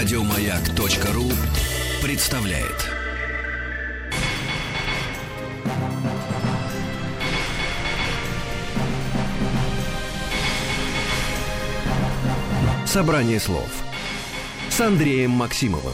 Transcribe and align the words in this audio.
Радиомаяк.ру 0.00 1.30
представляет. 2.02 2.88
Собрание 12.86 13.38
слов 13.38 13.68
с 14.70 14.80
Андреем 14.80 15.32
Максимовым. 15.32 15.92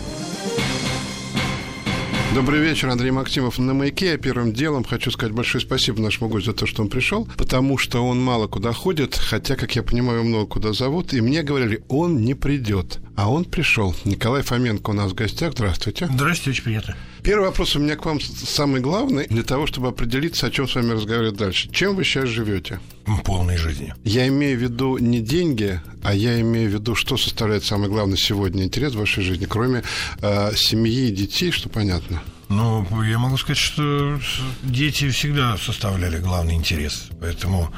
Добрый 2.36 2.60
вечер, 2.60 2.90
Андрей 2.90 3.12
Максимов 3.12 3.58
на 3.58 3.72
«Маяке». 3.72 4.08
Я 4.08 4.18
первым 4.18 4.52
делом 4.52 4.84
хочу 4.84 5.10
сказать 5.10 5.34
большое 5.34 5.64
спасибо 5.64 6.02
нашему 6.02 6.28
гостю 6.28 6.50
за 6.50 6.56
то, 6.58 6.66
что 6.66 6.82
он 6.82 6.90
пришел, 6.90 7.26
потому 7.38 7.78
что 7.78 8.06
он 8.06 8.22
мало 8.22 8.46
куда 8.46 8.74
ходит, 8.74 9.14
хотя, 9.14 9.56
как 9.56 9.74
я 9.74 9.82
понимаю, 9.82 10.22
много 10.22 10.44
куда 10.44 10.74
зовут, 10.74 11.14
и 11.14 11.22
мне 11.22 11.42
говорили, 11.42 11.82
он 11.88 12.20
не 12.20 12.34
придет. 12.34 12.98
А 13.16 13.30
он 13.30 13.46
пришел. 13.46 13.96
Николай 14.04 14.42
Фоменко 14.42 14.90
у 14.90 14.92
нас 14.92 15.12
в 15.12 15.14
гостях. 15.14 15.52
Здравствуйте. 15.52 16.08
Здравствуйте, 16.12 16.50
очень 16.50 16.64
приятно. 16.64 16.96
Первый 17.22 17.46
вопрос 17.46 17.74
у 17.74 17.78
меня 17.78 17.96
к 17.96 18.04
вам 18.04 18.20
самый 18.20 18.82
главный, 18.82 19.26
для 19.28 19.42
того, 19.42 19.66
чтобы 19.66 19.88
определиться, 19.88 20.46
о 20.46 20.50
чем 20.50 20.68
с 20.68 20.74
вами 20.74 20.92
разговаривать 20.92 21.38
дальше. 21.38 21.70
Чем 21.72 21.96
вы 21.96 22.04
сейчас 22.04 22.28
живете? 22.28 22.80
Полной 23.24 23.56
жизнью. 23.56 23.94
Я 24.04 24.28
имею 24.28 24.58
в 24.58 24.62
виду 24.62 24.98
не 24.98 25.20
деньги, 25.20 25.80
а 26.02 26.12
я 26.14 26.38
имею 26.40 26.70
в 26.70 26.74
виду, 26.74 26.94
что 26.94 27.16
составляет 27.16 27.64
самый 27.64 27.88
главный 27.88 28.18
сегодня 28.18 28.64
интерес 28.64 28.92
в 28.92 28.98
вашей 28.98 29.24
жизни, 29.24 29.46
кроме 29.46 29.82
э, 30.20 30.54
семьи 30.54 31.08
и 31.08 31.12
детей, 31.12 31.50
что 31.50 31.70
понятно. 31.70 32.22
Ну, 32.48 33.02
я 33.02 33.18
могу 33.18 33.36
сказать, 33.36 33.58
что 33.58 34.20
дети 34.62 35.10
всегда 35.10 35.56
составляли 35.56 36.18
главный 36.18 36.54
интерес, 36.54 37.08
поэтому, 37.20 37.72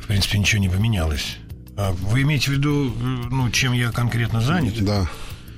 в 0.00 0.06
принципе, 0.06 0.38
ничего 0.38 0.60
не 0.60 0.68
поменялось. 0.68 1.36
А 1.76 1.92
вы 1.92 2.22
имеете 2.22 2.50
в 2.50 2.54
виду, 2.54 2.92
ну, 3.30 3.50
чем 3.50 3.72
я 3.72 3.92
конкретно 3.92 4.40
занят? 4.40 4.82
Да. 4.82 5.08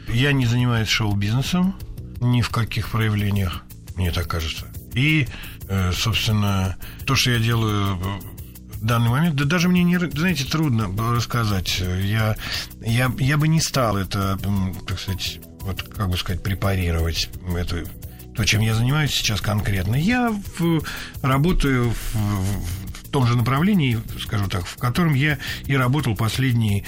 Я 0.09 0.33
не 0.33 0.47
занимаюсь 0.47 0.89
шоу-бизнесом 0.89 1.77
ни 2.21 2.43
в 2.43 2.51
каких 2.51 2.91
проявлениях, 2.91 3.63
мне 3.95 4.11
так 4.11 4.27
кажется. 4.27 4.67
И, 4.95 5.29
э, 5.69 5.93
собственно, 5.93 6.77
то, 7.07 7.15
что 7.15 7.31
я 7.31 7.39
делаю 7.39 7.97
в 7.97 8.85
данный 8.85 9.11
момент, 9.11 9.37
да 9.37 9.45
даже 9.45 9.69
мне, 9.69 9.85
не, 9.85 9.99
знаете, 9.99 10.45
трудно 10.45 10.91
рассказать. 11.15 11.79
Я, 11.79 12.37
я, 12.81 13.13
я 13.19 13.37
бы 13.39 13.47
не 13.47 13.61
стал 13.61 13.97
это, 13.97 14.39
так 14.87 14.99
сказать, 14.99 15.41
вот, 15.61 15.83
как 15.83 16.11
бы 16.11 16.17
сказать, 16.17 16.43
препарировать 16.43 17.31
эту 17.57 17.87
то, 18.41 18.47
чем 18.47 18.63
я 18.63 18.75
занимаюсь 18.75 19.11
сейчас 19.11 19.43
конкретно. 19.43 19.97
Я 19.97 20.35
в, 20.59 20.83
работаю 21.21 21.91
в, 21.91 22.15
в 22.15 23.09
том 23.11 23.27
же 23.27 23.37
направлении, 23.37 24.01
скажу 24.19 24.49
так, 24.49 24.65
в 24.65 24.77
котором 24.77 25.13
я 25.13 25.39
и 25.67 25.77
работал 25.77 26.17
последние 26.17 26.87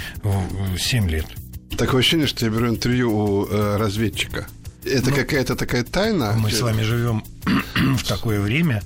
7 0.78 1.10
лет. 1.10 1.26
Такое 1.76 2.00
ощущение, 2.00 2.26
что 2.26 2.46
я 2.46 2.50
беру 2.50 2.70
интервью 2.70 3.14
у 3.14 3.46
э, 3.46 3.76
разведчика. 3.76 4.46
Это 4.82 5.10
ну, 5.10 5.16
какая-то 5.16 5.54
такая 5.54 5.84
тайна? 5.84 6.32
Мы 6.38 6.50
с 6.50 6.62
вами 6.62 6.80
живем 6.80 7.22
в 7.98 8.02
такое 8.04 8.40
время, 8.40 8.82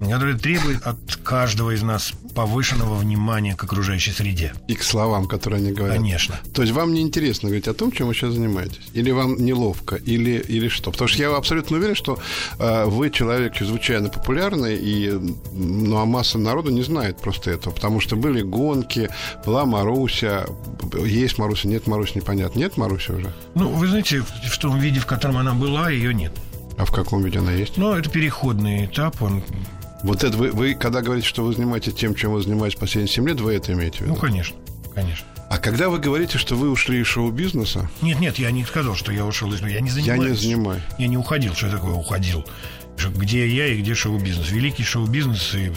которое 0.00 0.36
требует 0.36 0.82
от 0.86 0.96
каждого 1.22 1.74
из 1.74 1.82
нас 1.82 2.12
повышенного 2.34 2.94
внимания 2.96 3.54
к 3.54 3.64
окружающей 3.64 4.12
среде. 4.12 4.52
И 4.68 4.74
к 4.74 4.82
словам, 4.82 5.26
которые 5.26 5.58
они 5.58 5.72
говорят. 5.72 5.96
Конечно. 5.96 6.38
То 6.52 6.62
есть 6.62 6.74
вам 6.74 6.92
не 6.92 7.00
интересно 7.00 7.48
говорить 7.48 7.68
о 7.68 7.74
том, 7.74 7.90
чем 7.90 8.08
вы 8.08 8.14
сейчас 8.14 8.34
занимаетесь? 8.34 8.80
Или 8.92 9.10
вам 9.10 9.36
неловко? 9.36 9.96
Или, 9.96 10.38
или 10.48 10.68
что? 10.68 10.90
Потому 10.90 11.08
что 11.08 11.22
я 11.22 11.34
абсолютно 11.34 11.78
уверен, 11.78 11.94
что 11.94 12.18
э, 12.58 12.84
вы 12.84 13.10
человек 13.10 13.54
чрезвычайно 13.54 14.10
популярный, 14.10 14.76
и, 14.76 15.10
ну, 15.52 15.96
а 15.96 16.04
масса 16.04 16.38
народу 16.38 16.70
не 16.70 16.82
знает 16.82 17.18
просто 17.18 17.50
этого. 17.50 17.72
Потому 17.72 18.00
что 18.00 18.16
были 18.16 18.42
гонки, 18.42 19.08
была 19.46 19.64
Маруся, 19.64 20.46
есть 21.04 21.38
Маруся, 21.38 21.68
нет 21.68 21.86
Маруси, 21.86 22.12
непонятно. 22.16 22.58
Нет 22.58 22.76
Маруси 22.76 23.12
уже? 23.12 23.32
Ну, 23.54 23.70
вы 23.70 23.86
знаете, 23.86 24.20
в 24.20 24.58
том 24.58 24.78
виде, 24.78 25.00
в 25.00 25.06
котором 25.06 25.38
она 25.38 25.54
была, 25.54 25.90
ее 25.90 26.12
нет. 26.12 26.32
А 26.76 26.84
в 26.84 26.92
каком 26.92 27.22
виде 27.22 27.38
она 27.38 27.52
есть? 27.52 27.78
Ну, 27.78 27.94
это 27.94 28.10
переходный 28.10 28.84
этап, 28.84 29.22
он 29.22 29.42
вот 30.06 30.24
это 30.24 30.36
вы, 30.36 30.50
вы, 30.50 30.74
когда 30.74 31.02
говорите, 31.02 31.26
что 31.26 31.44
вы 31.44 31.52
занимаетесь 31.52 31.94
тем, 31.94 32.14
чем 32.14 32.32
вы 32.32 32.42
занимаетесь 32.42 32.78
последние 32.78 33.12
7 33.12 33.28
лет, 33.28 33.40
вы 33.40 33.54
это 33.54 33.72
имеете 33.72 33.98
в 33.98 34.00
виду? 34.02 34.14
Ну, 34.14 34.20
конечно, 34.20 34.56
конечно. 34.94 35.26
А 35.48 35.58
когда 35.58 35.88
вы 35.88 35.98
говорите, 35.98 36.38
что 36.38 36.56
вы 36.56 36.70
ушли 36.70 37.00
из 37.00 37.06
шоу-бизнеса... 37.06 37.88
Нет, 38.02 38.18
нет, 38.18 38.38
я 38.38 38.50
не 38.50 38.64
сказал, 38.64 38.96
что 38.96 39.12
я 39.12 39.24
ушел 39.24 39.52
из... 39.52 39.60
Я 39.60 39.80
не 39.80 39.90
занимаюсь. 39.90 40.22
Я 40.22 40.28
не 40.28 40.34
занимаюсь. 40.34 40.82
Я 40.98 41.06
не 41.06 41.16
уходил. 41.16 41.54
Что 41.54 41.70
такое 41.70 41.94
уходил? 41.94 42.44
Где 43.16 43.46
я 43.46 43.68
и 43.68 43.80
где 43.80 43.94
шоу-бизнес? 43.94 44.50
Великий 44.50 44.82
шоу-бизнес 44.82 45.54
и... 45.54 45.70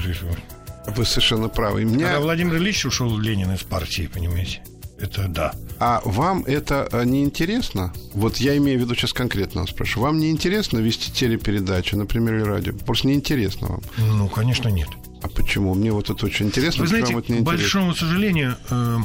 Вы 0.88 1.06
совершенно 1.06 1.50
правы. 1.50 1.84
Меня... 1.84 2.06
Когда 2.08 2.20
Владимир 2.22 2.56
Ильич 2.56 2.86
ушел 2.86 3.16
Ленин 3.18 3.52
из 3.52 3.62
партии, 3.62 4.10
понимаете? 4.12 4.62
Это 5.02 5.28
да. 5.28 5.54
А 5.80 6.02
вам 6.04 6.44
это 6.46 6.90
э, 6.92 7.06
не 7.06 7.24
интересно? 7.24 7.94
Вот 8.14 8.38
я 8.38 8.58
имею 8.58 8.80
в 8.80 8.82
виду 8.82 8.96
сейчас 8.96 9.14
конкретно 9.14 9.66
спрашиваю. 9.66 10.08
Вам 10.08 10.20
не 10.20 10.30
интересно 10.30 10.80
вести 10.80 11.12
телепередачу, 11.12 11.98
например, 11.98 12.36
или 12.36 12.44
радио? 12.44 12.74
Просто 12.74 13.08
не 13.08 13.14
интересно 13.14 13.68
вам? 13.68 13.82
Ну, 13.98 14.28
конечно, 14.28 14.68
нет. 14.70 14.90
А 15.22 15.28
почему? 15.28 15.74
Мне 15.74 15.92
вот 15.92 16.10
это 16.10 16.26
очень 16.26 16.48
интересно. 16.48 16.84
Вы 16.84 16.88
знаете, 16.88 17.14
вот 17.14 17.28
к 17.28 17.42
большому 17.42 17.94
сожалению, 17.94 18.58
э, 18.70 18.98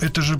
это 0.00 0.22
же 0.22 0.38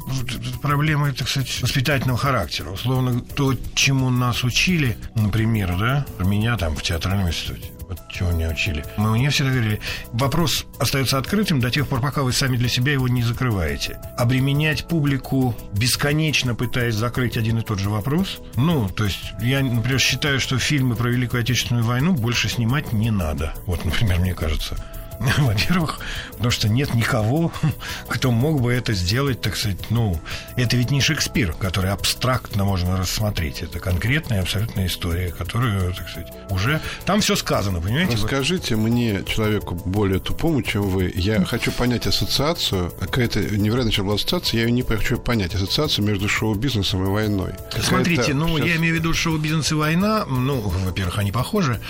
проблема, 0.62 1.12
так 1.12 1.28
сказать, 1.28 1.62
воспитательного 1.62 2.18
характера. 2.18 2.70
Условно, 2.70 3.20
то, 3.20 3.54
чему 3.74 4.10
нас 4.10 4.44
учили, 4.44 4.96
например, 5.14 5.76
да, 5.78 6.06
меня 6.24 6.56
там 6.56 6.76
в 6.76 6.82
театральном 6.82 7.28
институте, 7.28 7.70
чего 8.08 8.30
меня 8.30 8.48
учили. 8.48 8.84
Мы 8.96 9.10
мне 9.10 9.30
всегда 9.30 9.50
говорили, 9.50 9.80
вопрос 10.12 10.66
остается 10.78 11.18
открытым 11.18 11.60
до 11.60 11.70
тех 11.70 11.88
пор, 11.88 12.00
пока 12.00 12.22
вы 12.22 12.32
сами 12.32 12.56
для 12.56 12.68
себя 12.68 12.92
его 12.92 13.08
не 13.08 13.22
закрываете. 13.22 13.98
Обременять 14.16 14.86
публику 14.88 15.54
бесконечно 15.72 16.54
пытаясь 16.54 16.94
закрыть 16.94 17.36
один 17.36 17.58
и 17.58 17.62
тот 17.62 17.78
же 17.78 17.90
вопрос. 17.90 18.40
Ну, 18.56 18.88
то 18.88 19.04
есть 19.04 19.32
я, 19.40 19.62
например, 19.62 19.98
считаю, 19.98 20.40
что 20.40 20.58
фильмы 20.58 20.96
про 20.96 21.08
Великую 21.08 21.40
Отечественную 21.40 21.84
войну 21.84 22.12
больше 22.12 22.48
снимать 22.48 22.92
не 22.92 23.10
надо. 23.10 23.54
Вот, 23.66 23.84
например, 23.84 24.18
мне 24.18 24.34
кажется. 24.34 24.76
Во-первых, 25.38 26.00
потому 26.32 26.50
что 26.50 26.68
нет 26.68 26.94
никого, 26.94 27.52
кто 28.08 28.30
мог 28.30 28.60
бы 28.60 28.72
это 28.72 28.92
сделать, 28.92 29.40
так 29.40 29.56
сказать, 29.56 29.90
ну, 29.90 30.18
это 30.56 30.76
ведь 30.76 30.90
не 30.90 31.00
Шекспир, 31.00 31.52
который 31.52 31.90
абстрактно 31.90 32.64
можно 32.64 32.96
рассмотреть. 32.96 33.62
Это 33.62 33.80
конкретная 33.80 34.42
абсолютная 34.42 34.86
история, 34.86 35.32
которую, 35.32 35.94
так 35.94 36.08
сказать, 36.08 36.32
уже... 36.50 36.80
Там 37.04 37.20
все 37.20 37.36
сказано, 37.36 37.80
понимаете? 37.80 38.14
Расскажите 38.14 38.76
мне, 38.76 39.22
человеку 39.24 39.74
более 39.74 40.20
тупому, 40.20 40.62
чем 40.62 40.82
вы, 40.82 41.12
я 41.14 41.44
хочу 41.44 41.72
понять 41.72 42.06
ассоциацию, 42.06 42.92
какая-то 42.98 43.40
невероятная 43.40 44.04
была 44.04 44.14
ассоциация, 44.16 44.60
я 44.60 44.66
ее 44.66 44.72
не 44.72 44.82
хочу 44.82 45.18
понять, 45.18 45.54
ассоциацию 45.54 46.04
между 46.04 46.28
шоу-бизнесом 46.28 47.04
и 47.04 47.08
войной. 47.08 47.52
Смотрите, 47.80 48.34
ну, 48.34 48.56
сейчас... 48.56 48.68
я 48.68 48.76
имею 48.76 48.94
в 48.94 48.98
виду 48.98 49.14
шоу-бизнес 49.14 49.72
и 49.72 49.74
война, 49.74 50.24
ну, 50.26 50.60
во-первых, 50.60 51.18
они 51.18 51.32
похожи, 51.32 51.80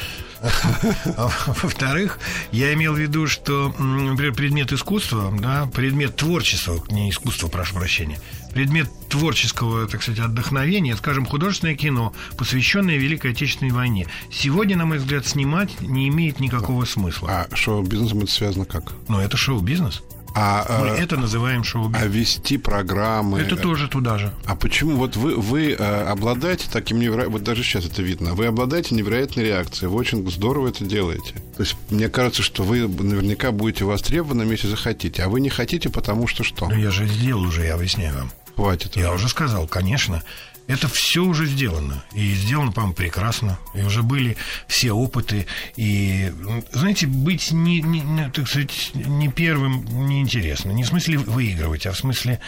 во-вторых, 1.63 2.19
я 2.53 2.73
имел 2.75 2.95
в 2.95 2.99
виду, 2.99 3.27
что, 3.27 3.75
например, 3.79 4.35
предмет 4.35 4.73
искусства, 4.73 5.33
да, 5.39 5.67
предмет 5.67 6.17
творчества, 6.17 6.83
не 6.91 7.11
искусства, 7.11 7.49
прошу 7.49 7.75
прощения, 7.75 8.21
предмет 8.53 8.89
творческого, 9.09 9.87
так 9.87 10.03
сказать, 10.03 10.21
отдохновения, 10.21 10.97
скажем, 10.97 11.27
художественное 11.27 11.77
кино, 11.77 12.13
посвященное 12.37 12.97
Великой 12.97 13.33
Отечественной 13.33 13.73
войне. 13.73 14.07
Сегодня, 14.31 14.77
на 14.77 14.87
мой 14.87 14.99
взгляд, 14.99 15.27
снимать 15.27 15.81
не 15.81 16.09
имеет 16.09 16.41
никакого 16.41 16.85
смысла. 16.85 17.47
А 17.51 17.57
шоу-бизнесом 17.57 18.21
это 18.21 18.33
связано 18.33 18.65
как? 18.65 18.93
Ну, 19.09 19.21
это 19.21 19.37
шоу-бизнес. 19.37 20.03
А, 20.39 20.83
Мы 20.83 20.89
э, 20.89 21.03
это 21.03 21.17
называем 21.17 21.65
шоу-бизнес. 21.65 22.03
А 22.03 22.07
вести 22.07 22.59
программы... 22.59 23.41
Это 23.41 23.57
тоже 23.57 23.89
туда 23.89 24.19
же. 24.19 24.33
А 24.45 24.55
почему? 24.55 24.97
Вот 24.97 25.17
вы, 25.17 25.35
вы 25.35 25.73
э, 25.73 26.03
обладаете 26.05 26.69
таким 26.71 27.01
невероятным... 27.01 27.33
Вот 27.33 27.43
даже 27.43 27.63
сейчас 27.63 27.87
это 27.87 28.03
видно. 28.03 28.35
Вы 28.35 28.45
обладаете 28.45 28.95
невероятной 28.95 29.45
реакцией. 29.45 29.89
Вы 29.89 29.97
очень 29.97 30.31
здорово 30.31 30.69
это 30.69 30.85
делаете. 30.85 31.33
То 31.57 31.63
есть 31.63 31.75
мне 31.89 32.11
кажется, 32.11 32.43
что 32.43 32.65
вы 32.65 32.87
наверняка 32.87 33.51
будете 33.51 33.87
востребованы, 33.87 34.43
если 34.43 34.69
захотите. 34.69 35.23
А 35.23 35.31
вы 35.31 35.41
не 35.41 35.49
хотите, 35.49 35.89
потому 35.89 36.27
что 36.27 36.45
что? 36.45 36.69
Ну, 36.69 36.77
я 36.77 36.91
же 36.91 37.07
сделал 37.07 37.43
уже, 37.43 37.65
я 37.65 37.75
объясняю 37.75 38.15
вам. 38.15 38.31
Хватит. 38.55 38.97
Я 38.97 39.13
уже 39.13 39.29
сказал, 39.29 39.67
конечно. 39.67 40.23
Это 40.67 40.89
все 40.89 41.25
уже 41.25 41.47
сделано. 41.47 42.05
И 42.13 42.35
сделано, 42.35 42.73
по-моему, 42.73 42.95
прекрасно. 42.95 43.59
И 43.75 43.83
уже 43.83 44.03
были 44.03 44.37
все 44.67 44.93
опыты. 44.93 45.47
И, 45.77 46.33
знаете, 46.73 47.07
быть 47.07 47.53
не, 47.53 47.81
не, 47.81 48.01
не, 48.01 48.31
так 48.31 48.49
сказать, 48.49 48.91
не 48.95 49.29
первым 49.29 49.85
неинтересно. 50.09 50.73
Не 50.73 50.83
в 50.83 50.89
смысле 50.89 51.19
выигрывать, 51.19 51.87
а 51.87 51.93
в 51.93 51.97
смысле 51.97 52.41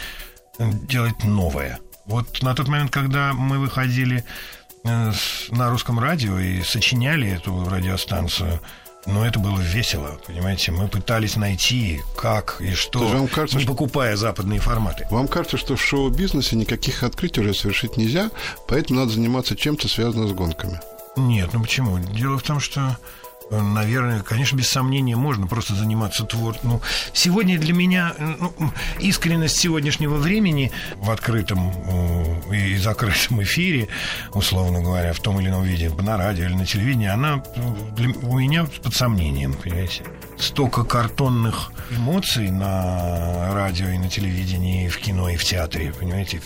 э, 0.58 0.70
делать 0.88 1.22
новое. 1.22 1.78
Вот 2.06 2.42
на 2.42 2.54
тот 2.54 2.68
момент, 2.68 2.90
когда 2.90 3.32
мы 3.34 3.58
выходили 3.58 4.24
э, 4.84 5.12
на 5.50 5.70
русском 5.70 6.00
радио 6.00 6.38
и 6.40 6.62
сочиняли 6.62 7.28
эту 7.28 7.68
радиостанцию, 7.68 8.60
но 9.06 9.26
это 9.26 9.38
было 9.38 9.58
весело, 9.58 10.18
понимаете? 10.26 10.72
Мы 10.72 10.88
пытались 10.88 11.36
найти, 11.36 12.00
как 12.16 12.60
и 12.60 12.72
что, 12.74 13.06
вам 13.06 13.28
кажется, 13.28 13.58
не 13.58 13.64
покупая 13.64 14.16
западные 14.16 14.60
форматы. 14.60 15.06
Вам 15.10 15.28
кажется, 15.28 15.56
что 15.56 15.76
в 15.76 15.82
шоу-бизнесе 15.82 16.56
никаких 16.56 17.02
открытий 17.02 17.40
уже 17.40 17.54
совершить 17.54 17.96
нельзя, 17.96 18.30
поэтому 18.66 19.00
надо 19.00 19.12
заниматься 19.12 19.56
чем-то 19.56 19.88
связанным 19.88 20.28
с 20.28 20.32
гонками? 20.32 20.80
Нет, 21.16 21.50
ну 21.52 21.62
почему? 21.62 21.98
Дело 21.98 22.38
в 22.38 22.42
том, 22.42 22.60
что 22.60 22.96
наверное, 23.50 24.20
конечно, 24.20 24.56
без 24.56 24.68
сомнения 24.68 25.16
можно 25.16 25.46
просто 25.46 25.74
заниматься 25.74 26.24
творчеством. 26.24 26.70
Ну, 26.70 26.80
сегодня 27.12 27.58
для 27.58 27.72
меня 27.72 28.14
ну, 28.18 28.52
искренность 28.98 29.58
сегодняшнего 29.58 30.16
времени 30.16 30.72
в 30.96 31.10
открытом 31.10 31.72
и 32.52 32.76
закрытом 32.76 33.42
эфире, 33.42 33.88
условно 34.32 34.80
говоря, 34.80 35.12
в 35.12 35.20
том 35.20 35.40
или 35.40 35.48
ином 35.48 35.64
виде, 35.64 35.90
на 35.90 36.16
радио 36.16 36.44
или 36.44 36.54
на 36.54 36.66
телевидении, 36.66 37.08
она 37.08 37.42
для, 37.96 38.10
у 38.22 38.38
меня 38.38 38.66
под 38.82 38.94
сомнением, 38.94 39.54
понимаете. 39.54 40.04
Столько 40.38 40.84
картонных 40.84 41.72
эмоций 41.90 42.50
на 42.50 43.52
радио 43.54 43.88
и 43.88 43.98
на 43.98 44.08
телевидении, 44.08 44.86
и 44.86 44.88
в 44.88 44.98
кино, 44.98 45.28
и 45.28 45.36
в 45.36 45.44
театре, 45.44 45.92
понимаете. 45.92 46.40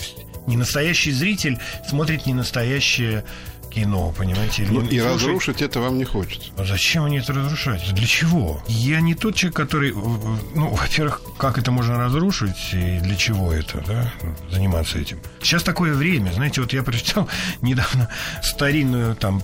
Не 0.46 0.56
настоящий 0.56 1.12
зритель 1.12 1.58
смотрит 1.88 2.26
не 2.26 2.34
настоящее 2.34 3.24
кино, 3.72 4.12
понимаете? 4.16 4.66
Ну, 4.70 4.82
и 4.82 5.00
разрушить 5.00 5.62
это 5.62 5.80
вам 5.80 5.98
не 5.98 6.04
хочется. 6.04 6.50
А 6.56 6.64
зачем 6.64 7.04
они 7.04 7.18
это 7.18 7.32
разрушать? 7.32 7.94
Для 7.94 8.06
чего? 8.06 8.62
Я 8.68 9.00
не 9.00 9.14
тот 9.14 9.34
человек, 9.34 9.56
который... 9.56 9.92
Ну, 9.92 10.68
во-первых, 10.68 11.22
как 11.38 11.58
это 11.58 11.70
можно 11.70 11.98
разрушить 11.98 12.72
и 12.72 13.00
для 13.00 13.16
чего 13.16 13.52
это, 13.52 13.82
да, 13.86 14.12
заниматься 14.50 14.98
этим. 14.98 15.20
Сейчас 15.42 15.62
такое 15.62 15.94
время, 15.94 16.32
знаете, 16.32 16.60
вот 16.60 16.72
я 16.72 16.82
прочитал 16.82 17.28
недавно 17.62 18.08
старинную, 18.42 19.16
там, 19.16 19.42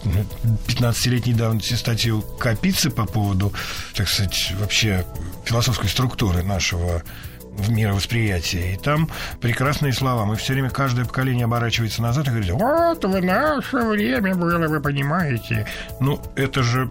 15-летней 0.67 1.35
давности 1.35 1.75
статью 1.75 2.23
Капицы 2.39 2.91
по 2.91 3.07
поводу, 3.07 3.53
так 3.95 4.09
сказать, 4.09 4.53
вообще 4.59 5.05
философской 5.45 5.89
структуры 5.89 6.43
нашего 6.43 7.03
в 7.59 7.71
мировосприятии. 7.71 8.75
И 8.75 8.77
там 8.77 9.09
прекрасные 9.41 9.93
слова. 9.93 10.25
Мы 10.25 10.37
все 10.37 10.53
время, 10.53 10.71
каждое 10.71 11.05
поколение 11.05 11.45
оборачивается 11.45 12.03
назад 12.03 12.27
и 12.29 12.31
говорит, 12.31 12.51
вот 12.53 13.05
в 13.05 13.25
наше 13.25 13.77
время 13.77 14.35
было, 14.35 14.69
вы 14.69 14.81
понимаете. 14.81 15.67
Ну, 16.01 16.21
это 16.37 16.63
же, 16.63 16.91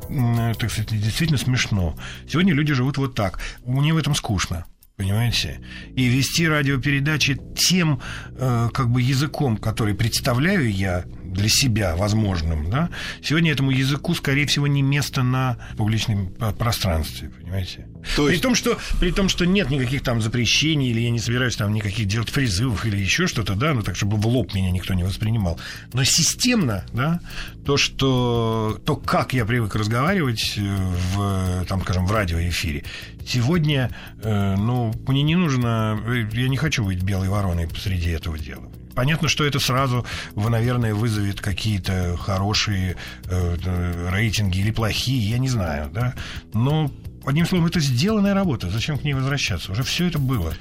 так 0.59 0.69
сказать, 0.69 0.89
действительно 0.89 1.39
смешно. 1.39 1.95
Сегодня 2.29 2.53
люди 2.53 2.73
живут 2.73 2.97
вот 2.97 3.15
так. 3.15 3.39
Мне 3.65 3.93
в 3.93 3.97
этом 3.97 4.13
скучно. 4.13 4.65
Понимаете? 4.97 5.61
И 5.95 6.07
вести 6.07 6.47
радиопередачи 6.47 7.39
тем 7.55 8.01
э, 8.31 8.69
как 8.73 8.89
бы 8.89 8.99
языком, 8.99 9.57
который 9.57 9.93
представляю 9.93 10.71
я 10.71 11.05
для 11.37 11.49
себя 11.49 11.95
возможным, 11.95 12.69
да, 12.69 12.89
сегодня 13.21 13.51
этому 13.51 13.71
языку, 13.71 14.13
скорее 14.15 14.47
всего, 14.47 14.67
не 14.67 14.81
место 14.81 15.23
на 15.23 15.57
публичном 15.77 16.33
пространстве, 16.57 17.29
понимаете? 17.29 17.87
То 18.15 18.27
есть... 18.27 18.41
При 18.41 18.43
том, 18.43 18.55
что, 18.55 18.77
при 18.99 19.11
том, 19.11 19.29
что 19.29 19.45
нет 19.45 19.69
никаких 19.69 20.01
там 20.01 20.21
запрещений, 20.21 20.89
или 20.89 21.01
я 21.01 21.11
не 21.11 21.19
собираюсь 21.19 21.55
там 21.55 21.73
никаких 21.73 22.07
делать 22.07 22.31
призывов 22.31 22.85
или 22.85 22.97
еще 22.97 23.27
что-то, 23.27 23.55
да, 23.55 23.73
ну 23.73 23.83
так, 23.83 23.95
чтобы 23.95 24.17
в 24.17 24.27
лоб 24.27 24.53
меня 24.53 24.71
никто 24.71 24.93
не 24.93 25.03
воспринимал. 25.03 25.59
Но 25.93 26.03
системно, 26.03 26.85
да, 26.91 27.21
то, 27.65 27.77
что, 27.77 28.81
то, 28.85 28.95
как 28.95 29.33
я 29.33 29.45
привык 29.45 29.75
разговаривать 29.75 30.57
в, 30.57 31.65
там, 31.67 31.81
скажем, 31.83 32.07
в 32.07 32.11
радиоэфире, 32.11 32.83
сегодня, 33.25 33.91
э, 34.23 34.55
ну, 34.55 34.93
мне 35.07 35.21
не 35.21 35.35
нужно, 35.35 35.99
я 36.33 36.47
не 36.47 36.57
хочу 36.57 36.83
быть 36.83 37.03
белой 37.03 37.29
вороной 37.29 37.67
посреди 37.67 38.09
этого 38.09 38.39
дела. 38.39 38.71
Понятно, 38.97 39.27
что 39.27 39.45
это 39.45 39.59
сразу, 39.59 40.07
наверное, 40.35 40.95
вызовет 40.95 41.39
какие-то 41.39 42.17
хорошие 42.17 42.95
э, 43.25 44.09
рейтинги 44.11 44.57
или 44.57 44.71
плохие, 44.71 45.29
я 45.29 45.37
не 45.37 45.49
знаю, 45.49 45.91
да. 45.93 46.15
Но, 46.55 46.91
одним 47.23 47.45
словом, 47.45 47.67
это 47.67 47.79
сделанная 47.79 48.33
работа. 48.33 48.71
Зачем 48.71 48.97
к 48.97 49.03
ней 49.03 49.13
возвращаться? 49.13 49.71
Уже 49.71 49.83
все 49.83 50.07
это 50.07 50.17
было. 50.17 50.51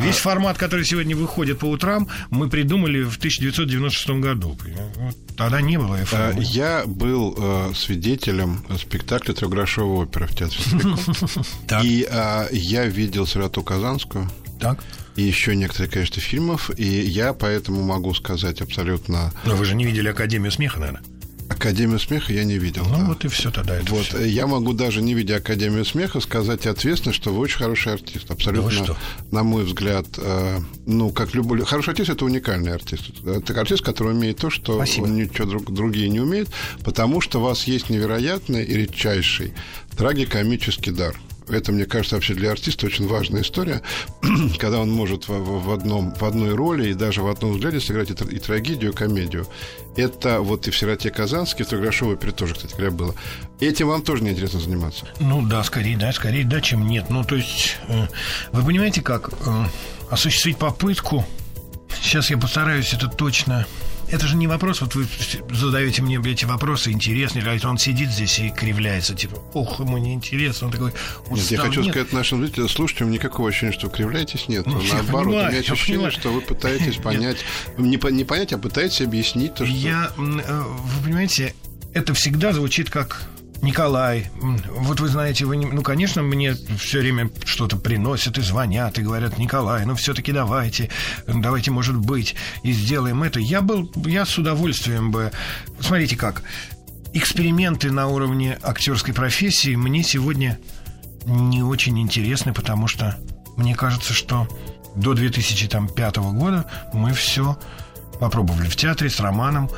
Весь 0.00 0.16
формат, 0.16 0.58
который 0.58 0.84
сегодня 0.84 1.14
выходит 1.14 1.60
по 1.60 1.66
утрам, 1.66 2.08
мы 2.28 2.48
придумали 2.50 3.04
в 3.04 3.18
1996 3.18 4.08
году. 4.20 4.58
Вот 4.96 5.16
тогда 5.36 5.60
не 5.60 5.78
было 5.78 6.02
FM. 6.02 6.40
Э, 6.40 6.42
я 6.42 6.82
был 6.86 7.36
э, 7.38 7.72
свидетелем 7.76 8.64
спектакля 8.80 9.32
«Трехгрошовая 9.32 10.06
опера» 10.06 10.26
в 10.26 10.34
театре 10.34 10.60
И 11.84 12.04
э, 12.10 12.48
я 12.50 12.84
видел 12.86 13.28
«Сирату 13.28 13.62
Казанскую». 13.62 14.28
Так 14.58 14.82
и 15.16 15.22
еще 15.22 15.56
некоторые, 15.56 15.90
конечно, 15.90 16.20
фильмов, 16.20 16.70
и 16.76 16.84
я 16.84 17.32
поэтому 17.32 17.82
могу 17.82 18.14
сказать 18.14 18.60
абсолютно... 18.60 19.32
Но 19.44 19.56
вы 19.56 19.64
же 19.64 19.74
не 19.74 19.84
видели 19.84 20.08
«Академию 20.08 20.52
смеха», 20.52 20.78
наверное? 20.78 21.02
Академию 21.48 21.98
смеха 22.00 22.32
я 22.32 22.44
не 22.44 22.58
видел. 22.58 22.84
Ну 22.84 22.98
да. 22.98 23.04
вот 23.04 23.24
и 23.24 23.28
все 23.28 23.50
тогда. 23.50 23.76
Это 23.76 23.92
вот 23.92 24.06
все. 24.06 24.24
я 24.24 24.46
могу 24.46 24.72
даже 24.72 25.00
не 25.00 25.14
видя 25.14 25.36
Академию 25.36 25.84
смеха 25.84 26.20
сказать 26.20 26.66
ответственно, 26.66 27.14
что 27.14 27.32
вы 27.32 27.40
очень 27.40 27.58
хороший 27.58 27.92
артист. 27.92 28.30
Абсолютно, 28.30 28.84
да 28.84 28.96
на 29.30 29.42
мой 29.44 29.64
взгляд, 29.64 30.06
э, 30.18 30.58
ну 30.86 31.10
как 31.10 31.34
любой 31.34 31.64
хороший 31.64 31.90
артист 31.90 32.10
это 32.10 32.24
уникальный 32.24 32.72
артист. 32.74 33.24
Это 33.24 33.60
артист, 33.60 33.82
который 33.82 34.12
умеет 34.12 34.38
то, 34.38 34.50
что 34.50 34.76
Спасибо. 34.76 35.06
ничего 35.06 35.46
друг, 35.46 35.72
другие 35.72 36.08
не 36.08 36.20
умеют, 36.20 36.48
потому 36.84 37.20
что 37.20 37.38
у 37.38 37.42
вас 37.42 37.64
есть 37.64 37.90
невероятный 37.90 38.64
и 38.64 38.74
редчайший 38.74 39.54
трагикомический 39.96 40.92
дар 40.92 41.16
это, 41.48 41.72
мне 41.72 41.84
кажется, 41.84 42.16
вообще 42.16 42.34
для 42.34 42.50
артиста 42.50 42.86
очень 42.86 43.06
важная 43.06 43.42
история, 43.42 43.82
когда 44.58 44.80
он 44.80 44.90
может 44.90 45.28
в, 45.28 45.32
в, 45.32 45.70
одном, 45.70 46.14
в 46.14 46.22
одной 46.24 46.54
роли 46.54 46.90
и 46.90 46.94
даже 46.94 47.22
в 47.22 47.28
одном 47.28 47.52
взгляде 47.52 47.80
сыграть 47.80 48.10
и, 48.10 48.14
и 48.34 48.38
трагедию, 48.38 48.92
и 48.92 48.94
комедию. 48.94 49.46
Это 49.96 50.40
вот 50.40 50.68
и 50.68 50.70
в 50.70 50.76
«Сироте 50.76 51.10
Казанский», 51.10 51.64
в 51.64 51.68
«Трехгрошовой 51.68 52.14
опере» 52.14 52.32
тоже, 52.32 52.54
кстати 52.54 52.72
говоря, 52.72 52.90
было. 52.90 53.14
Этим 53.60 53.88
вам 53.88 54.02
тоже 54.02 54.22
неинтересно 54.22 54.60
заниматься? 54.60 55.06
Ну 55.20 55.46
да, 55.46 55.62
скорее 55.64 55.96
да, 55.96 56.12
скорее 56.12 56.44
да, 56.44 56.60
чем 56.60 56.86
нет. 56.86 57.06
Ну, 57.08 57.24
то 57.24 57.36
есть, 57.36 57.78
э, 57.88 58.06
вы 58.52 58.62
понимаете, 58.62 59.00
как 59.00 59.30
э, 59.46 59.64
осуществить 60.10 60.58
попытку 60.58 61.24
Сейчас 62.02 62.30
я 62.30 62.38
постараюсь 62.38 62.92
это 62.92 63.08
точно 63.08 63.66
это 64.10 64.26
же 64.26 64.36
не 64.36 64.46
вопрос, 64.46 64.80
вот 64.80 64.94
вы 64.94 65.06
задаете 65.50 66.02
мне 66.02 66.20
эти 66.24 66.44
вопросы, 66.44 66.90
интересные, 66.90 67.42
или 67.42 67.66
он 67.66 67.78
сидит 67.78 68.10
здесь 68.10 68.38
и 68.38 68.50
кривляется, 68.50 69.14
типа, 69.14 69.36
ох, 69.52 69.80
ему 69.80 69.98
не 69.98 70.14
интересно, 70.14 70.68
он 70.68 70.72
такой 70.72 70.92
устал. 71.28 71.36
Нет, 71.36 71.50
я 71.50 71.58
хочу 71.58 71.80
нет. 71.82 71.92
сказать 71.92 72.12
нашим 72.12 72.40
зрителям, 72.44 72.68
слушателям, 72.68 73.10
никакого 73.10 73.48
ощущения, 73.48 73.72
что 73.72 73.88
вы 73.88 73.92
кривляетесь, 73.92 74.48
нет. 74.48 74.66
Ну, 74.66 74.80
Наоборот, 74.80 75.26
понимаю, 75.26 75.48
у 75.48 75.50
меня 75.50 75.60
ощущение, 75.60 76.10
что 76.10 76.30
вы 76.30 76.40
пытаетесь 76.40 76.96
понять, 77.02 77.38
не, 77.78 77.98
не 78.12 78.24
понять, 78.24 78.52
а 78.52 78.58
пытаетесь 78.58 79.00
объяснить 79.00 79.54
то, 79.54 79.66
что... 79.66 79.74
Я, 79.74 80.12
э, 80.16 80.20
вы 80.20 81.04
понимаете, 81.04 81.54
это 81.92 82.14
всегда 82.14 82.52
звучит 82.52 82.90
как 82.90 83.26
Николай, 83.66 84.30
вот 84.78 85.00
вы 85.00 85.08
знаете, 85.08 85.44
вы, 85.44 85.56
ну, 85.56 85.82
конечно, 85.82 86.22
мне 86.22 86.54
все 86.78 87.00
время 87.00 87.30
что-то 87.44 87.76
приносят 87.76 88.38
и 88.38 88.40
звонят, 88.40 88.96
и 88.96 89.02
говорят, 89.02 89.38
Николай, 89.38 89.84
ну, 89.84 89.96
все-таки 89.96 90.30
давайте, 90.30 90.88
давайте, 91.26 91.72
может 91.72 91.96
быть, 91.96 92.36
и 92.62 92.70
сделаем 92.70 93.24
это. 93.24 93.40
Я 93.40 93.62
был, 93.62 93.90
я 94.06 94.24
с 94.24 94.38
удовольствием 94.38 95.10
бы... 95.10 95.32
Смотрите 95.80 96.16
как, 96.16 96.44
эксперименты 97.12 97.90
на 97.90 98.06
уровне 98.06 98.56
актерской 98.62 99.12
профессии 99.12 99.74
мне 99.74 100.04
сегодня 100.04 100.60
не 101.24 101.64
очень 101.64 101.98
интересны, 101.98 102.54
потому 102.54 102.86
что 102.86 103.18
мне 103.56 103.74
кажется, 103.74 104.14
что 104.14 104.46
до 104.94 105.12
2005 105.14 106.16
года 106.16 106.70
мы 106.92 107.12
все 107.14 107.58
попробовали 108.20 108.68
в 108.68 108.76
театре 108.76 109.10
с 109.10 109.18
Романом 109.18 109.68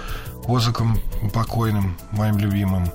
Козаком 0.44 0.98
покойным, 1.32 1.98
моим 2.10 2.38
любимым, 2.38 2.90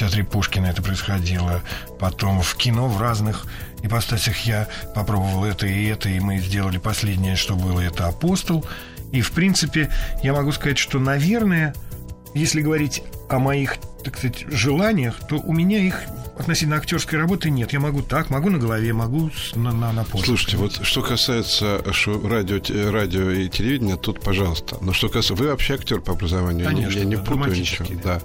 театре 0.00 0.24
Пушкина 0.24 0.66
это 0.66 0.82
происходило. 0.82 1.62
Потом 1.98 2.40
в 2.40 2.56
кино 2.56 2.88
в 2.88 3.00
разных 3.00 3.44
ипостасях 3.82 4.38
я 4.40 4.66
попробовал 4.94 5.44
это 5.44 5.66
и 5.66 5.86
это, 5.86 6.08
и 6.08 6.18
мы 6.20 6.38
сделали 6.38 6.78
последнее, 6.78 7.36
что 7.36 7.54
было, 7.54 7.80
это 7.80 8.06
«Апостол». 8.06 8.64
И, 9.12 9.20
в 9.20 9.32
принципе, 9.32 9.90
я 10.22 10.32
могу 10.32 10.52
сказать, 10.52 10.78
что, 10.78 10.98
наверное, 10.98 11.74
если 12.34 12.62
говорить 12.62 13.02
о 13.28 13.38
моих, 13.38 13.76
так 14.04 14.16
сказать, 14.16 14.44
желаниях, 14.48 15.16
то 15.28 15.36
у 15.36 15.52
меня 15.52 15.80
их 15.80 16.00
относительно 16.38 16.76
актерской 16.76 17.18
работы 17.18 17.50
нет. 17.50 17.72
Я 17.72 17.80
могу 17.80 18.02
так, 18.02 18.30
могу 18.30 18.48
на 18.50 18.58
голове, 18.58 18.92
могу 18.92 19.30
на, 19.54 19.72
на, 19.72 19.92
на 19.92 20.04
пост. 20.04 20.24
Слушайте, 20.24 20.56
вот 20.56 20.80
что 20.82 21.02
касается 21.02 21.82
шо, 21.92 22.26
радио, 22.26 22.60
радио 22.90 23.30
и 23.30 23.48
телевидения, 23.48 23.96
тут, 23.96 24.20
пожалуйста. 24.20 24.78
Но 24.80 24.92
что 24.92 25.08
касается... 25.08 25.34
Вы 25.34 25.48
вообще 25.48 25.74
актер 25.74 26.00
по 26.00 26.12
образованию. 26.12 26.66
Конечно, 26.66 26.98
я 26.98 27.04
не 27.04 27.16
да, 27.16 27.22
путаю 27.22 27.54
ничего. 27.54 27.86
Да. 28.02 28.22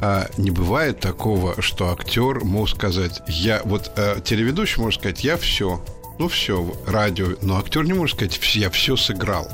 А 0.00 0.28
не 0.36 0.50
бывает 0.50 1.00
такого, 1.00 1.60
что 1.62 1.90
актер 1.90 2.44
мог 2.44 2.68
сказать, 2.68 3.22
я 3.28 3.62
вот 3.64 3.90
э, 3.96 4.20
телеведущий 4.22 4.80
может 4.80 5.00
сказать, 5.00 5.24
я 5.24 5.36
все, 5.36 5.82
ну 6.18 6.28
все, 6.28 6.74
радио, 6.86 7.36
но 7.40 7.58
актер 7.58 7.84
не 7.84 7.94
может 7.94 8.16
сказать, 8.16 8.38
я 8.54 8.70
все 8.70 8.96
сыграл. 8.96 9.48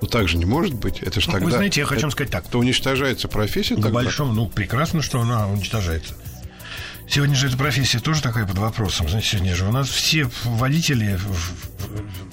Ну 0.00 0.06
так 0.06 0.28
же 0.28 0.36
не 0.36 0.44
может 0.44 0.74
быть. 0.74 1.00
Это 1.00 1.20
же 1.20 1.26
ну, 1.26 1.32
тогда. 1.32 1.46
Вы 1.46 1.52
знаете, 1.52 1.80
я 1.80 1.86
хочу 1.86 2.02
вам 2.02 2.10
сказать 2.12 2.30
так. 2.30 2.46
То 2.46 2.58
уничтожается 2.58 3.26
профессия. 3.28 3.74
На 3.74 3.82
тогда? 3.82 4.02
большом, 4.02 4.34
ну 4.34 4.46
прекрасно, 4.48 5.02
что 5.02 5.20
она 5.20 5.48
уничтожается. 5.48 6.14
Сегодня 7.10 7.34
же 7.34 7.46
эта 7.48 7.56
профессия 7.56 8.00
тоже 8.00 8.20
такая 8.20 8.46
под 8.46 8.58
вопросом. 8.58 9.08
Знаете, 9.08 9.28
сегодня 9.28 9.54
же 9.54 9.66
у 9.66 9.72
нас 9.72 9.88
все 9.88 10.28
водители, 10.44 11.18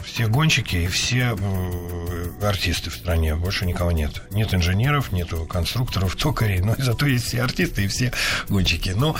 все 0.03 0.27
гонщики 0.27 0.75
и 0.75 0.87
все 0.87 1.33
э, 1.39 2.45
артисты 2.45 2.89
в 2.89 2.95
стране. 2.95 3.35
Больше 3.35 3.65
никого 3.65 3.93
нет. 3.93 4.21
Нет 4.31 4.53
инженеров, 4.53 5.13
нет 5.13 5.29
конструкторов, 5.47 6.17
токарей, 6.17 6.59
но 6.59 6.75
зато 6.77 7.05
есть 7.05 7.25
все 7.27 7.41
артисты 7.41 7.85
и 7.85 7.87
все 7.87 8.11
гонщики. 8.49 8.89
Но 8.89 9.15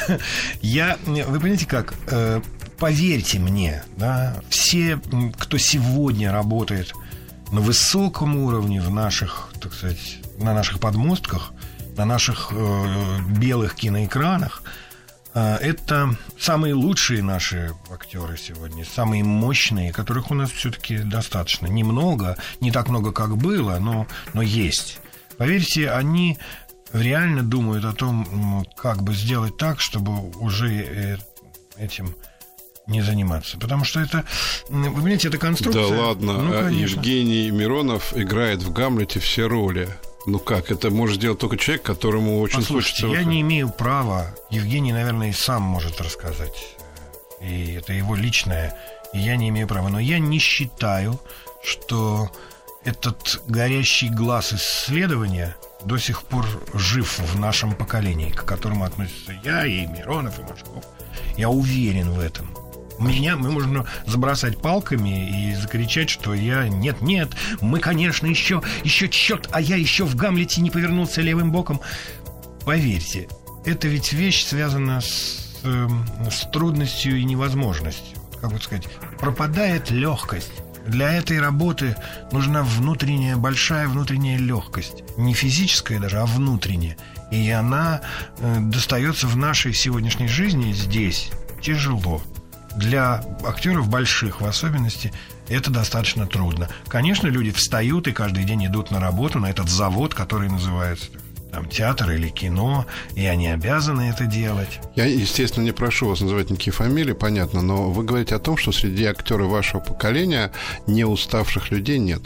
я, 0.60 0.98
вы 1.06 1.38
понимаете 1.38 1.66
как, 1.66 1.94
э, 2.08 2.42
поверьте 2.76 3.38
мне, 3.38 3.84
да, 3.96 4.42
все, 4.48 5.00
кто 5.38 5.56
сегодня 5.56 6.32
работает 6.32 6.94
на 7.52 7.60
высоком 7.60 8.36
уровне 8.36 8.80
в 8.80 8.90
наших, 8.90 9.50
так 9.60 9.72
сказать, 9.72 10.18
на 10.38 10.52
наших 10.52 10.80
подмостках, 10.80 11.52
на 11.96 12.04
наших 12.04 12.48
э, 12.52 13.18
белых 13.28 13.74
киноэкранах, 13.74 14.62
это 15.34 16.16
самые 16.38 16.74
лучшие 16.74 17.22
наши 17.22 17.72
актеры 17.90 18.36
сегодня, 18.36 18.84
самые 18.84 19.22
мощные, 19.22 19.92
которых 19.92 20.30
у 20.30 20.34
нас 20.34 20.50
все-таки 20.50 20.98
достаточно. 20.98 21.66
Немного, 21.66 22.36
не 22.60 22.72
так 22.72 22.88
много, 22.88 23.12
как 23.12 23.36
было, 23.36 23.78
но, 23.78 24.06
но 24.34 24.42
есть. 24.42 24.98
Поверьте, 25.36 25.90
они 25.90 26.38
реально 26.92 27.42
думают 27.42 27.84
о 27.84 27.92
том, 27.92 28.66
как 28.76 29.02
бы 29.02 29.14
сделать 29.14 29.56
так, 29.56 29.80
чтобы 29.80 30.30
уже 30.38 30.68
э, 30.68 31.18
этим 31.76 32.14
не 32.86 33.02
заниматься. 33.02 33.56
Потому 33.58 33.84
что 33.84 34.00
это, 34.00 34.24
вы 34.68 34.90
понимаете, 34.90 35.28
это 35.28 35.38
конструкция. 35.38 35.88
Да 35.88 36.02
ладно, 36.02 36.32
ну, 36.42 36.52
а 36.52 36.70
Евгений 36.70 37.50
Миронов 37.50 38.16
играет 38.16 38.62
в 38.62 38.72
Гамлете 38.72 39.20
все 39.20 39.46
роли. 39.46 39.88
Ну 40.26 40.38
как, 40.38 40.70
это 40.70 40.90
может 40.90 41.16
сделать 41.16 41.38
только 41.38 41.56
человек, 41.56 41.82
которому 41.82 42.40
очень 42.40 42.58
Послушайте, 42.58 43.06
хочется... 43.06 43.20
я 43.20 43.24
не 43.24 43.40
имею 43.40 43.70
права, 43.70 44.34
Евгений, 44.50 44.92
наверное, 44.92 45.30
и 45.30 45.32
сам 45.32 45.62
может 45.62 46.00
рассказать. 46.00 46.76
И 47.40 47.72
это 47.72 47.92
его 47.92 48.14
личное, 48.14 48.76
и 49.14 49.18
я 49.18 49.36
не 49.36 49.48
имею 49.48 49.66
права. 49.66 49.88
Но 49.88 49.98
я 49.98 50.18
не 50.18 50.38
считаю, 50.38 51.18
что 51.64 52.30
этот 52.84 53.42
горящий 53.46 54.08
глаз 54.10 54.52
исследования 54.52 55.56
до 55.84 55.98
сих 55.98 56.22
пор 56.22 56.46
жив 56.74 57.18
в 57.18 57.38
нашем 57.38 57.74
поколении, 57.74 58.30
к 58.30 58.44
которому 58.44 58.84
относятся 58.84 59.32
я 59.42 59.66
и 59.66 59.86
Миронов, 59.86 60.38
и 60.38 60.42
Машков. 60.42 60.84
Я 61.36 61.48
уверен 61.48 62.10
в 62.10 62.20
этом. 62.20 62.54
Меня 63.00 63.36
мы 63.36 63.50
можно 63.50 63.86
забросать 64.06 64.58
палками 64.58 65.50
и 65.50 65.54
закричать, 65.54 66.10
что 66.10 66.34
я 66.34 66.68
нет, 66.68 67.00
нет, 67.00 67.30
мы, 67.60 67.80
конечно, 67.80 68.26
еще, 68.26 68.62
еще 68.84 69.08
черт, 69.08 69.48
а 69.52 69.60
я 69.60 69.76
еще 69.76 70.04
в 70.04 70.14
Гамлете 70.14 70.60
не 70.60 70.70
повернулся 70.70 71.22
левым 71.22 71.50
боком. 71.50 71.80
Поверьте, 72.64 73.28
это 73.64 73.88
ведь 73.88 74.12
вещь 74.12 74.44
связана 74.44 75.00
с, 75.00 75.60
э, 75.64 75.88
с 76.30 76.50
трудностью 76.50 77.18
и 77.18 77.24
невозможностью. 77.24 78.18
Как 78.40 78.52
бы 78.52 78.60
сказать, 78.60 78.86
пропадает 79.18 79.90
легкость. 79.90 80.52
Для 80.86 81.12
этой 81.12 81.38
работы 81.40 81.96
нужна 82.32 82.62
внутренняя, 82.62 83.36
большая 83.36 83.86
внутренняя 83.86 84.38
легкость. 84.38 85.04
Не 85.16 85.34
физическая 85.34 85.98
даже, 86.00 86.18
а 86.18 86.26
внутренняя. 86.26 86.96
И 87.30 87.50
она 87.50 88.00
э, 88.38 88.56
достается 88.60 89.26
в 89.26 89.36
нашей 89.36 89.72
сегодняшней 89.72 90.28
жизни 90.28 90.72
здесь 90.72 91.30
тяжело. 91.62 92.22
Для 92.76 93.24
актеров 93.44 93.88
больших 93.88 94.40
в 94.40 94.46
особенности 94.46 95.12
это 95.48 95.70
достаточно 95.70 96.26
трудно. 96.26 96.68
Конечно, 96.88 97.26
люди 97.26 97.50
встают 97.50 98.06
и 98.08 98.12
каждый 98.12 98.44
день 98.44 98.66
идут 98.66 98.90
на 98.90 99.00
работу, 99.00 99.38
на 99.38 99.50
этот 99.50 99.68
завод, 99.68 100.14
который 100.14 100.48
называется 100.48 101.06
там, 101.50 101.68
театр 101.68 102.12
или 102.12 102.28
кино, 102.28 102.86
и 103.14 103.26
они 103.26 103.48
обязаны 103.48 104.02
это 104.02 104.26
делать. 104.26 104.80
Я, 104.94 105.06
естественно, 105.06 105.64
не 105.64 105.72
прошу 105.72 106.08
вас 106.08 106.20
называть 106.20 106.50
никакие 106.50 106.72
фамилии, 106.72 107.12
понятно, 107.12 107.60
но 107.62 107.90
вы 107.90 108.04
говорите 108.04 108.36
о 108.36 108.38
том, 108.38 108.56
что 108.56 108.72
среди 108.72 109.04
актеров 109.04 109.50
вашего 109.50 109.80
поколения 109.80 110.52
не 110.86 111.04
уставших 111.04 111.70
людей 111.70 111.98
нет. 111.98 112.22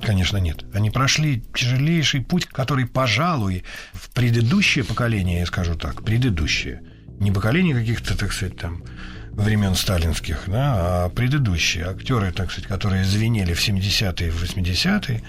Конечно, 0.00 0.36
нет. 0.36 0.64
Они 0.74 0.90
прошли 0.90 1.42
тяжелейший 1.54 2.20
путь, 2.20 2.46
который, 2.46 2.86
пожалуй, 2.86 3.64
в 3.92 4.10
предыдущее 4.10 4.84
поколение, 4.84 5.40
я 5.40 5.46
скажу 5.46 5.74
так, 5.74 6.04
предыдущее, 6.04 6.82
не 7.18 7.32
поколение 7.32 7.74
каких-то, 7.74 8.16
так 8.16 8.32
сказать, 8.32 8.56
там, 8.56 8.82
времен 9.38 9.76
сталинских, 9.76 10.44
да, 10.48 10.74
а 11.04 11.08
предыдущие 11.10 11.86
актеры, 11.86 12.32
так 12.32 12.50
сказать, 12.50 12.68
которые 12.68 13.04
звенели 13.04 13.54
в 13.54 13.66
70-е 13.66 14.28
и 14.28 14.30
в 14.30 14.42
80-е, 14.42 15.22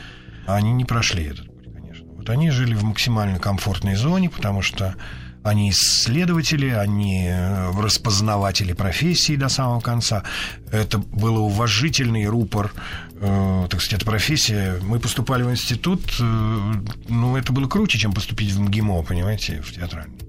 они 0.48 0.74
не 0.74 0.84
прошли 0.84 1.26
этот 1.26 1.46
путь, 1.46 1.74
конечно. 1.74 2.06
Вот 2.16 2.30
они 2.30 2.50
жили 2.50 2.74
в 2.74 2.84
максимально 2.84 3.38
комфортной 3.38 3.96
зоне, 3.96 4.30
потому 4.32 4.64
что 4.64 4.96
они 5.44 5.70
исследователи, 5.70 6.70
они 6.70 7.28
э, 7.30 7.72
распознаватели 7.80 8.74
профессии 8.74 9.36
до 9.36 9.48
самого 9.48 9.80
конца. 9.80 10.24
Это 10.72 10.98
был 10.98 11.38
уважительный 11.38 12.26
рупор, 12.26 12.74
э, 13.14 13.68
так 13.70 13.80
сказать, 13.80 14.02
эта 14.02 14.06
профессия. 14.06 14.80
Мы 14.82 15.00
поступали 15.00 15.44
в 15.44 15.52
институт, 15.52 16.02
э, 16.20 16.74
ну, 17.10 17.38
это 17.38 17.54
было 17.54 17.68
круче, 17.68 18.00
чем 18.00 18.12
поступить 18.12 18.52
в 18.52 18.60
МГИМО, 18.60 19.04
понимаете, 19.04 19.62
в 19.62 19.72
театральный 19.72 20.29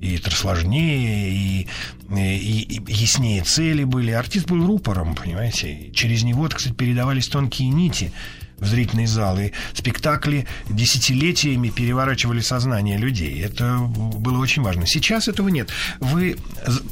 и 0.00 0.16
сложнее, 0.30 1.30
и, 1.30 1.68
и, 2.10 2.62
и 2.62 2.92
яснее 2.92 3.42
цели 3.42 3.84
были. 3.84 4.12
Артист 4.12 4.46
был 4.46 4.66
рупором, 4.66 5.14
понимаете. 5.14 5.90
Через 5.92 6.22
него, 6.22 6.48
так 6.48 6.60
сказать, 6.60 6.76
передавались 6.76 7.28
тонкие 7.28 7.68
нити 7.68 8.12
в 8.58 8.66
зрительный 8.66 9.06
зал. 9.06 9.38
И 9.38 9.52
спектакли 9.74 10.46
десятилетиями 10.68 11.68
переворачивали 11.68 12.40
сознание 12.40 12.96
людей. 12.96 13.42
Это 13.42 13.78
было 13.78 14.38
очень 14.38 14.62
важно. 14.62 14.86
Сейчас 14.86 15.28
этого 15.28 15.48
нет. 15.48 15.70
Вы 16.00 16.36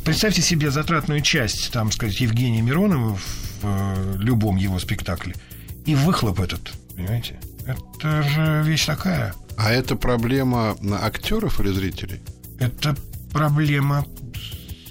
представьте 0.05 0.43
себе 0.43 0.71
затратную 0.71 1.23
часть, 1.23 1.71
там, 1.73 1.93
сказать, 1.93 2.21
Евгения 2.21 2.61
Миронова 2.61 3.17
в 3.17 3.23
э, 3.63 4.17
любом 4.19 4.57
его 4.57 4.79
спектакле. 4.79 5.35
И 5.87 5.95
выхлоп 5.95 6.41
этот, 6.41 6.73
понимаете? 6.95 7.39
Это 7.67 8.23
же 8.23 8.63
вещь 8.65 8.85
такая. 8.85 9.35
А 9.57 9.71
это 9.71 9.97
проблема 9.97 10.77
актеров 11.03 11.61
или 11.61 11.71
зрителей? 11.71 12.21
Это 12.59 12.97
проблема 13.33 14.05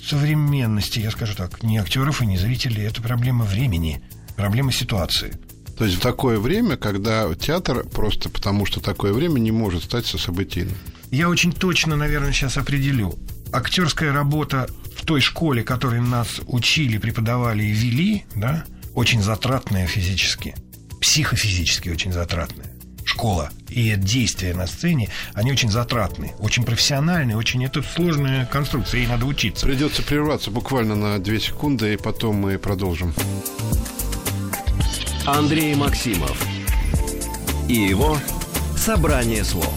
современности, 0.04 1.00
я 1.00 1.12
скажу 1.12 1.36
так, 1.36 1.64
не 1.64 1.78
актеров 1.78 2.22
и 2.22 2.26
не 2.26 2.38
зрителей, 2.38 2.84
это 2.84 3.02
проблема 3.02 3.46
времени, 3.46 4.02
проблема 4.36 4.72
ситуации. 4.72 5.34
То 5.78 5.86
есть 5.86 5.98
в 5.98 6.00
такое 6.00 6.40
время, 6.40 6.78
когда 6.78 7.34
театр 7.36 7.86
просто 7.86 8.30
потому, 8.30 8.66
что 8.66 8.80
такое 8.80 9.14
время 9.14 9.40
не 9.40 9.52
может 9.52 9.84
стать 9.84 10.06
событийным. 10.06 10.76
Я 11.12 11.30
очень 11.30 11.52
точно, 11.52 11.96
наверное, 11.96 12.32
сейчас 12.32 12.58
определю. 12.58 13.16
Актерская 13.52 14.12
работа 14.12 14.68
в 14.96 15.06
той 15.06 15.22
школе, 15.22 15.64
которой 15.64 16.02
нас 16.02 16.42
учили, 16.48 16.98
преподавали 16.98 17.64
и 17.64 17.72
вели, 17.72 18.26
да, 18.36 18.66
очень 18.96 19.22
затратная 19.22 19.88
физически, 19.88 20.56
психофизически 21.00 21.90
очень 21.90 22.12
затратная 22.12 22.77
школа 23.18 23.50
и 23.70 23.96
действия 23.96 24.54
на 24.54 24.68
сцене, 24.68 25.10
они 25.34 25.52
очень 25.52 25.72
затратны, 25.72 26.34
очень 26.38 26.64
профессиональные, 26.64 27.36
очень 27.36 27.66
это 27.66 27.82
сложная 27.82 28.46
конструкция, 28.46 29.00
ей 29.00 29.08
надо 29.08 29.26
учиться. 29.26 29.66
Придется 29.66 30.04
прерваться 30.04 30.52
буквально 30.52 30.94
на 30.94 31.18
две 31.18 31.40
секунды, 31.40 31.96
и 31.96 31.98
потом 31.98 32.36
мы 32.36 32.60
продолжим. 32.60 33.16
Андрей 35.26 35.74
Максимов 35.74 36.46
и 37.68 37.74
его 37.74 38.20
«Собрание 38.78 39.44
слов». 39.44 39.74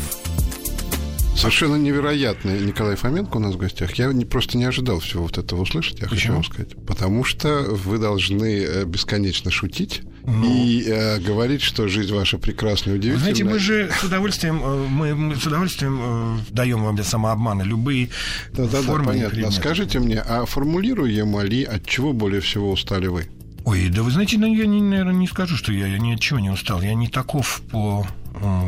Совершенно 1.35 1.77
невероятный 1.77 2.61
Николай 2.61 2.97
Фоменко 2.97 3.39
у 3.39 3.41
нас 3.41 3.55
в 3.55 3.57
гостях. 3.57 3.95
Я 3.95 4.13
не, 4.13 4.27
просто 4.27 4.59
не 4.59 4.65
ожидал 4.65 5.01
всего 5.01 5.23
вот 5.23 5.39
этого 5.39 5.63
услышать, 5.63 6.01
я 6.01 6.09
Почему? 6.09 6.17
хочу 6.19 6.33
вам 6.35 6.45
сказать. 6.45 6.87
Потому 6.87 7.25
что 7.25 7.63
вы 7.63 7.97
должны 7.97 8.63
э, 8.63 8.85
бесконечно 8.85 9.51
шутить 9.51 10.03
ну. 10.31 10.55
и 10.55 10.85
э, 10.87 11.19
говорить, 11.19 11.63
что 11.63 11.89
жизнь 11.89 12.15
ваша 12.15 12.39
прекрасная, 12.39 12.95
удивительная. 12.95 13.35
Знаете, 13.35 13.45
мы 13.45 13.59
же 13.59 13.91
с 13.91 14.05
удовольствием, 14.05 14.61
э, 14.63 14.87
мы, 14.89 15.15
мы 15.15 15.37
с 15.37 15.47
удовольствием 15.47 16.01
э, 16.03 16.39
даем 16.51 16.83
вам 16.83 16.95
для 16.95 17.05
самообмана 17.05 17.63
любые 17.63 18.11
да, 18.53 18.67
да, 18.67 18.83
формы. 18.83 19.07
Да, 19.07 19.11
понятно. 19.13 19.49
А 19.49 19.51
скажите 19.51 19.99
мне, 19.99 20.21
а 20.21 20.47
формулируемо 20.47 21.43
ли, 21.43 21.65
от 21.65 21.87
чего 21.87 22.13
более 22.13 22.41
всего 22.41 22.71
устали 22.71 23.07
вы? 23.09 23.29
Ой, 23.65 23.89
да 23.89 24.03
вы 24.03 24.11
знаете, 24.11 24.39
ну, 24.39 24.53
я, 24.55 24.67
не, 24.67 24.81
наверное, 24.81 25.15
не 25.15 25.27
скажу, 25.27 25.57
что 25.57 25.73
я, 25.73 25.87
я 25.87 25.99
ни 25.99 26.15
от 26.15 26.21
чего 26.21 26.39
не 26.39 26.51
устал. 26.51 26.81
Я 26.81 26.95
не 26.95 27.09
таков 27.09 27.61
по 27.71 28.07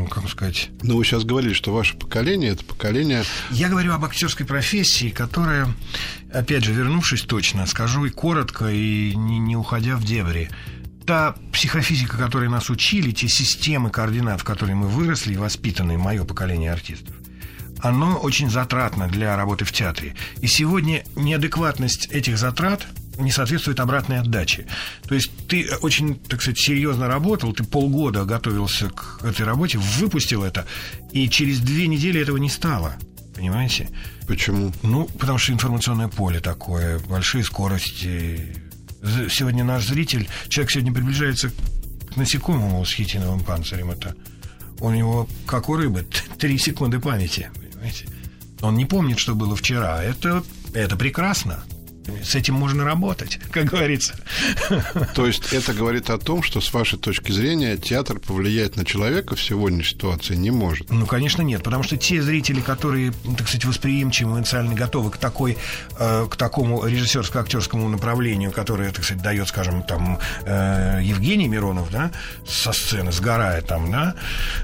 как 0.09 0.29
сказать... 0.29 0.69
Но 0.81 0.97
вы 0.97 1.05
сейчас 1.05 1.23
говорили, 1.23 1.53
что 1.53 1.73
ваше 1.73 1.95
поколение– 1.95 2.51
это 2.51 2.63
поколение... 2.63 3.23
Я 3.49 3.69
говорю 3.69 3.93
об 3.93 4.03
актерской 4.05 4.45
профессии, 4.45 5.09
которая, 5.09 5.67
опять 6.31 6.63
же, 6.63 6.73
вернувшись 6.73 7.21
точно, 7.21 7.65
скажу 7.65 8.05
и 8.05 8.09
коротко, 8.09 8.67
и 8.69 9.15
не, 9.15 9.39
не 9.39 9.55
уходя 9.55 9.95
в 9.95 10.03
дебри, 10.03 10.49
та 11.05 11.35
психофизика, 11.51 12.17
которой 12.17 12.49
нас 12.49 12.69
учили, 12.69 13.11
те 13.11 13.27
системы 13.27 13.89
координат, 13.89 14.41
в 14.41 14.43
которые 14.43 14.75
мы 14.75 14.87
выросли 14.87 15.33
и 15.33 15.37
воспитаны, 15.37 15.97
мое 15.97 16.23
поколение 16.23 16.71
артистов, 16.71 17.15
оно 17.79 18.17
очень 18.17 18.49
затратно 18.49 19.07
для 19.07 19.35
работы 19.35 19.65
в 19.65 19.71
театре. 19.71 20.15
И 20.41 20.47
сегодня 20.47 21.03
неадекватность 21.15 22.07
этих 22.07 22.37
затрат– 22.37 22.87
не 23.17 23.31
соответствует 23.31 23.79
обратной 23.79 24.19
отдаче. 24.19 24.65
То 25.07 25.15
есть 25.15 25.31
ты 25.47 25.69
очень, 25.81 26.15
так 26.15 26.41
сказать, 26.41 26.59
серьезно 26.59 27.07
работал, 27.07 27.53
ты 27.53 27.63
полгода 27.63 28.25
готовился 28.25 28.89
к 28.89 29.23
этой 29.23 29.45
работе, 29.45 29.77
выпустил 29.77 30.43
это, 30.43 30.65
и 31.11 31.29
через 31.29 31.59
две 31.59 31.87
недели 31.87 32.19
этого 32.21 32.37
не 32.37 32.49
стало. 32.49 32.95
Понимаете? 33.35 33.89
Почему? 34.27 34.71
Ну, 34.83 35.05
потому 35.19 35.37
что 35.37 35.53
информационное 35.53 36.07
поле 36.07 36.39
такое, 36.39 36.99
большие 36.99 37.43
скорости. 37.43 38.55
Сегодня 39.29 39.63
наш 39.63 39.85
зритель, 39.85 40.29
человек 40.47 40.71
сегодня 40.71 40.93
приближается 40.93 41.49
к 41.49 42.15
насекомому 42.15 42.85
с 42.85 42.93
хитиновым 42.93 43.41
панцирем. 43.43 43.91
Это 43.91 44.15
у 44.79 44.89
него, 44.91 45.27
как 45.45 45.69
у 45.69 45.75
рыбы, 45.75 46.05
три 46.39 46.57
секунды 46.57 46.99
памяти. 46.99 47.49
Понимаете? 47.55 48.07
Он 48.61 48.77
не 48.77 48.85
помнит, 48.85 49.19
что 49.19 49.35
было 49.35 49.55
вчера. 49.55 50.01
Это, 50.01 50.43
это 50.73 50.95
прекрасно. 50.95 51.63
С 52.23 52.35
этим 52.35 52.55
можно 52.55 52.83
работать, 52.83 53.39
как 53.51 53.65
говорится. 53.65 54.15
То 55.15 55.25
есть 55.25 55.53
это 55.53 55.73
говорит 55.73 56.09
о 56.09 56.17
том, 56.17 56.43
что 56.43 56.61
с 56.61 56.73
вашей 56.73 56.99
точки 56.99 57.31
зрения 57.31 57.77
театр 57.77 58.19
повлиять 58.19 58.75
на 58.75 58.85
человека 58.85 59.35
в 59.35 59.41
сегодняшней 59.41 59.83
ситуации 59.83 60.35
не 60.35 60.51
может? 60.51 60.89
Ну, 60.89 61.05
конечно, 61.05 61.41
нет, 61.41 61.63
потому 61.63 61.83
что 61.83 61.97
те 61.97 62.21
зрители, 62.21 62.61
которые, 62.61 63.13
так 63.37 63.47
сказать, 63.47 63.65
восприимчивы, 63.65 64.31
эмоционально 64.31 64.75
готовы 64.75 65.11
к 65.11 65.17
такой, 65.17 65.57
э, 65.97 66.27
к 66.29 66.35
такому 66.35 66.85
режиссерско-актерскому 66.85 67.87
направлению, 67.89 68.51
которое, 68.51 68.91
так 68.91 69.03
сказать, 69.03 69.23
дает, 69.23 69.47
скажем, 69.47 69.83
там 69.83 70.19
э, 70.45 70.99
Евгений 71.03 71.47
Миронов, 71.47 71.91
да, 71.91 72.11
со 72.47 72.73
сцены, 72.73 73.11
сгорая 73.11 73.61
там, 73.61 73.91
да, 73.91 74.15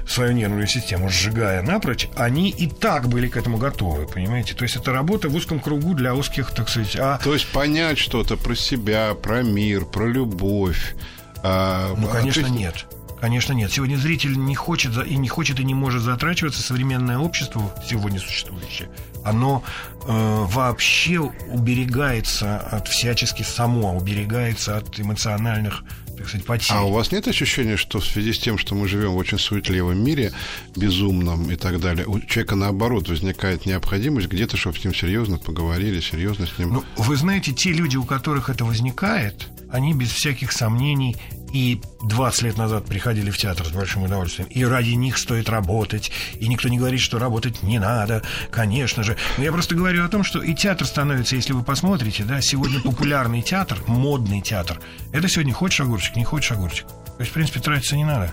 свою 0.06 0.32
нервную 0.32 0.66
систему, 0.66 1.08
сжигая 1.08 1.62
напрочь, 1.62 2.08
они 2.16 2.50
и 2.50 2.68
так 2.68 3.08
были 3.08 3.28
к 3.28 3.36
этому 3.36 3.58
готовы, 3.58 4.06
понимаете? 4.06 4.54
То 4.54 4.64
есть 4.64 4.76
это 4.76 4.92
работа 4.92 5.28
в 5.28 5.34
узком 5.34 5.60
кругу 5.60 5.94
для 5.94 6.14
узких, 6.14 6.50
так 6.50 6.68
сказать, 6.68 6.96
а 6.96 7.18
то 7.22 7.29
есть 7.32 7.46
понять 7.48 7.98
что-то 7.98 8.36
про 8.36 8.54
себя, 8.54 9.14
про 9.14 9.42
мир, 9.42 9.84
про 9.84 10.06
любовь. 10.06 10.94
А, 11.42 11.94
ну, 11.96 12.08
конечно, 12.08 12.40
есть... 12.40 12.52
нет. 12.52 12.86
Конечно, 13.20 13.52
нет. 13.52 13.70
Сегодня 13.70 13.96
зритель 13.96 14.38
не 14.38 14.54
хочет 14.54 14.92
и 15.06 15.16
не 15.16 15.28
хочет 15.28 15.60
и 15.60 15.64
не 15.64 15.74
может 15.74 16.02
затрачиваться. 16.02 16.62
Современное 16.62 17.18
общество, 17.18 17.62
сегодня 17.86 18.18
существующее, 18.18 18.88
оно 19.24 19.62
э, 20.04 20.44
вообще 20.48 21.20
уберегается 21.20 22.58
от 22.58 22.88
всячески 22.88 23.42
само, 23.42 23.94
уберегается 23.94 24.78
от 24.78 24.98
эмоциональных 24.98 25.84
сказать, 26.28 26.46
потерь. 26.46 26.76
А 26.76 26.82
у 26.82 26.92
вас 26.92 27.12
нет 27.12 27.26
ощущения, 27.28 27.76
что 27.76 28.00
в 28.00 28.06
связи 28.06 28.32
с 28.32 28.38
тем, 28.38 28.58
что 28.58 28.74
мы 28.74 28.88
живем 28.88 29.12
в 29.12 29.16
очень 29.16 29.38
суетливом 29.38 30.02
мире, 30.02 30.32
безумном 30.76 31.50
и 31.50 31.56
так 31.56 31.80
далее, 31.80 32.06
у 32.06 32.20
человека 32.20 32.56
наоборот 32.56 33.08
возникает 33.08 33.66
необходимость 33.66 34.28
где-то, 34.28 34.56
чтобы 34.56 34.78
с 34.78 34.84
ним 34.84 34.94
серьезно 34.94 35.38
поговорили, 35.38 36.00
серьезно 36.00 36.46
с 36.46 36.58
ним... 36.58 36.72
Ну, 36.74 36.84
вы 36.96 37.16
знаете, 37.16 37.52
те 37.52 37.72
люди, 37.72 37.96
у 37.96 38.04
которых 38.04 38.48
это 38.48 38.64
возникает, 38.64 39.48
они 39.70 39.94
без 39.94 40.10
всяких 40.10 40.52
сомнений 40.52 41.16
и 41.52 41.80
20 42.02 42.42
лет 42.42 42.56
назад 42.56 42.84
приходили 42.86 43.30
в 43.30 43.38
театр 43.38 43.66
с 43.66 43.70
большим 43.70 44.02
удовольствием, 44.04 44.48
и 44.48 44.64
ради 44.64 44.90
них 44.90 45.18
стоит 45.18 45.48
работать, 45.48 46.10
и 46.38 46.48
никто 46.48 46.68
не 46.68 46.78
говорит, 46.78 47.00
что 47.00 47.18
работать 47.18 47.62
не 47.62 47.78
надо, 47.78 48.22
конечно 48.50 49.02
же. 49.02 49.16
Но 49.38 49.44
я 49.44 49.52
просто 49.52 49.74
говорю 49.74 50.04
о 50.04 50.08
том, 50.08 50.24
что 50.24 50.40
и 50.42 50.54
театр 50.54 50.86
становится, 50.86 51.36
если 51.36 51.52
вы 51.52 51.62
посмотрите, 51.62 52.24
да, 52.24 52.40
сегодня 52.40 52.80
популярный 52.80 53.42
театр, 53.42 53.78
модный 53.86 54.40
театр, 54.40 54.80
это 55.12 55.28
сегодня 55.28 55.52
хочешь 55.52 55.80
огурчик, 55.80 56.16
не 56.16 56.24
хочешь 56.24 56.52
огурчик. 56.52 56.86
То 56.86 57.20
есть, 57.20 57.30
в 57.30 57.34
принципе, 57.34 57.60
тратиться 57.60 57.96
не 57.96 58.04
надо. 58.04 58.32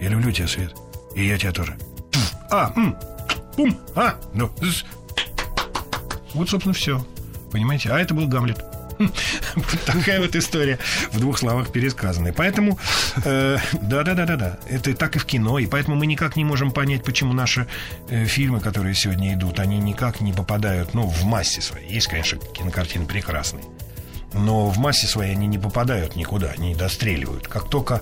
Я 0.00 0.08
люблю 0.08 0.30
тебя, 0.32 0.48
Свет, 0.48 0.74
и 1.14 1.26
я 1.26 1.36
тебя 1.38 1.52
тоже. 1.52 1.76
А, 2.50 2.72
м, 2.76 2.96
пум, 3.56 3.78
а, 3.94 4.14
ну, 4.34 4.50
вот, 6.34 6.48
собственно, 6.48 6.74
все. 6.74 7.04
Понимаете? 7.50 7.90
А 7.90 7.98
это 7.98 8.14
был 8.14 8.28
Гамлет. 8.28 8.64
Такая 9.86 10.20
вот 10.20 10.36
история 10.36 10.78
в 11.12 11.20
двух 11.20 11.38
словах 11.38 11.72
пересказанная. 11.72 12.32
Поэтому, 12.32 12.78
э, 13.24 13.58
да-да-да-да-да, 13.82 14.58
это 14.68 14.94
так 14.94 15.16
и 15.16 15.18
в 15.18 15.24
кино, 15.24 15.58
и 15.58 15.66
поэтому 15.66 15.96
мы 15.96 16.06
никак 16.06 16.36
не 16.36 16.44
можем 16.44 16.70
понять, 16.70 17.04
почему 17.04 17.32
наши 17.32 17.66
э, 18.08 18.24
фильмы, 18.26 18.60
которые 18.60 18.94
сегодня 18.94 19.34
идут, 19.34 19.60
они 19.60 19.78
никак 19.78 20.20
не 20.20 20.32
попадают, 20.32 20.94
ну, 20.94 21.06
в 21.06 21.24
массе 21.24 21.60
своей. 21.60 21.92
Есть, 21.92 22.08
конечно, 22.08 22.38
кинокартины 22.38 23.06
прекрасные 23.06 23.64
но 24.32 24.68
в 24.68 24.78
массе 24.78 25.06
своей 25.06 25.32
они 25.32 25.46
не 25.46 25.58
попадают 25.58 26.16
никуда, 26.16 26.50
они 26.50 26.74
достреливают. 26.74 27.48
Как 27.48 27.68
только 27.68 28.00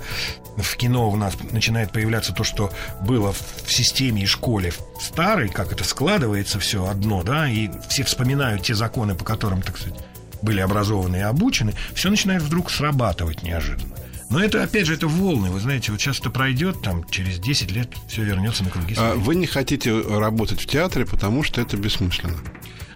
в 0.56 0.76
кино 0.76 1.08
у 1.08 1.16
нас 1.16 1.34
начинает 1.52 1.92
появляться 1.92 2.32
то, 2.32 2.44
что 2.44 2.70
было 3.00 3.32
в 3.32 3.72
системе 3.72 4.22
и 4.22 4.26
школе 4.26 4.72
старой, 5.00 5.48
как 5.48 5.72
это 5.72 5.84
складывается 5.84 6.58
все 6.58 6.86
одно, 6.86 7.22
да, 7.22 7.48
и 7.48 7.70
все 7.88 8.04
вспоминают 8.04 8.62
те 8.62 8.74
законы, 8.74 9.14
по 9.14 9.24
которым, 9.24 9.62
так 9.62 9.78
сказать, 9.78 9.98
были 10.42 10.60
образованы 10.60 11.16
и 11.16 11.20
обучены, 11.20 11.74
все 11.94 12.10
начинает 12.10 12.42
вдруг 12.42 12.70
срабатывать 12.70 13.42
неожиданно. 13.42 13.94
Но 14.30 14.42
это, 14.42 14.62
опять 14.62 14.86
же, 14.86 14.94
это 14.94 15.08
волны. 15.08 15.50
Вы 15.50 15.60
знаете, 15.60 15.90
вот 15.90 16.00
сейчас 16.00 16.20
это 16.20 16.28
пройдет, 16.28 16.82
там, 16.82 17.04
через 17.08 17.38
10 17.38 17.70
лет 17.70 17.88
все 18.08 18.22
вернется 18.24 18.62
на 18.62 18.70
круги 18.70 18.94
своя. 18.94 19.12
А 19.12 19.14
вы 19.14 19.34
не 19.34 19.46
хотите 19.46 19.98
работать 20.00 20.60
в 20.60 20.66
театре, 20.66 21.06
потому 21.06 21.42
что 21.42 21.62
это 21.62 21.76
бессмысленно? 21.78 22.36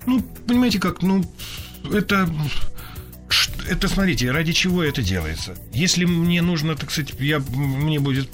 Ну, 0.05 0.21
понимаете 0.21 0.79
как, 0.79 1.01
ну, 1.01 1.25
это 1.91 2.29
это, 3.69 3.89
смотрите, 3.89 4.31
ради 4.31 4.53
чего 4.53 4.83
это 4.83 5.03
делается? 5.03 5.55
Если 5.73 6.05
мне 6.05 6.43
нужно, 6.43 6.77
так 6.77 6.91
сказать, 6.91 7.15
я, 7.19 7.39
мне 7.39 7.99
будет, 8.01 8.29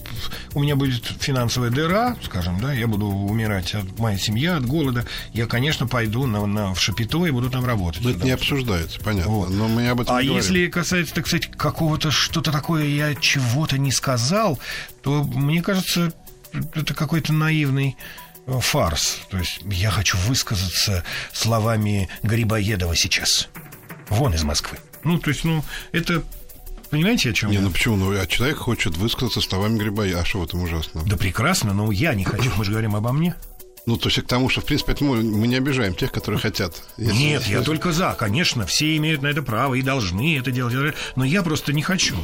у 0.54 0.62
меня 0.62 0.76
будет 0.76 1.04
финансовая 1.20 1.70
дыра, 1.70 2.16
скажем, 2.24 2.60
да, 2.60 2.72
я 2.72 2.86
буду 2.86 3.06
умирать, 3.06 3.74
от, 3.74 3.98
моя 3.98 4.18
семья 4.18 4.56
от 4.56 4.66
голода, 4.66 5.06
я, 5.32 5.46
конечно, 5.46 5.86
пойду 5.86 6.26
на, 6.26 6.46
на, 6.46 6.74
в 6.74 6.80
Шапито 6.80 7.26
и 7.26 7.30
буду 7.30 7.50
там 7.50 7.64
работать. 7.64 8.04
Это 8.04 8.24
не 8.24 8.30
обсуждается, 8.30 9.00
понятно. 9.00 9.30
Вот. 9.30 9.50
Но 9.50 9.68
мы 9.68 9.88
об 9.88 10.00
этом 10.00 10.16
а 10.16 10.22
если 10.22 10.66
касается, 10.68 11.14
так 11.14 11.26
сказать, 11.26 11.50
какого-то 11.50 12.10
что-то 12.10 12.52
такое, 12.52 12.84
я 12.84 13.14
чего-то 13.14 13.78
не 13.78 13.92
сказал, 13.92 14.58
то, 15.02 15.22
мне 15.24 15.62
кажется, 15.62 16.12
это 16.74 16.94
какой-то 16.94 17.32
наивный 17.32 17.96
э, 18.46 18.58
фарс. 18.60 19.20
То 19.30 19.38
есть 19.38 19.60
я 19.64 19.90
хочу 19.90 20.16
высказаться 20.26 21.04
словами 21.32 22.08
Грибоедова 22.22 22.96
сейчас. 22.96 23.48
Вон 24.08 24.34
из 24.34 24.42
Москвы. 24.42 24.78
Ну, 25.04 25.18
то 25.18 25.30
есть, 25.30 25.44
ну, 25.44 25.64
это 25.92 26.22
Понимаете, 26.90 27.30
о 27.30 27.32
чем 27.34 27.50
не, 27.50 27.56
я? 27.56 27.62
ну 27.62 27.70
почему? 27.70 27.96
Ну, 27.96 28.18
а 28.18 28.26
человек 28.26 28.58
хочет 28.58 28.96
высказаться 28.96 29.40
словами 29.40 29.76
Грибоедова. 29.78 30.22
А 30.22 30.24
что 30.24 30.40
в 30.40 30.44
этом 30.44 30.62
ужасно? 30.62 31.02
Да 31.04 31.16
прекрасно, 31.16 31.74
но 31.74 31.92
я 31.92 32.14
не 32.14 32.24
хочу. 32.24 32.50
Мы 32.56 32.64
же 32.64 32.70
говорим 32.70 32.96
обо 32.96 33.12
мне. 33.12 33.34
Ну, 33.84 33.96
то 33.96 34.08
есть 34.08 34.20
к 34.22 34.26
тому, 34.26 34.48
что, 34.48 34.60
в 34.60 34.64
принципе, 34.64 34.92
это 34.92 35.04
мы, 35.04 35.22
мы 35.22 35.46
не 35.46 35.56
обижаем 35.56 35.94
тех, 35.94 36.12
которые 36.12 36.40
хотят. 36.40 36.82
Если, 36.98 37.14
Нет, 37.14 37.40
если... 37.40 37.54
я 37.54 37.62
только 37.62 37.92
за. 37.92 38.14
Конечно, 38.18 38.66
все 38.66 38.96
имеют 38.98 39.22
на 39.22 39.28
это 39.28 39.42
право 39.42 39.74
и 39.74 39.82
должны 39.82 40.38
это 40.38 40.50
делать. 40.50 40.94
Но 41.16 41.24
я 41.24 41.42
просто 41.42 41.72
не 41.72 41.82
хочу. 41.82 42.16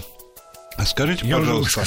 А 0.76 0.84
скажите, 0.84 1.26
я 1.26 1.38
пожалуйста, 1.38 1.84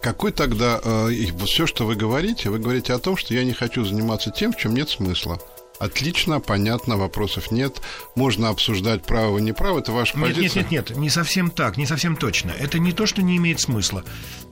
какой 0.00 0.32
тогда 0.32 0.80
э, 0.82 1.10
все, 1.44 1.66
что 1.66 1.86
вы 1.86 1.96
говорите, 1.96 2.48
вы 2.48 2.58
говорите 2.58 2.94
о 2.94 2.98
том, 2.98 3.16
что 3.16 3.34
я 3.34 3.44
не 3.44 3.52
хочу 3.52 3.84
заниматься 3.84 4.30
тем, 4.30 4.52
в 4.52 4.56
чем 4.56 4.74
нет 4.74 4.88
смысла 4.88 5.38
отлично, 5.84 6.40
понятно, 6.40 6.96
вопросов 6.96 7.50
нет. 7.50 7.80
Можно 8.14 8.48
обсуждать 8.48 9.04
право 9.04 9.38
неправо, 9.38 9.80
это 9.80 9.92
ваша 9.92 10.16
нет, 10.18 10.34
позиция. 10.34 10.62
Нет, 10.62 10.70
нет, 10.70 10.90
нет, 10.90 10.98
не 10.98 11.10
совсем 11.10 11.50
так, 11.50 11.76
не 11.76 11.86
совсем 11.86 12.16
точно. 12.16 12.50
Это 12.50 12.78
не 12.78 12.92
то, 12.92 13.06
что 13.06 13.22
не 13.22 13.36
имеет 13.36 13.60
смысла. 13.60 14.04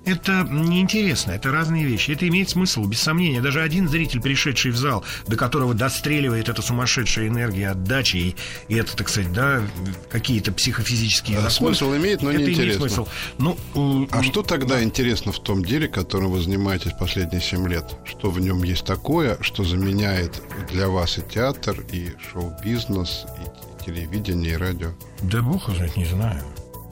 Это 0.05 0.47
неинтересно, 0.51 1.33
это 1.33 1.51
разные 1.51 1.85
вещи. 1.85 2.13
Это 2.13 2.27
имеет 2.27 2.49
смысл, 2.49 2.85
без 2.87 3.01
сомнения. 3.01 3.41
Даже 3.43 3.61
один 3.61 3.89
зритель, 3.89 4.21
пришедший 4.21 4.71
в 4.71 4.77
зал, 4.77 5.05
до 5.27 5.37
которого 5.37 5.75
достреливает 5.75 6.49
эта 6.49 6.63
сумасшедшая 6.63 7.29
энергия 7.29 7.71
отдачи 7.71 8.17
и, 8.17 8.37
и 8.69 8.77
это, 8.77 8.97
так 8.97 9.09
сказать, 9.09 9.33
да, 9.33 9.63
какие-то 10.11 10.53
психофизические 10.53 11.37
да, 11.37 11.51
законы, 11.51 11.75
Смысл 11.75 11.95
имеет, 11.97 12.23
но 12.23 12.31
это 12.31 12.39
не 12.39 12.45
имеет 12.47 12.59
интересно. 12.59 12.89
смысл. 12.89 13.07
Ну, 13.39 14.09
а 14.11 14.23
что 14.23 14.43
тогда 14.43 14.77
да. 14.77 14.83
интересно 14.83 15.33
в 15.33 15.39
том 15.39 15.65
деле, 15.65 15.87
которым 15.87 16.31
вы 16.31 16.43
занимаетесь 16.43 16.93
последние 16.99 17.43
7 17.43 17.69
лет? 17.69 17.85
Что 18.05 18.31
в 18.31 18.41
нем 18.41 18.63
есть 18.63 18.85
такое, 18.85 19.39
что 19.43 19.65
заменяет 19.65 20.43
для 20.71 20.89
вас 20.89 21.19
и 21.21 21.31
театр, 21.31 21.85
и 21.93 22.13
шоу-бизнес, 22.33 23.27
и 23.39 23.85
телевидение, 23.85 24.55
и 24.55 24.57
радио? 24.57 24.91
Да 25.23 25.43
бог 25.43 25.69
знает, 25.71 25.97
не 25.97 26.05
знаю. 26.07 26.43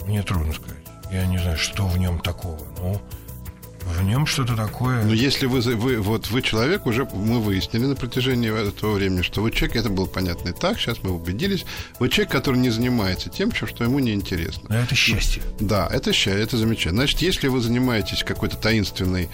Мне 0.06 0.22
трудно 0.22 0.52
сказать. 0.52 0.76
Я 1.10 1.26
не 1.26 1.38
знаю, 1.38 1.58
что 1.58 1.86
в 1.86 1.98
нем 1.98 2.20
такого. 2.20 2.60
Ну, 2.78 3.00
в 3.84 4.02
нем 4.02 4.26
что-то 4.26 4.54
такое. 4.54 5.02
Но 5.04 5.14
если 5.14 5.46
вы, 5.46 5.60
вы, 5.60 6.00
вот 6.00 6.30
вы 6.30 6.42
человек, 6.42 6.86
уже 6.86 7.04
мы 7.06 7.40
выяснили 7.40 7.86
на 7.86 7.96
протяжении 7.96 8.50
этого 8.50 8.92
времени, 8.92 9.22
что 9.22 9.40
вы 9.40 9.50
человек, 9.50 9.76
это 9.76 9.88
было 9.88 10.06
понятно 10.06 10.50
и 10.50 10.52
так, 10.52 10.78
сейчас 10.78 11.02
мы 11.02 11.10
убедились, 11.12 11.64
вы 11.98 12.08
человек, 12.10 12.30
который 12.30 12.58
не 12.58 12.70
занимается 12.70 13.30
тем, 13.30 13.52
что 13.54 13.84
ему 13.84 13.98
не 13.98 14.12
интересно. 14.12 14.64
Но 14.68 14.76
это 14.76 14.94
счастье. 14.94 15.42
Да, 15.58 15.88
это 15.90 16.12
счастье, 16.12 16.42
это 16.42 16.58
замечательно. 16.58 17.02
Значит, 17.02 17.22
если 17.22 17.48
вы 17.48 17.60
занимаетесь 17.60 18.22
какой-то 18.24 18.56
таинственной 18.56 19.30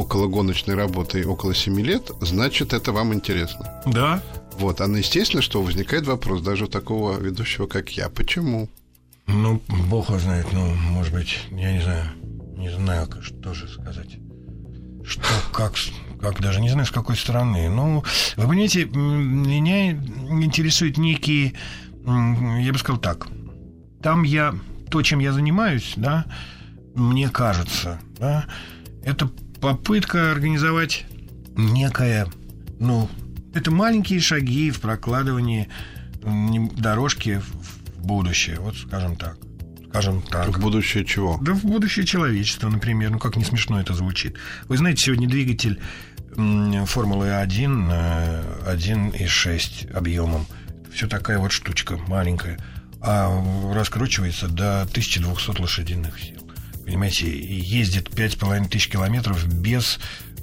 окологоночной 0.00 0.74
работой 0.74 1.24
около 1.24 1.54
7 1.54 1.80
лет, 1.80 2.10
значит, 2.20 2.72
это 2.72 2.92
вам 2.92 3.12
интересно. 3.14 3.82
Да. 3.86 4.22
Вот, 4.58 4.80
а 4.80 4.86
естественно, 4.86 5.42
что 5.42 5.62
возникает 5.62 6.06
вопрос 6.06 6.42
даже 6.42 6.64
у 6.64 6.68
такого 6.68 7.18
ведущего, 7.18 7.66
как 7.66 7.90
я. 7.90 8.08
Почему? 8.08 8.68
Ну, 9.26 9.62
бог 9.68 10.08
его 10.08 10.18
знает, 10.18 10.46
ну, 10.52 10.74
может 10.74 11.12
быть, 11.12 11.38
я 11.50 11.72
не 11.72 11.80
знаю, 11.80 12.04
не 12.56 12.70
знаю, 12.70 13.08
что 13.22 13.54
же 13.54 13.68
сказать. 13.68 14.16
Что, 15.04 15.22
как, 15.52 15.74
как 16.20 16.40
даже 16.40 16.60
не 16.60 16.70
знаю, 16.70 16.86
с 16.86 16.90
какой 16.90 17.16
стороны. 17.16 17.68
Ну, 17.68 18.04
вы 18.36 18.48
понимаете, 18.48 18.84
меня 18.86 19.92
интересуют 19.92 20.98
некие, 20.98 21.54
я 22.04 22.72
бы 22.72 22.78
сказал 22.78 23.00
так, 23.00 23.28
там 24.02 24.22
я, 24.22 24.54
то, 24.90 25.02
чем 25.02 25.18
я 25.18 25.32
занимаюсь, 25.32 25.92
да, 25.96 26.24
мне 26.94 27.28
кажется, 27.28 28.00
да, 28.18 28.46
это 29.04 29.30
попытка 29.60 30.32
организовать 30.32 31.06
некое, 31.56 32.26
ну, 32.78 33.08
это 33.54 33.70
маленькие 33.70 34.20
шаги 34.20 34.70
в 34.70 34.80
прокладывании 34.80 35.68
дорожки 36.76 37.40
в 37.40 38.04
будущее, 38.04 38.58
вот 38.60 38.76
скажем 38.76 39.16
так. 39.16 39.36
Скажем 39.90 40.22
так. 40.22 40.48
В 40.48 40.60
будущее 40.60 41.04
чего? 41.04 41.38
Да 41.40 41.54
в 41.54 41.64
будущее 41.64 42.04
человечества, 42.04 42.68
например. 42.68 43.10
Ну, 43.10 43.18
как 43.18 43.36
не 43.36 43.44
смешно 43.44 43.80
это 43.80 43.94
звучит. 43.94 44.36
Вы 44.66 44.76
знаете, 44.76 45.04
сегодня 45.04 45.28
двигатель 45.28 45.80
Формулы-1 46.36 48.66
1,6 48.66 49.92
объемом. 49.92 50.46
Все 50.92 51.08
такая 51.08 51.38
вот 51.38 51.52
штучка 51.52 51.96
маленькая. 51.96 52.58
а 53.00 53.74
раскручивается 53.74 54.48
до 54.48 54.82
1200 54.82 55.60
лошадиных 55.60 56.20
сил. 56.20 56.47
Понимаете, 56.88 57.28
ездит 57.28 58.08
5,5 58.08 58.70
тысяч 58.70 58.88
километров 58.88 59.46
без 59.46 60.00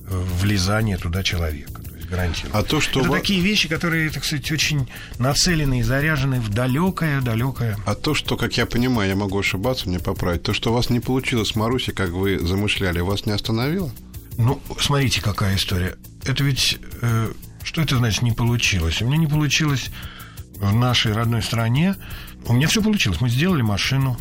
э, 0.07 0.23
влезания 0.39 0.95
туда 0.95 1.23
человека. 1.23 1.81
То 1.81 1.95
есть 1.95 2.07
гарантированно. 2.07 2.59
А 2.59 2.61
то, 2.61 2.79
что 2.79 2.99
Это 2.99 3.09
такие 3.09 3.41
вещи, 3.41 3.67
которые, 3.67 4.11
так 4.11 4.23
сказать, 4.23 4.51
очень 4.51 4.87
нацелены 5.17 5.79
и 5.79 5.81
заряжены 5.81 6.39
в 6.39 6.49
далекое-далекое. 6.49 7.79
А 7.87 7.95
то, 7.95 8.13
что, 8.13 8.37
как 8.37 8.57
я 8.57 8.67
понимаю, 8.67 9.09
я 9.09 9.15
могу 9.15 9.39
ошибаться, 9.39 9.89
мне 9.89 9.97
поправить, 9.97 10.43
то, 10.43 10.53
что 10.53 10.69
у 10.69 10.75
вас 10.75 10.91
не 10.91 10.99
получилось 10.99 11.47
с 11.47 11.55
Марусей, 11.55 11.95
как 11.95 12.11
вы 12.11 12.37
замышляли, 12.37 12.99
вас 12.99 13.25
не 13.25 13.31
остановило? 13.31 13.91
Ну, 14.37 14.61
смотрите, 14.79 15.23
какая 15.23 15.55
история. 15.55 15.95
Это 16.25 16.43
ведь... 16.43 16.77
э, 17.01 17.33
что 17.63 17.81
это 17.81 17.97
значит 17.97 18.21
не 18.21 18.33
получилось? 18.33 19.01
У 19.01 19.07
меня 19.07 19.17
не 19.17 19.25
получилось 19.25 19.89
в 20.57 20.75
нашей 20.75 21.13
родной 21.13 21.41
стране. 21.41 21.95
У 22.45 22.53
меня 22.53 22.67
все 22.67 22.83
получилось. 22.83 23.19
Мы 23.19 23.29
сделали 23.29 23.63
машину 23.63 24.15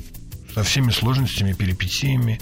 со 0.54 0.62
всеми 0.62 0.90
сложностями, 0.90 1.52
перипетиями. 1.52 2.40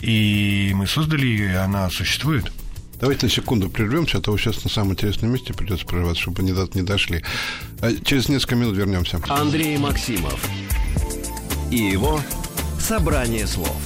И 0.00 0.72
мы 0.74 0.86
создали 0.86 1.26
ее, 1.26 1.52
и 1.52 1.56
она 1.56 1.88
существует. 1.90 2.52
Давайте 3.00 3.26
на 3.26 3.32
секунду 3.32 3.68
прервемся, 3.68 4.18
а 4.18 4.20
то 4.20 4.36
сейчас 4.38 4.62
на 4.64 4.70
самом 4.70 4.92
интересном 4.92 5.32
месте 5.32 5.52
придется 5.52 5.84
прерваться, 5.86 6.22
чтобы 6.22 6.42
не, 6.42 6.52
до- 6.52 6.70
не 6.74 6.82
дошли. 6.82 7.22
А 7.80 7.92
через 8.04 8.28
несколько 8.28 8.54
минут 8.56 8.76
вернемся. 8.76 9.20
Андрей 9.28 9.76
Максимов 9.78 10.42
и 11.70 11.76
его 11.76 12.20
«Собрание 12.78 13.46
слов». 13.46 13.76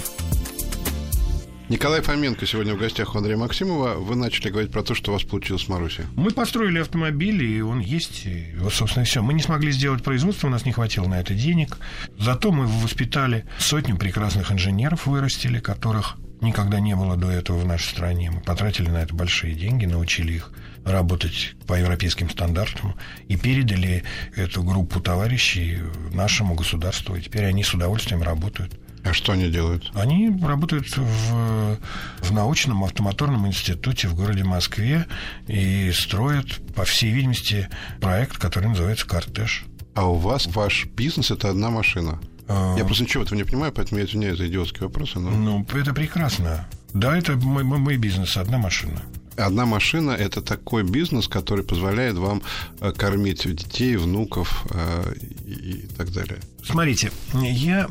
Николай 1.68 2.00
Фоменко 2.00 2.46
сегодня 2.46 2.74
в 2.74 2.78
гостях 2.78 3.14
у 3.14 3.18
Андрея 3.18 3.36
Максимова. 3.36 3.96
Вы 3.96 4.16
начали 4.16 4.48
говорить 4.48 4.72
про 4.72 4.82
то, 4.82 4.94
что 4.94 5.10
у 5.10 5.14
вас 5.14 5.22
получилось 5.22 5.64
с 5.64 5.68
Марусей. 5.68 6.06
Мы 6.16 6.30
построили 6.30 6.78
автомобиль, 6.78 7.42
и 7.44 7.60
он 7.60 7.80
есть. 7.80 8.24
И 8.24 8.54
вот, 8.56 8.72
собственно, 8.72 9.04
все. 9.04 9.20
Мы 9.20 9.34
не 9.34 9.42
смогли 9.42 9.70
сделать 9.70 10.02
производство, 10.02 10.46
у 10.46 10.50
нас 10.50 10.64
не 10.64 10.72
хватило 10.72 11.06
на 11.06 11.20
это 11.20 11.34
денег. 11.34 11.76
Зато 12.18 12.52
мы 12.52 12.66
воспитали 12.66 13.44
сотню 13.58 13.98
прекрасных 13.98 14.50
инженеров, 14.50 15.04
вырастили, 15.04 15.60
которых 15.60 16.16
никогда 16.40 16.80
не 16.80 16.96
было 16.96 17.18
до 17.18 17.30
этого 17.30 17.58
в 17.58 17.66
нашей 17.66 17.90
стране. 17.90 18.30
Мы 18.30 18.40
потратили 18.40 18.88
на 18.88 19.02
это 19.02 19.14
большие 19.14 19.54
деньги, 19.54 19.84
научили 19.84 20.32
их 20.32 20.52
работать 20.86 21.54
по 21.66 21.74
европейским 21.74 22.30
стандартам 22.30 22.94
и 23.26 23.36
передали 23.36 24.04
эту 24.34 24.62
группу 24.62 25.00
товарищей 25.00 25.80
нашему 26.14 26.54
государству. 26.54 27.14
И 27.14 27.20
теперь 27.20 27.44
они 27.44 27.62
с 27.62 27.74
удовольствием 27.74 28.22
работают. 28.22 28.80
А 29.08 29.14
что 29.14 29.32
они 29.32 29.48
делают? 29.48 29.90
Они 29.94 30.28
работают 30.42 30.86
в, 30.96 31.76
в 32.20 32.30
научном 32.32 32.84
автомоторном 32.84 33.46
институте 33.46 34.06
в 34.08 34.14
городе 34.14 34.44
Москве 34.44 35.06
и 35.46 35.90
строят, 35.92 36.60
по 36.74 36.84
всей 36.84 37.10
видимости, 37.12 37.68
проект, 38.00 38.36
который 38.38 38.68
называется 38.68 39.06
«Кортеж». 39.06 39.64
А 39.94 40.06
у 40.10 40.16
вас 40.16 40.46
ваш 40.46 40.86
бизнес– 40.86 41.30
это 41.32 41.48
одна 41.50 41.70
машина. 41.70 42.20
А, 42.48 42.76
Я 42.76 42.84
просто 42.84 43.04
ничего 43.04 43.22
этого 43.24 43.36
не 43.38 43.44
понимаю, 43.44 43.72
поэтому 43.72 43.98
я 44.00 44.06
извиняюсь 44.06 44.38
за 44.38 44.46
идиотские 44.46 44.82
вопросы. 44.88 45.18
Но 45.18 45.30
Ну, 45.30 45.66
это 45.74 45.94
прекрасно. 45.94 46.68
Да, 46.92 47.16
это 47.16 47.36
мой, 47.36 47.64
мой- 47.64 47.78
мой 47.78 47.96
бизнес, 47.96 48.36
одна 48.36 48.58
машина. 48.58 49.00
одна 49.36 49.64
машина– 49.66 50.10
это 50.18 50.42
такой 50.42 50.82
бизнес, 50.82 51.28
который 51.28 51.64
позволяет 51.64 52.16
вам 52.16 52.42
э, 52.80 52.92
кормить 52.92 53.44
детей, 53.56 53.96
внуков 53.96 54.66
э, 54.70 55.14
и, 55.46 55.52
и 55.52 55.86
так 55.96 56.12
далее. 56.12 56.38
Смотрите, 56.64 57.10
я 57.34 57.88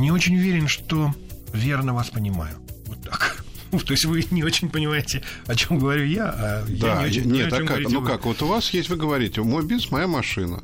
не 0.00 0.10
очень 0.10 0.36
уверен, 0.36 0.68
что 0.68 1.14
верно 1.52 1.94
вас 1.94 2.10
понимаю. 2.10 2.56
Вот 2.86 3.02
так. 3.02 3.44
То 3.70 3.92
есть 3.92 4.04
вы 4.04 4.24
не 4.30 4.42
очень 4.42 4.68
понимаете, 4.68 5.22
о 5.46 5.54
чем 5.54 5.78
говорю 5.78 6.04
я, 6.04 6.30
а 6.36 6.64
я 6.68 6.80
Да, 6.80 7.02
не 7.02 7.06
очень 7.08 7.22
я- 7.22 7.22
понимаю, 7.22 7.44
нет, 7.44 7.52
о 7.52 7.56
а 7.56 7.66
как? 7.66 7.92
Ну 7.92 8.00
вы. 8.00 8.06
как, 8.06 8.24
вот 8.26 8.42
у 8.42 8.46
вас 8.46 8.70
есть, 8.70 8.88
вы 8.88 8.96
говорите, 8.96 9.42
мой 9.42 9.64
бизнес– 9.64 9.90
моя 9.92 10.06
машина. 10.06 10.62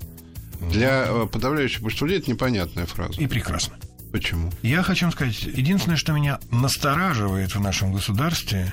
Для 0.70 1.05
э, 1.07 1.27
подавляющего 1.31 1.83
большинства 1.85 2.09
людей 2.09 2.20
это 2.22 2.31
непонятная 2.31 2.87
фраза. 2.87 3.20
И 3.20 3.27
прекрасно. 3.27 3.77
Почему? 4.11 4.51
Я 4.62 4.83
хочу 4.83 5.05
вам 5.05 5.12
сказать, 5.12 5.42
единственное, 5.42 5.96
что 5.99 6.12
меня 6.12 6.38
настораживает 6.51 7.55
в 7.55 7.61
нашем 7.61 7.92
государстве, 7.92 8.72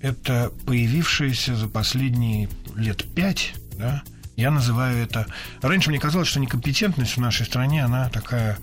это 0.00 0.50
появившееся 0.66 1.54
за 1.56 1.68
последние 1.68 2.48
лет 2.76 3.04
пять, 3.14 3.52
да, 3.76 4.02
я 4.36 4.50
называю 4.50 5.02
это... 5.02 5.26
Раньше 5.60 5.90
мне 5.90 5.98
казалось, 5.98 6.28
что 6.28 6.40
некомпетентность 6.40 7.16
в 7.16 7.20
нашей 7.20 7.44
стране, 7.44 7.84
она 7.84 8.08
такая, 8.08 8.56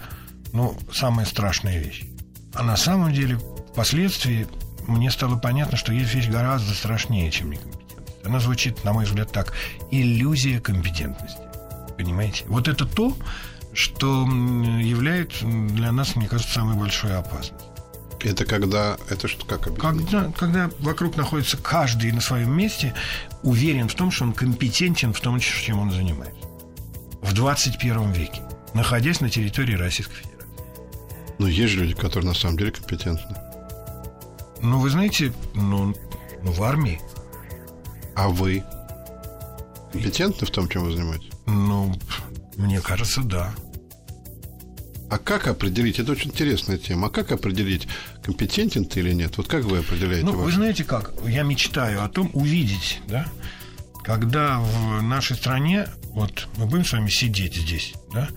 ну, 0.54 0.78
самая 0.94 1.26
страшная 1.26 1.80
вещь. 1.80 2.04
А 2.54 2.64
на 2.64 2.78
самом 2.78 3.14
деле, 3.14 3.38
впоследствии 3.72 4.48
мне 4.88 5.12
стало 5.12 5.38
понятно, 5.38 5.78
что 5.78 5.92
есть 5.92 6.14
вещь 6.14 6.30
гораздо 6.30 6.74
страшнее, 6.74 7.32
чем 7.32 7.52
некомпетентность. 7.52 7.86
Она 8.24 8.40
звучит, 8.40 8.84
на 8.84 8.94
мой 8.94 9.06
взгляд, 9.06 9.32
так. 9.32 9.54
Иллюзия 9.92 10.60
компетентности. 10.60 11.42
Понимаете? 11.98 12.46
Вот 12.48 12.68
это 12.68 12.86
то, 12.86 13.16
что 13.74 14.26
является 14.26 15.46
для 15.46 15.92
нас, 15.92 16.16
мне 16.16 16.28
кажется, 16.28 16.54
самой 16.54 16.76
большой 16.76 17.16
опасностью. 17.18 17.72
Это 18.22 18.46
когда... 18.46 18.98
Это 19.10 19.28
что, 19.28 19.46
как 19.46 19.68
объяснить? 19.68 20.10
Когда, 20.10 20.32
когда 20.32 20.72
вокруг 20.80 21.16
находится 21.16 21.58
каждый 21.58 22.12
на 22.12 22.22
своем 22.22 22.52
месте, 22.52 22.94
уверен 23.44 23.88
в 23.88 23.94
том, 23.94 24.10
что 24.10 24.24
он 24.24 24.34
компетентен 24.34 25.14
в 25.14 25.20
том, 25.20 25.40
чем 25.40 25.80
он 25.80 25.92
занимается. 25.92 26.48
В 27.22 27.34
21 27.34 28.12
веке, 28.14 28.42
находясь 28.74 29.22
на 29.22 29.30
территории 29.30 29.76
Российской 29.76 30.16
Федерации. 30.16 30.35
Ну, 31.40 31.48
есть 31.48 31.74
же 31.74 31.82
люди, 31.82 31.94
которые 31.94 32.28
на 32.30 32.34
самом 32.34 32.58
деле 32.58 32.72
компетентны. 32.72 33.36
Ну, 34.62 34.80
вы 34.80 34.90
знаете, 34.90 35.34
ну, 35.54 35.94
ну 36.44 36.52
в 36.52 36.64
армии, 36.64 37.00
А 38.16 38.30
вы 38.30 38.64
компетентны 39.92 40.48
в 40.48 40.52
том, 40.52 40.68
чем 40.70 40.84
вы 40.86 40.94
занимаетесь? 40.94 41.30
ну, 41.46 41.94
мне 42.58 42.80
кажется, 42.82 43.22
да. 43.22 43.54
А 45.10 45.18
как 45.20 45.48
определить? 45.48 46.00
Это 46.00 46.14
очень 46.14 46.32
интересная 46.32 46.78
тема. 46.78 47.08
А 47.08 47.10
как 47.10 47.32
определить, 47.32 47.88
компетентен 48.24 48.86
ты 48.86 49.02
или 49.02 49.14
нет? 49.14 49.38
Вот 49.38 49.48
как 49.48 49.64
вы 49.66 49.80
определяете? 49.80 50.26
Ну, 50.26 50.32
ваш- 50.34 50.46
вы 50.46 50.52
знаете 50.54 50.84
как? 50.84 51.12
Я 51.28 51.44
мечтаю 51.44 52.04
о 52.04 52.10
том 52.10 52.32
увидеть, 52.34 53.02
да, 53.08 53.28
когда 54.04 54.60
в 54.60 55.02
нашей 55.04 55.36
стране, 55.36 55.88
вот 56.10 56.48
мы 56.58 56.66
будем 56.66 56.86
с 56.86 56.92
вами 56.94 57.10
сидеть 57.10 57.56
здесь, 57.56 57.94
да, 58.14 58.30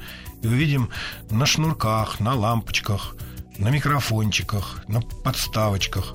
и 0.42 0.46
увидим 0.46 0.90
на 1.31 1.46
шнурках, 1.46 2.20
на 2.20 2.35
лампочках, 2.35 3.16
на 3.59 3.68
микрофончиках, 3.68 4.85
на 4.88 5.01
подставочках 5.01 6.14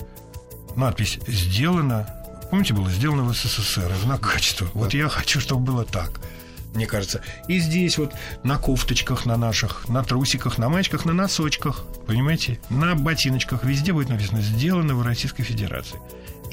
надпись 0.75 1.19
«Сделано», 1.27 2.07
помните, 2.49 2.73
было 2.73 2.89
«Сделано 2.89 3.23
в 3.23 3.33
СССР», 3.35 3.91
и 3.91 4.01
знак 4.03 4.21
качества. 4.21 4.67
Вот 4.73 4.93
я 4.93 5.09
хочу, 5.09 5.39
чтобы 5.39 5.63
было 5.63 5.85
так 5.85 6.21
мне 6.73 6.87
кажется. 6.87 7.21
И 7.47 7.59
здесь 7.59 7.97
вот 7.97 8.13
на 8.43 8.57
кофточках 8.57 9.25
на 9.25 9.37
наших, 9.37 9.87
на 9.89 10.03
трусиках, 10.03 10.57
на 10.57 10.69
маечках, 10.69 11.05
на 11.05 11.13
носочках, 11.13 11.83
понимаете, 12.07 12.59
на 12.69 12.95
ботиночках, 12.95 13.63
везде 13.63 13.93
будет 13.93 14.09
написано 14.09 14.41
«Сделано 14.41 14.95
в 14.95 15.03
Российской 15.03 15.43
Федерации». 15.43 15.99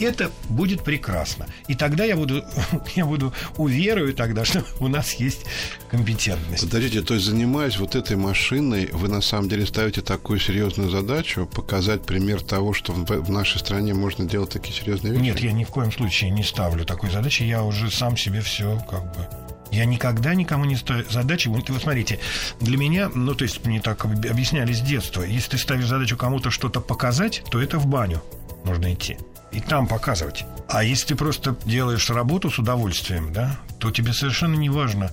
Это 0.00 0.30
будет 0.48 0.82
прекрасно. 0.82 1.46
И 1.68 1.74
тогда 1.74 2.04
я 2.04 2.16
буду, 2.16 2.42
я 2.94 3.04
буду 3.04 3.32
уверую 3.56 4.14
тогда, 4.14 4.44
что 4.44 4.64
у 4.80 4.88
нас 4.88 5.14
есть 5.14 5.44
компетентность. 5.90 6.64
Подождите, 6.64 7.02
то 7.02 7.14
есть 7.14 7.26
занимаясь 7.26 7.78
вот 7.78 7.94
этой 7.94 8.16
машиной, 8.16 8.88
вы 8.92 9.08
на 9.08 9.20
самом 9.20 9.48
деле 9.48 9.66
ставите 9.66 10.00
такую 10.00 10.40
серьезную 10.40 10.90
задачу 10.90 11.46
показать 11.46 12.04
пример 12.04 12.42
того, 12.42 12.72
что 12.72 12.92
в, 12.92 13.30
нашей 13.30 13.58
стране 13.58 13.94
можно 13.94 14.24
делать 14.24 14.50
такие 14.50 14.74
серьезные 14.74 15.12
вещи? 15.12 15.22
Нет, 15.22 15.40
я 15.40 15.52
ни 15.52 15.64
в 15.64 15.68
коем 15.68 15.92
случае 15.92 16.30
не 16.30 16.42
ставлю 16.42 16.84
такой 16.84 17.10
задачи. 17.10 17.42
Я 17.42 17.62
уже 17.62 17.90
сам 17.90 18.16
себе 18.16 18.40
все 18.40 18.82
как 18.90 19.14
бы... 19.14 19.28
Я 19.70 19.84
никогда 19.84 20.34
никому 20.34 20.64
не 20.64 20.76
ставлю 20.76 21.04
задачи. 21.08 21.48
Вот 21.48 21.68
вы 21.70 21.78
смотрите, 21.78 22.18
для 22.60 22.76
меня, 22.76 23.10
ну, 23.14 23.34
то 23.34 23.44
есть 23.44 23.64
мне 23.64 23.80
так 23.80 24.04
об- 24.04 24.26
объясняли 24.26 24.72
с 24.72 24.80
детства, 24.80 25.22
если 25.22 25.50
ты 25.50 25.58
ставишь 25.58 25.86
задачу 25.86 26.16
кому-то 26.16 26.50
что-то 26.50 26.80
показать, 26.80 27.42
то 27.50 27.60
это 27.60 27.78
в 27.78 27.86
баню 27.86 28.22
нужно 28.64 28.92
идти. 28.92 29.16
И 29.52 29.60
там 29.60 29.86
показывать. 29.86 30.44
А 30.68 30.84
если 30.84 31.08
ты 31.08 31.14
просто 31.16 31.56
делаешь 31.64 32.08
работу 32.10 32.50
с 32.50 32.58
удовольствием, 32.58 33.32
да, 33.32 33.58
то 33.78 33.90
тебе 33.90 34.12
совершенно 34.12 34.54
не 34.54 34.70
важно, 34.70 35.12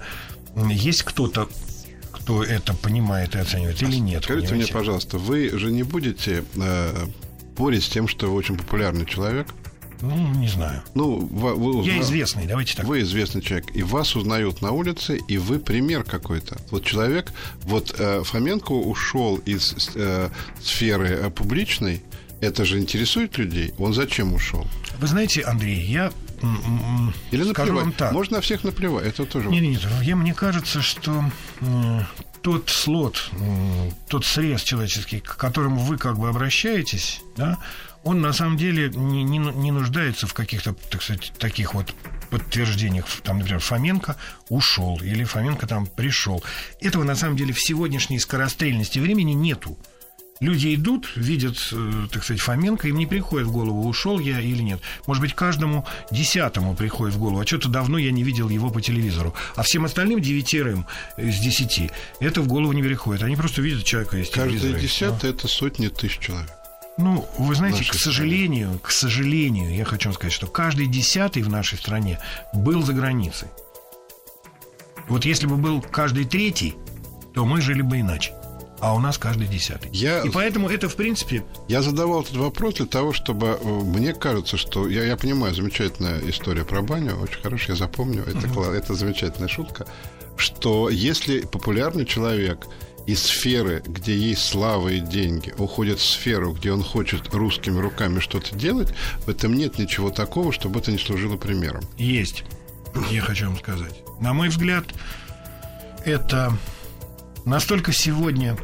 есть 0.55 1.03
кто-то, 1.03 1.49
кто 2.11 2.43
это 2.43 2.73
понимает 2.73 3.35
и 3.35 3.39
оценивает 3.39 3.81
или 3.81 3.97
нет. 3.97 4.23
Скажите 4.23 4.47
мне, 4.47 4.65
понимаете? 4.65 4.73
пожалуйста, 4.73 5.17
вы 5.17 5.49
же 5.57 5.71
не 5.71 5.83
будете 5.83 6.43
э, 6.55 7.07
спорить 7.53 7.83
с 7.83 7.89
тем, 7.89 8.07
что 8.07 8.27
вы 8.27 8.33
очень 8.33 8.55
популярный 8.55 9.05
человек? 9.05 9.47
Ну, 10.01 10.33
не 10.35 10.47
знаю. 10.47 10.83
Ну, 10.93 11.17
вы, 11.17 11.55
вы 11.55 11.83
Я 11.83 11.99
известный, 12.01 12.45
давайте 12.45 12.75
так. 12.75 12.85
Вы 12.85 13.01
известный 13.01 13.41
человек, 13.41 13.65
и 13.73 13.81
вас 13.81 14.15
узнают 14.15 14.61
на 14.61 14.71
улице, 14.71 15.19
и 15.27 15.39
вы 15.39 15.57
пример 15.57 16.03
какой-то. 16.03 16.57
Вот 16.69 16.83
человек, 16.85 17.31
вот 17.63 17.95
э, 17.97 18.21
Фоменко 18.23 18.73
ушел 18.73 19.37
из 19.37 19.89
э, 19.95 20.29
сферы 20.61 21.07
э, 21.07 21.29
публичной, 21.31 22.03
это 22.41 22.65
же 22.65 22.79
интересует 22.79 23.37
людей. 23.37 23.73
Он 23.77 23.93
зачем 23.93 24.33
ушел? 24.33 24.67
Вы 24.99 25.07
знаете, 25.07 25.41
Андрей, 25.41 25.79
я 25.81 26.11
Или 27.31 27.43
скажу 27.43 27.73
наплевать? 27.73 27.83
вам 27.83 27.91
так. 27.93 28.11
Можно 28.11 28.37
на 28.37 28.41
всех 28.41 28.63
наплевать. 28.63 29.05
Это 29.07 29.25
тоже. 29.25 29.49
Нет, 29.49 29.63
нет, 29.63 29.81
я, 30.03 30.15
мне 30.15 30.33
кажется, 30.33 30.81
что 30.81 31.23
тот 32.41 32.69
слот, 32.69 33.29
тот 34.07 34.25
срез 34.25 34.61
человеческий, 34.61 35.19
к 35.19 35.35
которому 35.35 35.81
вы 35.81 35.97
как 35.97 36.17
бы 36.17 36.29
обращаетесь, 36.29 37.21
да, 37.35 37.57
он 38.03 38.21
на 38.21 38.31
самом 38.31 38.57
деле 38.57 38.89
не, 38.89 39.23
не, 39.23 39.37
не 39.37 39.71
нуждается 39.71 40.27
в 40.27 40.33
каких-то, 40.33 40.73
так 40.89 41.01
сказать, 41.01 41.33
таких 41.39 41.73
вот 41.73 41.93
подтверждениях, 42.29 43.05
там, 43.23 43.39
например, 43.39 43.59
Фоменко 43.59 44.15
ушел 44.49 44.99
или 45.01 45.23
Фоменко 45.23 45.67
там 45.67 45.85
пришел. 45.87 46.43
Этого 46.79 47.03
на 47.03 47.15
самом 47.15 47.35
деле 47.35 47.53
в 47.53 47.61
сегодняшней 47.61 48.19
скорострельности 48.19 48.99
времени 48.99 49.33
нету. 49.33 49.77
Люди 50.39 50.75
идут, 50.75 51.09
видят, 51.15 51.57
э, 51.71 52.07
так 52.11 52.23
сказать, 52.23 52.41
Фоменко, 52.41 52.87
им 52.87 52.97
не 52.97 53.07
приходит 53.07 53.47
в 53.47 53.51
голову, 53.51 53.87
ушел 53.87 54.19
я 54.19 54.39
или 54.39 54.61
нет. 54.61 54.81
Может 55.07 55.21
быть, 55.21 55.33
каждому 55.33 55.85
десятому 56.11 56.75
приходит 56.75 57.15
в 57.15 57.19
голову, 57.19 57.39
а 57.39 57.45
что-то 57.45 57.69
давно 57.69 57.97
я 57.97 58.11
не 58.11 58.23
видел 58.23 58.49
его 58.49 58.69
по 58.69 58.79
телевизору. 58.81 59.33
А 59.55 59.63
всем 59.63 59.85
остальным 59.85 60.21
девятерым 60.21 60.85
из 61.17 61.39
десяти 61.39 61.89
это 62.19 62.41
в 62.41 62.47
голову 62.47 62.71
не 62.73 62.83
приходит. 62.83 63.23
Они 63.23 63.35
просто 63.35 63.61
видят 63.61 63.83
человека 63.83 64.17
из 64.17 64.29
Каждый 64.29 64.59
телевизора. 64.59 64.79
десятый– 64.79 65.29
это 65.31 65.47
сотни 65.47 65.87
тысяч 65.87 66.19
человек. 66.19 66.51
Ну, 66.97 67.27
вы 67.37 67.53
знаете, 67.53 67.83
к 67.83 67.93
сожалению, 67.93 68.79
к 68.79 68.91
сожалению, 68.91 69.75
я 69.75 69.85
хочу 69.85 70.09
вам 70.09 70.15
сказать, 70.15 70.33
что 70.33 70.47
каждый 70.47 70.87
десятый 70.87 71.43
в 71.43 71.49
нашей 71.49 71.77
стране 71.77 72.19
был 72.53 72.81
за 72.83 72.93
границей. 72.93 73.47
Вот 75.07 75.23
если 75.23 75.45
бы 75.45 75.57
был 75.57 75.81
каждый 75.81 76.25
третий, 76.25 76.75
то 77.33 77.45
мы 77.45 77.61
жили 77.61 77.81
бы 77.81 77.99
иначе. 77.99 78.33
А 78.79 78.93
у 78.95 78.99
нас 78.99 79.17
каждый 79.17 79.47
десятый. 79.47 79.89
Я- 79.91 80.21
И 80.21 80.29
поэтому 80.29 80.69
это, 80.69 80.87
в 80.87 80.95
принципе, 80.95 81.43
Я 81.67 81.81
задавал 81.81 82.21
этот 82.21 82.35
вопрос 82.35 82.75
для 82.75 82.85
того, 82.85 83.11
чтобы... 83.11 83.57
э, 83.59 83.67
Мне 83.67 84.13
кажется, 84.13 84.55
что... 84.57 84.87
Я, 84.87 85.03
я 85.03 85.17
понимаю, 85.17 85.55
замечательная 85.55 86.19
история 86.29 86.63
про 86.63 86.81
баню, 86.83 87.15
очень 87.17 87.41
хорошая, 87.41 87.69
я 87.69 87.75
запомню. 87.75 88.21
Это, 88.23 88.47
кла- 88.47 88.73
это 88.73 88.93
замечательная 88.93 89.47
шутка. 89.49 89.87
Что 90.35 90.89
если 90.89 91.39
популярный 91.41 92.05
человек 92.05 92.67
из 93.07 93.23
сферы, 93.23 93.81
где 93.87 94.15
есть 94.15 94.43
слава 94.45 94.89
и 94.89 94.99
деньги, 94.99 95.53
уходит 95.57 95.97
в 95.97 96.05
сферу, 96.05 96.53
где 96.53 96.71
он 96.71 96.83
хочет 96.83 97.33
русскими 97.33 97.79
руками 97.79 98.19
что-то 98.19 98.55
делать, 98.55 98.93
в 99.25 99.29
этом 99.29 99.53
нет 99.55 99.79
ничего 99.79 100.11
такого, 100.11 100.51
чтобы 100.53 100.81
это 100.81 100.91
не 100.91 100.99
служило 100.99 101.37
примером. 101.37 101.81
есть. 101.97 102.43
Я 103.09 103.21
хочу 103.21 103.45
вам 103.45 103.57
сказать. 103.57 103.95
На 104.19 104.33
мой 104.33 104.49
взгляд, 104.49 104.85
это 106.05 106.53
настолько 107.47 107.91
сегодня 107.91 108.57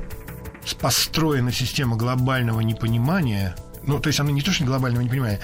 построена 0.80 1.52
система 1.52 1.96
глобального 1.96 2.62
непонимания, 2.62 3.56
ну, 3.86 4.00
то 4.00 4.08
есть 4.08 4.20
она 4.20 4.32
не 4.32 4.42
то, 4.42 4.52
что 4.52 4.64
глобального 4.64 5.04
непонимания, 5.04 5.40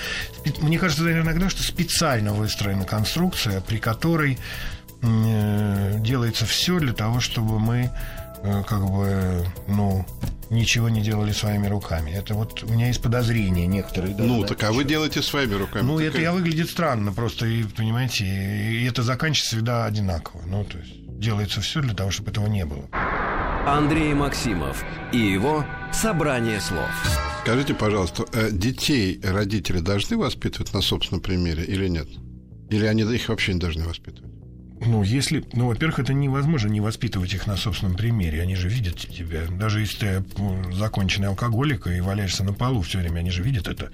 мне 0.62 0.80
кажется 0.80 1.04
иногда, 1.12 1.50
что 1.50 1.64
специально 1.64 2.34
выстроена 2.34 2.86
конструкция, 2.86 3.62
при 3.62 3.78
которой 3.78 4.38
э, 5.02 5.96
делается 6.00 6.46
все 6.46 6.80
для 6.80 6.94
того, 6.94 7.20
чтобы 7.20 7.60
мы 7.60 7.92
э, 8.44 8.64
как 8.68 8.86
бы, 8.90 9.46
ну, 9.68 10.06
ничего 10.50 10.90
не 10.90 11.02
делали 11.02 11.32
своими 11.32 11.68
руками. 11.68 12.12
Это 12.12 12.34
вот 12.34 12.64
у 12.64 12.68
меня 12.68 12.88
есть 12.88 13.02
подозрения 13.02 13.68
некоторые. 13.68 14.16
даже 14.16 14.28
ну, 14.28 14.42
на 14.42 14.48
так 14.48 14.64
а 14.64 14.72
вы 14.72 14.84
делаете 14.84 15.22
своими 15.22 15.56
руками. 15.56 15.84
Ну, 15.84 16.00
это 16.00 16.20
я 16.20 16.32
выглядит 16.32 16.70
странно 16.70 17.12
просто, 17.12 17.46
и, 17.46 17.64
понимаете, 17.64 18.26
и 18.26 18.86
это 18.86 19.04
заканчивается 19.04 19.56
всегда 19.56 19.86
одинаково. 19.86 20.42
Ну, 20.46 20.64
то 20.64 20.78
есть 20.78 20.94
делается 21.20 21.62
все 21.62 21.82
для 21.82 21.94
того, 21.94 22.12
чтобы 22.12 22.32
этого 22.32 22.48
не 22.48 22.66
было. 22.66 22.86
Андрей 23.70 24.16
Максимов 24.16 24.84
и 25.14 25.20
его 25.20 25.64
«Собрание 25.94 26.60
слов». 26.60 26.90
Скажите, 27.44 27.76
пожалуйста, 27.76 28.26
э, 28.34 28.50
детей 28.52 29.22
родители 29.24 29.80
должны 29.80 30.18
воспитывать 30.18 30.74
на 30.74 30.82
собственном 30.82 31.22
примере 31.22 31.66
или 31.66 31.88
нет? 31.88 32.08
Или 32.72 32.86
они 32.86 33.04
их 33.04 33.30
вообще 33.30 33.54
не 33.54 33.60
должны 33.60 33.86
воспитывать? 33.86 34.32
Ну, 34.84 35.04
если... 35.04 35.46
Ну, 35.54 35.68
во-первых, 35.68 36.00
это 36.00 36.14
невозможно 36.14 36.70
не 36.70 36.82
воспитывать 36.82 37.32
их 37.34 37.46
на 37.46 37.58
собственном 37.58 37.96
примере. 37.96 38.42
Они 38.42 38.56
же 38.56 38.70
видят 38.70 38.96
тебя. 38.96 39.42
Даже 39.48 39.82
если 39.82 40.24
ты 40.36 40.74
законченный 40.74 41.28
алкоголик 41.28 41.86
и 41.86 42.02
валяешься 42.02 42.44
на 42.44 42.54
полу 42.54 42.82
все 42.82 42.98
время, 42.98 43.20
они 43.20 43.30
же 43.30 43.44
видят 43.44 43.68
это. 43.68 43.92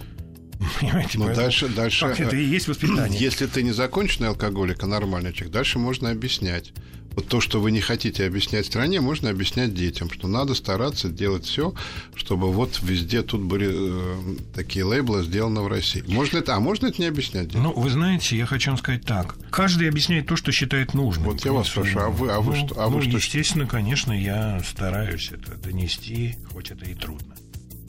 Понимаете? 0.79 1.17
Ну, 1.17 1.25
Поэтому 1.25 1.35
дальше, 1.35 1.67
дальше... 1.69 1.99
так, 2.05 2.19
это 2.19 2.35
э, 2.35 2.41
и 2.41 2.45
есть 2.45 2.67
воспитание. 2.67 3.19
Если 3.19 3.45
ты 3.47 3.63
не 3.63 3.71
законченный 3.71 4.29
алкоголик, 4.29 4.83
а 4.83 4.87
нормальный 4.87 5.33
человек, 5.33 5.53
дальше 5.53 5.79
можно 5.79 6.09
объяснять. 6.11 6.73
Вот 7.11 7.29
то, 7.29 7.39
что 7.39 7.61
вы 7.61 7.71
не 7.71 7.79
хотите 7.79 8.25
объяснять 8.25 8.65
стране, 8.65 8.99
можно 8.99 9.29
объяснять 9.29 9.73
детям, 9.73 10.09
что 10.11 10.27
надо 10.27 10.53
стараться 10.53 11.07
делать 11.07 11.45
все, 11.45 11.73
чтобы 12.13 12.51
вот 12.51 12.81
везде 12.83 13.21
тут 13.21 13.39
были 13.41 13.69
э, 13.71 14.35
такие 14.53 14.83
лейблы 14.83 15.23
сделано 15.23 15.61
в 15.61 15.67
России. 15.69 16.03
Можно 16.07 16.39
это, 16.39 16.55
а 16.55 16.59
можно 16.59 16.87
это 16.87 17.01
не 17.01 17.07
объяснять 17.07 17.47
детям? 17.47 17.63
Ну, 17.63 17.71
вы 17.71 17.89
знаете, 17.89 18.35
я 18.35 18.45
хочу 18.45 18.71
вам 18.71 18.77
сказать 18.77 19.05
так. 19.05 19.37
Каждый 19.49 19.87
объясняет 19.87 20.27
то, 20.27 20.35
что 20.35 20.51
считает 20.51 20.93
нужным. 20.93 21.27
Вот 21.27 21.45
я 21.45 21.53
вас 21.53 21.69
спрашиваю, 21.69 22.05
а 22.07 22.09
вы- 22.09 22.31
а 22.33 22.41
вы 22.41 22.57
ну, 22.57 22.67
что- 22.67 22.81
а 22.83 22.89
вы 22.89 22.95
ну, 22.97 23.01
что- 23.03 23.11
естественно, 23.17 23.65
конечно, 23.65 24.11
я 24.11 24.61
стараюсь 24.69 25.31
это 25.31 25.55
донести, 25.55 26.35
хоть 26.51 26.71
это 26.71 26.83
и 26.83 26.95
трудно. 26.95 27.33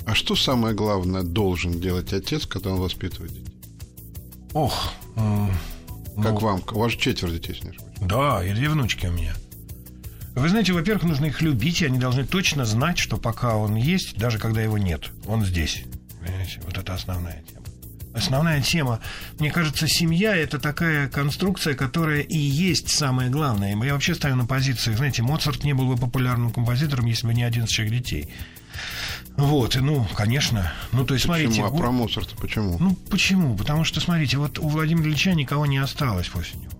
А 0.06 0.14
что 0.14 0.36
самое 0.36 0.74
главное 0.74 1.22
должен 1.22 1.80
делать 1.80 2.12
отец, 2.12 2.46
когда 2.46 2.70
он 2.70 2.78
воспитывает 2.80 3.32
детей? 3.32 3.54
Ох, 4.54 4.92
м, 5.16 5.50
Как 6.22 6.32
ну, 6.32 6.38
вам? 6.38 6.62
У 6.72 6.78
вас 6.78 6.92
же 6.92 6.98
четверо 6.98 7.32
детей, 7.32 7.52
ошибаюсь. 7.52 7.80
Да, 8.00 8.42
и 8.44 8.54
две 8.54 8.68
внучки 8.70 9.06
у 9.06 9.12
меня. 9.12 9.34
Вы 10.36 10.48
знаете, 10.48 10.72
во-первых, 10.72 11.04
нужно 11.04 11.26
их 11.26 11.42
любить, 11.42 11.82
и 11.82 11.86
они 11.86 11.98
должны 11.98 12.24
точно 12.24 12.64
знать, 12.64 12.98
что 12.98 13.16
пока 13.16 13.56
он 13.56 13.74
есть, 13.74 14.16
даже 14.16 14.38
когда 14.38 14.62
его 14.62 14.78
нет, 14.78 15.10
он 15.26 15.44
здесь. 15.44 15.82
Понимаете, 16.20 16.60
вот 16.64 16.78
это 16.78 16.94
основная 16.94 17.42
тема. 17.42 17.64
Основная 18.14 18.62
тема, 18.62 19.00
мне 19.38 19.50
кажется, 19.50 19.88
семья– 19.88 20.36
это 20.36 20.58
такая 20.58 21.08
конструкция, 21.08 21.74
которая 21.74 22.20
и 22.20 22.38
есть 22.38 22.90
самое 22.90 23.28
главное. 23.28 23.76
Я 23.76 23.92
вообще 23.92 24.14
ставлю 24.14 24.36
на 24.36 24.46
позиции, 24.46 24.94
знаете, 24.94 25.22
Моцарт 25.22 25.64
не 25.64 25.74
был 25.74 25.86
бы 25.86 25.96
популярным 25.96 26.52
композитором, 26.52 27.06
если 27.06 27.26
бы 27.26 27.34
не 27.34 27.42
11 27.42 27.70
человек 27.74 27.94
детей. 27.94 28.28
Вот, 29.36 29.76
и, 29.76 29.80
ну, 29.80 30.06
конечно. 30.14 30.72
Ну, 30.92 31.04
то 31.04 31.14
есть, 31.14 31.26
смотрите... 31.26 31.48
Почему? 31.50 31.66
А 31.66 31.70
го- 31.70 31.78
про 31.78 31.90
Моцарта 31.90 32.34
почему? 32.36 32.76
ну, 32.80 32.96
почему? 33.10 33.56
Потому 33.56 33.84
что, 33.84 34.00
смотрите, 34.00 34.38
вот 34.38 34.58
у 34.58 34.68
Владимира 34.68 35.08
Ильича 35.08 35.34
никого 35.34 35.66
не 35.66 35.78
осталось 35.78 36.28
после 36.28 36.60
него. 36.60 36.72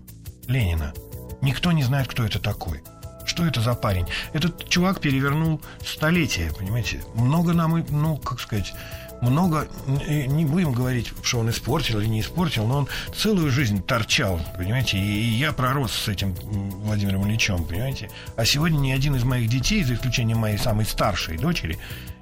Ленина. 0.47 0.93
Никто 1.41 1.71
не 1.71 1.83
знает, 1.83 2.07
кто 2.07 2.23
это 2.23 2.39
такой. 2.39 2.81
Что 3.25 3.45
это 3.45 3.61
за 3.61 3.75
парень? 3.75 4.07
Этот 4.33 4.67
чувак 4.69 5.01
перевернул 5.01 5.61
столетие, 5.85 6.51
понимаете? 6.57 7.03
Много 7.13 7.53
нам, 7.53 7.85
ну, 7.89 8.17
как 8.17 8.39
сказать, 8.39 8.73
много, 9.21 9.67
э, 10.07 10.25
не 10.25 10.45
будем 10.45 10.71
говорить, 10.71 11.11
что 11.23 11.39
он 11.39 11.49
испортил 11.49 11.99
или 11.99 12.07
не 12.07 12.21
испортил, 12.21 12.65
но 12.67 12.79
он 12.79 12.87
целую 13.15 13.51
жизнь 13.51 13.83
торчал, 13.83 14.39
понимаете? 14.57 14.97
И, 14.97 15.23
я 15.29 15.51
пророс 15.51 15.91
с 15.91 16.07
этим 16.07 16.33
Владимиром 16.33 17.27
Ильичем, 17.27 17.63
понимаете? 17.65 18.09
А 18.35 18.45
сегодня 18.45 18.77
ни 18.77 18.91
один 18.91 19.15
из 19.15 19.23
моих 19.23 19.49
детей, 19.49 19.83
за 19.83 19.95
исключением 19.95 20.37
моей 20.39 20.57
самой 20.57 20.85
старшей 20.85 21.37
дочери, 21.37 21.77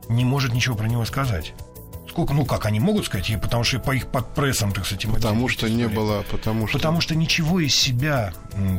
не 0.10 0.26
может 0.26 0.54
ничего 0.54 0.76
про 0.76 0.88
него 0.88 1.06
сказать. 1.06 1.54
Сколько, 2.15 2.34
ну 2.34 2.45
как 2.45 2.65
они 2.65 2.80
могут 2.80 3.08
сказать, 3.08 3.30
и 3.30 3.36
потому 3.36 3.65
что 3.65 3.78
по 3.78 3.93
их 3.93 4.08
под 4.08 4.34
прессом, 4.34 4.71
так 4.71 4.86
сказать, 4.86 5.06
Потому 5.06 5.49
что 5.49 5.69
не 5.69 5.89
было, 5.89 6.23
потому 6.32 6.65
что... 6.65 6.78
Потому 6.78 7.01
что 7.01 7.13
ничего 7.13 7.60
из 7.60 7.75
себя 7.75 8.32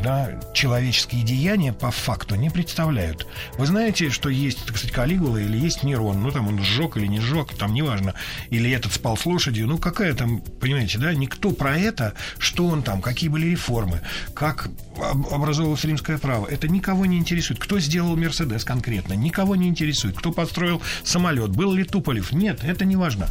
да, 0.02 0.40
человеческие 0.54 1.22
деяния 1.22 1.74
по 1.74 1.90
факту 1.90 2.34
не 2.36 2.48
представляют. 2.48 3.26
Вы 3.58 3.66
знаете, 3.66 4.08
что 4.08 4.30
есть, 4.30 4.64
так 4.64 4.78
сказать, 4.78 4.94
Калигула 4.94 5.36
или 5.36 5.58
есть 5.58 5.82
Нерон, 5.82 6.22
ну 6.22 6.30
там 6.30 6.48
он 6.48 6.62
сжег 6.62 6.96
или 6.96 7.06
не 7.06 7.20
сжег, 7.20 7.54
там 7.54 7.74
неважно, 7.74 8.14
или 8.48 8.70
этот 8.70 8.92
спал 8.92 9.18
с 9.18 9.26
лошадью, 9.26 9.66
ну 9.66 9.76
какая 9.76 10.14
там, 10.14 10.40
понимаете, 10.40 10.96
да, 10.96 11.12
никто 11.12 11.50
про 11.50 11.76
это, 11.76 12.14
что 12.38 12.66
он 12.66 12.82
там, 12.82 13.02
какие 13.02 13.28
были 13.28 13.46
реформы, 13.48 14.00
как 14.32 14.70
об- 14.98 15.26
образовалось 15.26 15.84
римское 15.84 16.16
право, 16.16 16.46
это 16.46 16.68
никого 16.68 17.04
не 17.04 17.18
интересует. 17.18 17.60
Кто 17.60 17.78
сделал 17.80 18.16
Мерседес 18.16 18.64
конкретно, 18.64 19.12
никого 19.12 19.56
не 19.56 19.68
интересует. 19.68 20.16
Кто 20.16 20.32
построил 20.32 20.80
самолет, 21.04 21.50
был 21.50 21.72
ли 21.74 21.84
Туполев, 21.84 22.32
нет, 22.32 22.64
это 22.64 22.86
не 22.86 22.96
важно. 22.96 23.25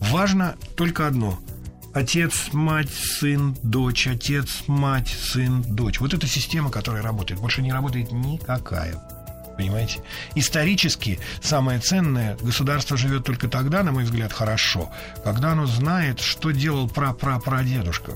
Важно 0.00 0.56
только 0.76 1.06
одно– 1.06 1.38
Отец, 1.94 2.48
мать, 2.52 2.88
сын, 2.88 3.54
дочь, 3.62 4.06
отец, 4.06 4.62
мать, 4.66 5.08
сын, 5.08 5.62
дочь. 5.62 6.00
Вот 6.00 6.14
эта 6.14 6.26
система, 6.26 6.70
которая 6.70 7.02
работает. 7.02 7.38
Больше 7.38 7.60
не 7.60 7.70
работает 7.70 8.12
никакая. 8.12 8.94
Понимаете? 9.58 10.00
Исторически 10.34 11.20
самое 11.42 11.80
ценное 11.80 12.38
государство 12.38 12.96
живет 12.96 13.24
только 13.24 13.46
тогда, 13.46 13.82
на 13.82 13.92
мой 13.92 14.04
взгляд, 14.04 14.32
хорошо, 14.32 14.90
когда 15.22 15.52
оно 15.52 15.66
знает, 15.66 16.20
что 16.20 16.50
делал 16.50 16.88
пра-пра-прадедушка. 16.88 18.12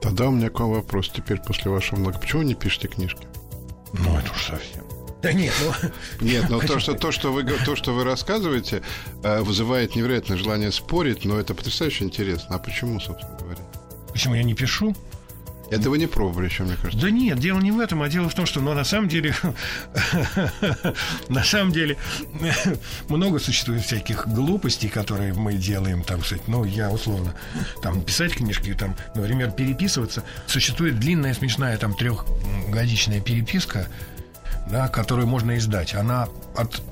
Тогда 0.00 0.28
у 0.28 0.30
меня 0.30 0.48
к 0.48 0.60
вам 0.60 0.70
вопрос 0.70 1.10
теперь 1.12 1.40
после 1.40 1.72
вашего 1.72 1.98
много. 1.98 2.20
Почему 2.20 2.42
вы 2.42 2.46
не 2.46 2.54
пишете 2.54 2.86
книжки? 2.86 3.26
Ну, 3.94 4.16
это 4.16 4.30
уж 4.30 4.44
совсем. 4.44 4.87
Да 5.22 5.32
нет, 5.32 5.52
ну... 5.62 5.90
Нет, 6.20 6.48
но 6.48 6.60
то, 6.60 6.78
что, 6.78 6.94
то, 6.94 7.10
что 7.10 7.32
вы, 7.32 7.42
то, 7.42 7.74
что 7.74 7.92
вы 7.92 8.04
рассказываете, 8.04 8.82
э, 9.24 9.40
вызывает 9.40 9.96
невероятное 9.96 10.36
желание 10.36 10.70
спорить, 10.70 11.24
но 11.24 11.38
это 11.40 11.54
потрясающе 11.54 12.04
интересно. 12.04 12.54
А 12.54 12.58
почему, 12.58 13.00
собственно 13.00 13.36
говоря? 13.38 13.62
Почему 14.12 14.34
я 14.34 14.44
не 14.44 14.54
пишу? 14.54 14.94
Это 15.70 15.90
вы 15.90 15.98
не 15.98 16.06
пробовали 16.06 16.46
еще, 16.46 16.62
мне 16.62 16.76
кажется. 16.76 16.98
Да 16.98 17.10
нет, 17.10 17.38
дело 17.38 17.60
не 17.60 17.72
в 17.72 17.80
этом, 17.80 18.00
а 18.02 18.08
дело 18.08 18.28
в 18.30 18.34
том, 18.34 18.46
что, 18.46 18.60
ну, 18.60 18.72
на 18.72 18.84
самом 18.84 19.08
деле, 19.08 19.34
на 21.28 21.44
самом 21.44 21.72
деле, 21.72 21.98
много 23.08 23.38
существует 23.38 23.82
всяких 23.82 24.28
глупостей, 24.28 24.88
которые 24.88 25.34
мы 25.34 25.54
делаем, 25.54 26.04
там, 26.04 26.22
кстати, 26.22 26.42
ну, 26.46 26.64
я 26.64 26.90
условно, 26.90 27.34
там, 27.82 28.00
писать 28.00 28.34
книжки, 28.34 28.72
там, 28.72 28.96
например, 29.14 29.50
переписываться. 29.50 30.22
Существует 30.46 30.98
длинная, 30.98 31.34
смешная, 31.34 31.76
там, 31.76 31.94
трехгодичная 31.94 33.20
переписка, 33.20 33.88
да, 34.70 34.88
которую 34.88 35.26
можно 35.26 35.56
издать. 35.56 35.94
Она 35.94 36.28
от 36.56 36.82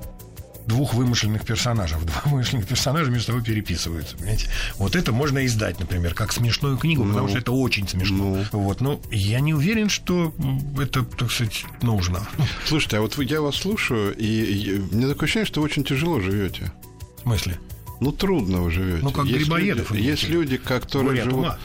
двух 0.66 0.94
вымышленных 0.94 1.44
персонажей. 1.44 1.98
Два 2.02 2.22
вымышленных 2.26 2.66
персонажа 2.66 3.10
между 3.10 3.26
собой 3.26 3.42
переписываются, 3.42 4.16
понимаете? 4.16 4.48
Вот 4.78 4.96
это 4.96 5.12
можно 5.12 5.44
издать, 5.46 5.78
например, 5.78 6.14
как 6.14 6.32
смешную 6.32 6.76
книгу, 6.76 7.04
ну, 7.04 7.12
потому 7.12 7.28
что 7.28 7.38
это 7.38 7.52
очень 7.52 7.88
смешно. 7.88 8.44
Ну. 8.52 8.60
Вот, 8.60 8.80
но 8.80 9.00
я 9.10 9.40
не 9.40 9.54
уверен, 9.54 9.88
что 9.88 10.34
это, 10.78 11.04
так 11.04 11.30
сказать, 11.30 11.64
нужно. 11.82 12.26
Слушайте, 12.66 12.98
а 12.98 13.00
вот 13.00 13.16
я 13.18 13.40
вас 13.40 13.56
слушаю, 13.56 14.14
и, 14.16 14.26
и 14.26 14.78
мне 14.92 15.06
такое 15.06 15.24
ощущение, 15.24 15.46
что 15.46 15.60
вы 15.60 15.66
очень 15.66 15.84
тяжело 15.84 16.20
живете. 16.20 16.72
В 17.18 17.22
смысле? 17.22 17.58
Ну, 18.00 18.12
трудно 18.12 18.60
вы 18.60 18.70
живете. 18.70 19.02
Ну, 19.02 19.10
как 19.10 19.24
есть 19.24 19.44
Грибоедов. 19.44 19.90
Люди, 19.90 20.02
есть 20.02 20.28
люди, 20.28 20.56
которые 20.58 21.22
живут... 21.22 21.46
Ума. 21.46 21.58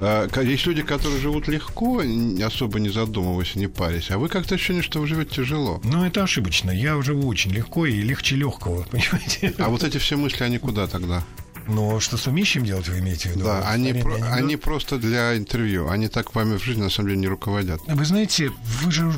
А, 0.00 0.28
есть 0.40 0.66
люди, 0.66 0.82
которые 0.82 1.20
живут 1.20 1.46
легко, 1.48 2.02
особо 2.44 2.80
не 2.80 2.88
задумываясь, 2.88 3.54
не 3.54 3.66
парясь, 3.66 4.10
а 4.10 4.18
вы 4.18 4.28
как-то 4.28 4.54
ощущение, 4.54 4.82
что 4.82 5.00
вы 5.00 5.06
живете 5.06 5.36
тяжело. 5.36 5.80
Ну, 5.84 6.04
это 6.04 6.22
ошибочно. 6.22 6.70
Я 6.70 7.00
живу 7.02 7.28
очень 7.28 7.50
легко 7.50 7.84
и 7.84 8.00
легче 8.00 8.36
легкого, 8.36 8.82
понимаете? 8.90 9.54
А 9.58 9.68
вот 9.68 9.84
эти 9.84 9.98
все 9.98 10.16
мысли, 10.16 10.42
они 10.42 10.58
куда 10.58 10.86
тогда? 10.86 11.22
Ну, 11.66 12.00
что 12.00 12.16
с 12.16 12.26
умищем 12.26 12.64
делать, 12.64 12.88
вы 12.88 12.98
имеете 12.98 13.28
в 13.28 13.32
виду? 13.32 13.44
Да, 13.44 13.68
они, 13.68 13.92
про, 13.92 14.14
они 14.32 14.56
просто 14.56 14.98
для 14.98 15.36
интервью. 15.36 15.88
Они 15.88 16.08
так 16.08 16.34
вами 16.34 16.56
в 16.56 16.64
жизни, 16.64 16.82
на 16.82 16.90
самом 16.90 17.10
деле, 17.10 17.20
не 17.20 17.28
руководят. 17.28 17.80
Вы 17.86 18.04
знаете, 18.04 18.50
вы 18.82 18.90
же... 18.90 19.12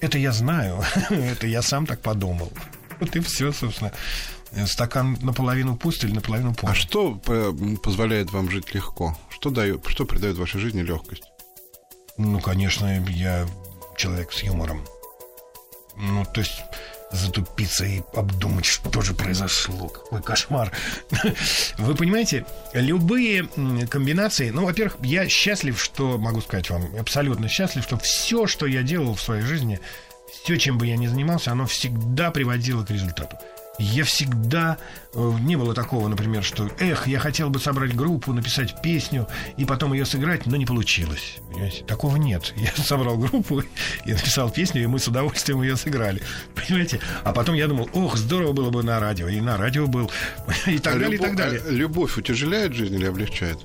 Это 0.00 0.18
я 0.18 0.32
знаю. 0.32 0.82
это 1.10 1.46
я 1.46 1.62
сам 1.62 1.86
так 1.86 2.00
подумал. 2.00 2.50
Вот 2.98 3.14
и 3.14 3.20
все, 3.20 3.52
собственно. 3.52 3.92
Стакан 4.66 5.16
наполовину 5.22 5.76
пуст 5.76 6.04
или 6.04 6.12
наполовину 6.12 6.54
полный. 6.54 6.72
А 6.72 6.74
что 6.74 7.14
позволяет 7.82 8.32
вам 8.32 8.50
жить 8.50 8.74
легко? 8.74 9.16
Что, 9.42 9.50
дает, 9.50 9.84
что 9.88 10.04
придает 10.04 10.38
вашей 10.38 10.60
жизни 10.60 10.82
легкость? 10.82 11.24
Ну, 12.16 12.38
конечно, 12.38 13.04
я 13.08 13.44
человек 13.96 14.32
с 14.32 14.44
юмором. 14.44 14.86
Ну, 15.96 16.24
то 16.24 16.42
есть 16.42 16.62
затупиться 17.10 17.84
и 17.84 18.02
обдумать, 18.14 18.64
что 18.64 19.02
же 19.02 19.14
произошло. 19.14 19.88
Какой 19.88 20.22
кошмар. 20.22 20.70
Вы 21.78 21.96
понимаете, 21.96 22.46
любые 22.72 23.48
комбинации... 23.90 24.50
Ну, 24.50 24.64
во-первых, 24.64 24.98
я 25.02 25.28
счастлив, 25.28 25.82
что... 25.82 26.18
Могу 26.18 26.40
сказать 26.40 26.70
вам, 26.70 26.94
абсолютно 26.96 27.48
счастлив, 27.48 27.82
что 27.82 27.98
все, 27.98 28.46
что 28.46 28.66
я 28.66 28.84
делал 28.84 29.16
в 29.16 29.20
своей 29.20 29.42
жизни, 29.42 29.80
все, 30.30 30.56
чем 30.56 30.78
бы 30.78 30.86
я 30.86 30.96
ни 30.96 31.08
занимался, 31.08 31.50
оно 31.50 31.66
всегда 31.66 32.30
приводило 32.30 32.84
к 32.84 32.92
результату 32.92 33.36
я 33.78 34.04
всегда... 34.04 34.78
Э, 35.14 35.32
не 35.40 35.56
было 35.56 35.74
такого, 35.74 36.08
например, 36.08 36.42
что, 36.42 36.70
эх, 36.78 37.06
я 37.06 37.18
хотел 37.18 37.48
бы 37.48 37.58
собрать 37.58 37.94
группу, 37.94 38.32
написать 38.32 38.80
песню 38.82 39.26
и 39.56 39.64
потом 39.64 39.92
ее 39.92 40.04
сыграть, 40.04 40.46
но 40.46 40.56
не 40.56 40.66
получилось. 40.66 41.38
Понимаете? 41.50 41.84
Такого 41.84 42.16
нет. 42.16 42.52
Я 42.56 42.70
собрал 42.72 43.16
группу 43.16 43.62
и 44.04 44.12
написал 44.12 44.50
песню, 44.50 44.82
и 44.82 44.86
мы 44.86 44.98
с 44.98 45.08
удовольствием 45.08 45.62
ее 45.62 45.76
сыграли. 45.76 46.22
Понимаете? 46.54 47.00
А 47.24 47.32
потом 47.32 47.54
я 47.54 47.66
думал, 47.66 47.88
ох, 47.92 48.16
здорово 48.16 48.52
было 48.52 48.70
бы 48.70 48.82
на 48.82 49.00
радио. 49.00 49.28
И 49.28 49.40
на 49.40 49.56
радио 49.56 49.86
был. 49.86 50.10
И 50.66 50.78
так 50.78 50.96
а 50.96 50.98
далее, 50.98 51.10
любовь, 51.10 51.14
и 51.14 51.18
так 51.18 51.36
далее. 51.36 51.62
А 51.66 51.70
любовь 51.70 52.18
утяжеляет 52.18 52.74
жизнь 52.74 52.94
или 52.94 53.06
облегчает? 53.06 53.58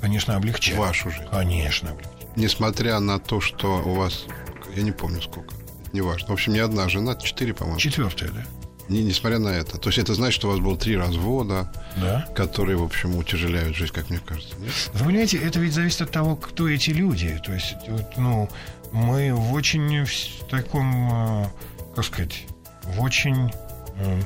Конечно, 0.00 0.36
облегчает. 0.36 0.78
Вашу 0.78 1.10
жизнь? 1.10 1.24
Конечно, 1.30 1.90
облегчает. 1.90 2.36
Несмотря 2.36 2.98
на 3.00 3.18
то, 3.18 3.40
что 3.40 3.82
у 3.82 3.94
вас... 3.94 4.26
Я 4.74 4.82
не 4.82 4.92
помню 4.92 5.20
сколько. 5.22 5.54
Неважно. 5.92 6.28
В 6.28 6.32
общем, 6.32 6.52
не 6.52 6.60
одна 6.60 6.88
жена, 6.88 7.14
четыре, 7.16 7.54
по-моему. 7.54 7.78
Четвертая, 7.78 8.30
да 8.30 8.46
не, 8.88 9.02
несмотря 9.02 9.38
на 9.38 9.48
это. 9.48 9.78
То 9.78 9.88
есть 9.88 9.98
это 9.98 10.14
значит, 10.14 10.34
что 10.34 10.48
у 10.48 10.50
вас 10.50 10.60
было 10.60 10.76
три 10.76 10.96
развода, 10.96 11.72
да? 11.96 12.28
которые, 12.34 12.76
в 12.76 12.82
общем, 12.82 13.16
утяжеляют 13.16 13.76
жизнь, 13.76 13.92
как 13.92 14.10
мне 14.10 14.20
кажется. 14.24 14.54
Нет? 14.58 14.72
Вы 14.94 15.06
понимаете, 15.06 15.38
это 15.38 15.60
ведь 15.60 15.72
зависит 15.72 16.02
от 16.02 16.10
того, 16.10 16.36
кто 16.36 16.68
эти 16.68 16.90
люди. 16.90 17.40
То 17.44 17.52
есть, 17.52 17.76
вот, 17.88 18.16
ну, 18.16 18.48
мы 18.92 19.32
в 19.34 19.52
очень 19.52 20.04
в 20.04 20.50
таком, 20.50 21.44
э, 21.44 21.46
как 21.94 22.04
сказать, 22.04 22.44
в 22.82 23.00
очень... 23.00 23.52
Э, 23.96 24.20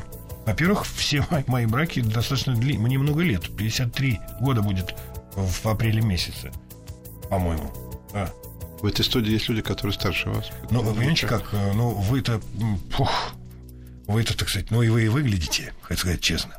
во-первых, 0.45 0.87
все 0.87 1.25
мои 1.47 1.67
браки 1.67 2.01
достаточно 2.01 2.55
длинные. 2.55 2.87
Мне 2.87 2.99
много 2.99 3.23
лет. 3.23 3.55
53 3.57 4.21
года 4.41 4.63
будет 4.63 4.95
в 5.35 5.67
апреле 5.67 6.01
месяце, 6.01 6.51
по-моему. 7.29 7.73
Да. 8.13 8.33
В 8.81 8.87
этой 8.87 9.05
студии 9.05 9.33
есть 9.33 9.49
люди, 9.49 9.63
которые 9.63 9.95
старше 9.95 10.29
вас. 10.31 10.51
Ну, 10.71 10.83
вы 10.83 10.95
понимаете, 10.95 11.27
как? 11.27 11.53
Э, 11.53 11.73
ну, 11.75 11.91
вы-то... 11.91 12.41
Пух, 14.07 14.15
вы-то, 14.15 14.37
так 14.37 14.49
сказать, 14.49 14.71
ну 14.71 14.83
и 14.83 14.89
вы 14.89 15.05
и 15.05 15.09
выглядите, 15.09 15.73
хочу 15.83 16.01
сказать 16.01 16.21
честно. 16.21 16.59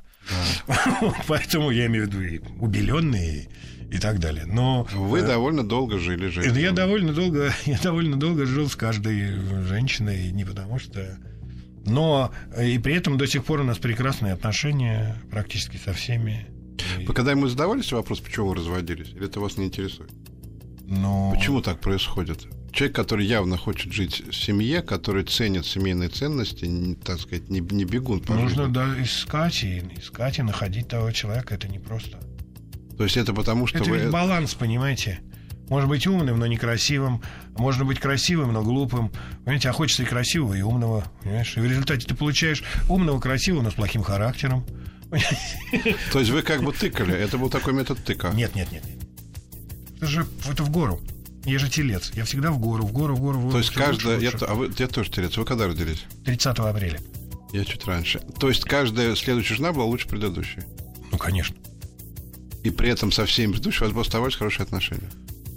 Да. 0.68 1.14
Поэтому 1.28 1.72
я 1.72 1.88
имею 1.88 2.06
в 2.06 2.08
виду 2.08 2.22
и 2.22 2.40
убеленные 2.60 3.50
и 3.90 3.98
так 4.00 4.20
далее. 4.20 4.46
Но 4.46 4.86
вы 4.94 5.20
э, 5.20 5.26
довольно 5.26 5.64
долго 5.68 5.98
жили, 5.98 6.28
жили. 6.28 6.60
Я 6.60 6.72
довольно 6.72 7.14
долго, 7.14 7.54
я 7.66 7.80
довольно 7.80 8.18
долго 8.18 8.46
жил 8.46 8.70
с 8.70 8.76
каждой 8.76 9.32
женщиной, 9.64 10.32
не 10.32 10.44
потому 10.44 10.80
что, 10.80 11.18
но 11.86 12.32
и 12.60 12.78
при 12.80 12.96
этом 12.96 13.18
до 13.18 13.28
сих 13.28 13.46
пор 13.46 13.62
у 13.62 13.64
нас 13.64 13.78
прекрасные 13.78 14.34
отношения 14.34 15.22
практически 15.32 15.78
со 15.78 15.94
всеми. 15.94 16.48
Вы 17.06 17.14
когда 17.14 17.32
ему 17.32 17.48
задавались 17.48 17.92
вопрос, 17.92 18.20
почему 18.20 18.50
вы 18.50 18.56
разводились, 18.56 19.10
или 19.10 19.26
это 19.26 19.40
вас 19.40 19.58
не 19.58 19.66
интересует? 19.66 20.12
Но... 20.86 21.34
Почему 21.36 21.62
так 21.62 21.80
происходит? 21.80 22.48
Человек, 22.78 22.96
который 22.96 23.26
явно 23.26 23.58
хочет 23.58 23.92
жить 23.92 24.24
в 24.30 24.34
семье, 24.34 24.84
который 24.84 25.24
ценит 25.24 25.66
семейные 25.66 26.10
ценности, 26.10 26.66
не, 26.66 26.94
так 26.94 27.20
сказать, 27.20 27.50
не, 27.50 27.60
не 27.60 27.86
бегун 27.86 28.20
по 28.20 28.34
Нужно 28.34 28.66
жизни. 28.66 28.74
да, 28.74 29.02
искать 29.02 29.64
и 29.64 29.80
искать 29.98 30.38
и 30.38 30.44
находить 30.44 30.88
того 30.88 31.12
человека. 31.12 31.56
Это 31.56 31.68
непросто. 31.68 32.20
То 32.96 33.04
есть 33.04 33.18
это 33.18 33.34
потому, 33.34 33.66
что 33.66 33.80
это 33.80 33.90
вы... 33.90 33.98
ведь 33.98 34.12
баланс, 34.12 34.54
понимаете? 34.54 35.20
Может 35.70 35.90
быть 35.90 36.06
умным, 36.06 36.40
но 36.40 36.46
некрасивым. 36.46 37.22
Можно 37.58 37.84
быть 37.84 38.00
красивым, 38.00 38.54
но 38.54 38.62
глупым. 38.62 39.12
Понимаете, 39.44 39.70
а 39.70 39.74
хочется 39.74 40.04
и 40.04 40.06
красивого, 40.06 40.54
и 40.54 40.62
умного. 40.62 41.04
Понимаешь? 41.24 41.58
И 41.58 41.60
в 41.60 41.66
результате 41.66 42.08
ты 42.08 42.14
получаешь 42.14 42.64
умного, 42.88 43.20
красивого, 43.20 43.64
но 43.64 43.72
с 43.72 43.74
плохим 43.74 44.04
характером. 44.04 44.66
То 46.12 46.20
есть 46.20 46.32
вы 46.32 46.44
как 46.44 46.62
бы 46.62 46.72
тыкали. 46.72 47.16
Это 47.16 47.40
был 47.40 47.50
такой 47.50 47.74
метод 47.74 47.98
тыка. 48.04 48.32
Нет, 48.36 48.56
нет, 48.56 48.72
нет. 48.72 48.84
Это 49.98 50.06
же 50.06 50.28
это 50.48 50.64
в 50.64 50.70
гору. 50.70 51.02
Я 51.48 51.60
же 51.60 51.70
телец. 51.70 52.12
Я 52.14 52.26
всегда 52.26 52.52
в 52.52 52.60
гору, 52.60 52.86
в 52.86 52.92
гору, 52.92 53.16
в 53.16 53.22
гору. 53.22 53.40
В 53.40 53.42
гору 53.44 53.52
То 53.54 53.58
есть 53.60 53.72
каждая... 53.72 54.20
Я, 54.20 54.32
а 54.42 54.54
вы, 54.54 54.70
я 54.78 54.88
тоже 54.90 55.10
телец. 55.10 55.38
Вы 55.38 55.46
когда 55.46 55.66
родились? 55.68 56.04
30 56.26 56.60
апреля. 56.60 57.00
Я 57.54 57.64
чуть 57.64 57.86
раньше. 57.86 58.20
То 58.38 58.50
есть 58.50 58.66
каждая 58.66 59.16
следующая 59.16 59.56
жена 59.56 59.72
была 59.72 59.86
лучше 59.86 60.10
предыдущей? 60.10 60.64
Ну, 61.10 61.18
конечно. 61.18 61.56
И 62.66 62.70
при 62.70 62.90
этом 62.90 63.14
со 63.14 63.26
всеми 63.26 63.54
предыдущими 63.54 63.88
у 63.88 63.92
вас 63.94 64.08
оставались 64.08 64.36
хорошие 64.36 64.66
отношения? 64.66 65.10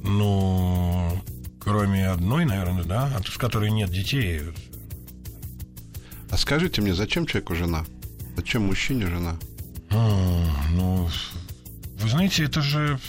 Ну, 0.05 1.21
кроме 1.59 2.09
одной, 2.09 2.45
наверное, 2.45 2.85
да, 2.85 3.21
с 3.29 3.37
которой 3.37 3.73
нет 3.73 3.91
детей. 3.91 4.43
А 6.31 6.37
скажите 6.37 6.83
мне, 6.83 6.95
зачем 6.95 7.27
человеку 7.27 7.57
жена? 7.57 7.85
Зачем 8.37 8.63
мужчине 8.63 9.09
жена? 9.09 9.37
А, 9.91 10.55
ну, 10.71 11.11
вы 11.99 12.09
знаете, 12.09 12.45
это 12.45 12.63
же 12.63 13.01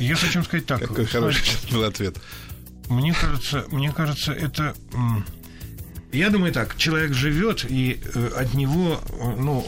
я 0.00 0.16
хочу 0.16 0.42
сказать 0.42 0.66
так. 0.66 0.80
Какой 0.80 1.06
хороший 1.06 1.42
был 1.70 1.84
ответ. 1.84 2.16
Мне 2.88 3.14
кажется, 3.14 3.64
мне 3.70 3.92
кажется, 3.92 4.32
это... 4.32 4.74
Я 6.12 6.28
думаю 6.28 6.52
так, 6.52 6.76
человек 6.76 7.14
живет, 7.14 7.64
и 7.66 7.98
э, 8.14 8.30
от 8.36 8.52
него, 8.52 9.00
э, 9.08 9.34
ну, 9.38 9.66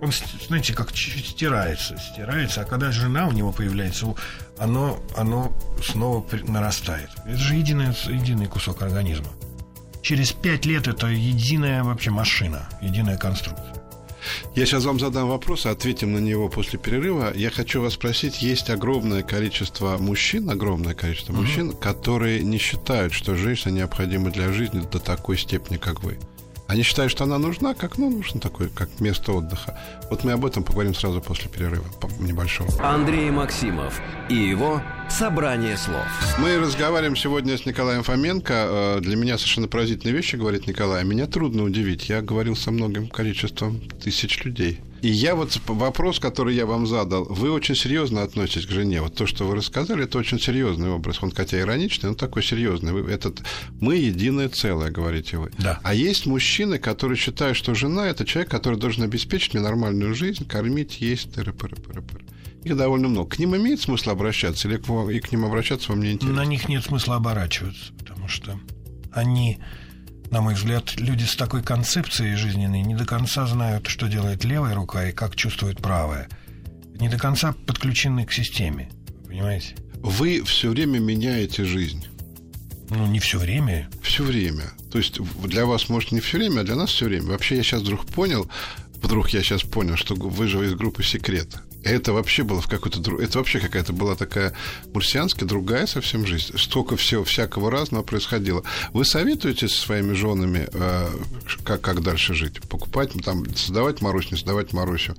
он, 0.00 0.12
знаете, 0.46 0.72
как 0.72 0.90
стирается, 0.96 1.98
стирается, 1.98 2.60
а 2.60 2.64
когда 2.64 2.92
жена 2.92 3.26
у 3.26 3.32
него 3.32 3.50
появляется, 3.50 4.14
оно, 4.56 5.02
оно 5.16 5.52
снова 5.82 6.24
нарастает. 6.46 7.10
Это 7.26 7.36
же 7.36 7.56
единый, 7.56 7.88
единый 8.06 8.46
кусок 8.46 8.82
организма. 8.82 9.26
Через 10.00 10.30
пять 10.30 10.64
лет 10.64 10.86
это 10.86 11.08
единая 11.08 11.82
вообще 11.82 12.10
машина, 12.10 12.68
единая 12.80 13.18
конструкция. 13.18 13.69
Я 14.54 14.66
сейчас 14.66 14.84
вам 14.84 14.98
задам 14.98 15.28
вопрос, 15.28 15.66
ответим 15.66 16.12
на 16.12 16.18
него 16.18 16.48
после 16.48 16.78
перерыва. 16.78 17.32
Я 17.34 17.50
хочу 17.50 17.80
вас 17.80 17.94
спросить, 17.94 18.42
есть 18.42 18.70
огромное 18.70 19.22
количество 19.22 19.96
мужчин, 19.98 20.50
огромное 20.50 20.94
количество 20.94 21.32
угу. 21.32 21.42
мужчин, 21.42 21.72
которые 21.72 22.42
не 22.42 22.58
считают, 22.58 23.12
что 23.12 23.36
женщина 23.36 23.72
необходима 23.72 24.30
для 24.30 24.52
жизни 24.52 24.80
до 24.80 24.98
такой 24.98 25.38
степени, 25.38 25.76
как 25.76 26.02
вы. 26.02 26.18
Они 26.70 26.84
считают, 26.84 27.10
что 27.10 27.24
она 27.24 27.36
нужна, 27.38 27.74
как, 27.74 27.98
ну, 27.98 28.08
нужно 28.10 28.40
такое, 28.40 28.68
как 28.68 29.00
место 29.00 29.32
отдыха. 29.32 29.76
Вот 30.08 30.22
мы 30.22 30.30
об 30.30 30.44
этом 30.46 30.62
поговорим 30.62 30.94
сразу 30.94 31.20
после 31.20 31.50
перерыва 31.50 31.84
небольшого. 32.20 32.70
Андрей 32.80 33.28
Максимов 33.32 34.00
и 34.28 34.36
его 34.36 34.80
«Собрание 35.10 35.76
слов». 35.76 36.06
Мы 36.38 36.56
разговариваем 36.58 37.16
сегодня 37.16 37.58
с 37.58 37.66
Николаем 37.66 38.02
Фоменко. 38.02 38.54
Э, 38.54 38.98
для 39.00 39.16
меня 39.16 39.36
совершенно 39.36 39.68
поразительные 39.68 40.14
вещи, 40.14 40.36
говорит 40.36 40.66
Николай. 40.66 41.04
Меня 41.04 41.26
трудно 41.26 41.64
удивить. 41.64 42.08
Я 42.08 42.22
говорил 42.22 42.54
со 42.56 42.70
многим 42.70 43.08
количеством 43.08 43.80
тысяч 44.02 44.44
людей. 44.44 44.80
И 45.02 45.08
я 45.08 45.34
вот 45.34 45.58
вопрос, 45.66 46.20
который 46.20 46.54
я 46.54 46.66
вам 46.66 46.86
задал, 46.86 47.24
вы 47.24 47.50
очень 47.50 47.74
серьезно 47.74 48.22
относитесь 48.22 48.66
к 48.66 48.70
жене. 48.70 49.00
Вот 49.02 49.14
то, 49.14 49.26
что 49.26 49.46
вы 49.46 49.56
рассказали, 49.56 50.04
это 50.04 50.18
очень 50.18 50.38
серьезный 50.38 50.90
образ. 50.90 51.22
Он 51.22 51.32
хотя 51.32 51.58
ироничный, 51.58 52.10
но 52.10 52.14
такой 52.14 52.42
серьезный. 52.42 52.92
Вы, 52.92 53.10
этот, 53.10 53.42
мы 53.80 53.96
единое 53.96 54.48
целое, 54.48 54.90
говорите 54.90 55.38
вы. 55.38 55.50
Да. 55.58 55.80
А 55.82 55.94
есть 55.94 56.26
мужчины, 56.26 56.78
которые 56.78 57.16
считают, 57.16 57.56
что 57.56 57.74
жена 57.74 58.08
это 58.08 58.24
человек, 58.24 58.50
который 58.50 58.78
должен 58.78 59.02
обеспечить 59.02 59.54
мне 59.54 59.62
нормальную 59.62 60.14
жизнь, 60.14 60.46
кормить, 60.46 61.00
есть, 61.00 61.32
тыры 61.32 61.52
-пыры 61.52 61.76
-пыры 61.76 62.02
-пыры. 62.02 62.22
Их 62.64 62.76
довольно 62.76 63.08
много. 63.08 63.30
К 63.30 63.38
ним 63.38 63.56
имеет 63.56 63.80
смысл 63.80 64.10
обращаться, 64.10 64.68
или 64.68 64.76
к, 64.76 64.88
и 65.10 65.20
к 65.20 65.32
ним 65.32 65.44
обращаться 65.44 65.92
вам 65.92 66.02
не 66.02 66.12
интересно? 66.12 66.42
На 66.42 66.44
них 66.44 66.68
нет 66.68 66.84
смысла 66.84 67.16
оборачиваться, 67.16 67.92
потому 67.98 68.28
что 68.28 68.58
они 69.12 69.58
на 70.30 70.40
мой 70.40 70.54
взгляд, 70.54 70.94
люди 70.96 71.24
с 71.24 71.34
такой 71.34 71.62
концепцией 71.62 72.36
жизненной 72.36 72.82
не 72.82 72.94
до 72.94 73.04
конца 73.04 73.46
знают, 73.46 73.88
что 73.88 74.06
делает 74.06 74.44
левая 74.44 74.76
рука 74.76 75.08
и 75.08 75.12
как 75.12 75.34
чувствует 75.34 75.78
правая. 75.78 76.28
Не 77.00 77.08
до 77.08 77.18
конца 77.18 77.52
подключены 77.66 78.24
к 78.26 78.32
системе. 78.32 78.90
Понимаете? 79.26 79.74
Вы 79.96 80.42
все 80.44 80.70
время 80.70 81.00
меняете 81.00 81.64
жизнь. 81.64 82.06
Ну, 82.90 83.06
не 83.06 83.18
все 83.18 83.38
время. 83.38 83.88
Все 84.02 84.22
время. 84.22 84.70
То 84.92 84.98
есть 84.98 85.20
для 85.44 85.66
вас, 85.66 85.88
может, 85.88 86.12
не 86.12 86.20
все 86.20 86.38
время, 86.38 86.60
а 86.60 86.64
для 86.64 86.76
нас 86.76 86.90
все 86.90 87.06
время. 87.06 87.26
Вообще, 87.26 87.56
я 87.56 87.62
сейчас 87.62 87.82
вдруг 87.82 88.06
понял, 88.06 88.48
вдруг 89.02 89.30
я 89.30 89.42
сейчас 89.42 89.62
понял, 89.62 89.96
что 89.96 90.14
вы 90.14 90.46
же 90.46 90.64
из 90.64 90.74
группы 90.74 91.02
«Секрет». 91.02 91.60
Это 91.82 92.12
вообще 92.12 92.42
было 92.42 92.60
в 92.60 92.68
какой-то... 92.68 93.00
Это 93.20 93.38
вообще 93.38 93.58
какая-то 93.58 93.92
была 93.92 94.14
такая 94.14 94.52
марсианская, 94.92 95.48
другая 95.48 95.86
совсем 95.86 96.26
жизнь. 96.26 96.56
Столько 96.58 96.96
всего, 96.96 97.24
всякого 97.24 97.70
разного 97.70 98.02
происходило. 98.02 98.62
Вы 98.92 99.04
советуете 99.04 99.68
со 99.68 99.80
своими 99.80 100.12
женами, 100.12 100.68
э, 100.72 101.08
как, 101.64 101.80
как 101.80 102.02
дальше 102.02 102.34
жить? 102.34 102.60
Покупать, 102.68 103.12
там, 103.24 103.44
создавать 103.56 104.02
Марусь, 104.02 104.30
не 104.30 104.36
создавать 104.36 104.72
Марусю? 104.72 105.16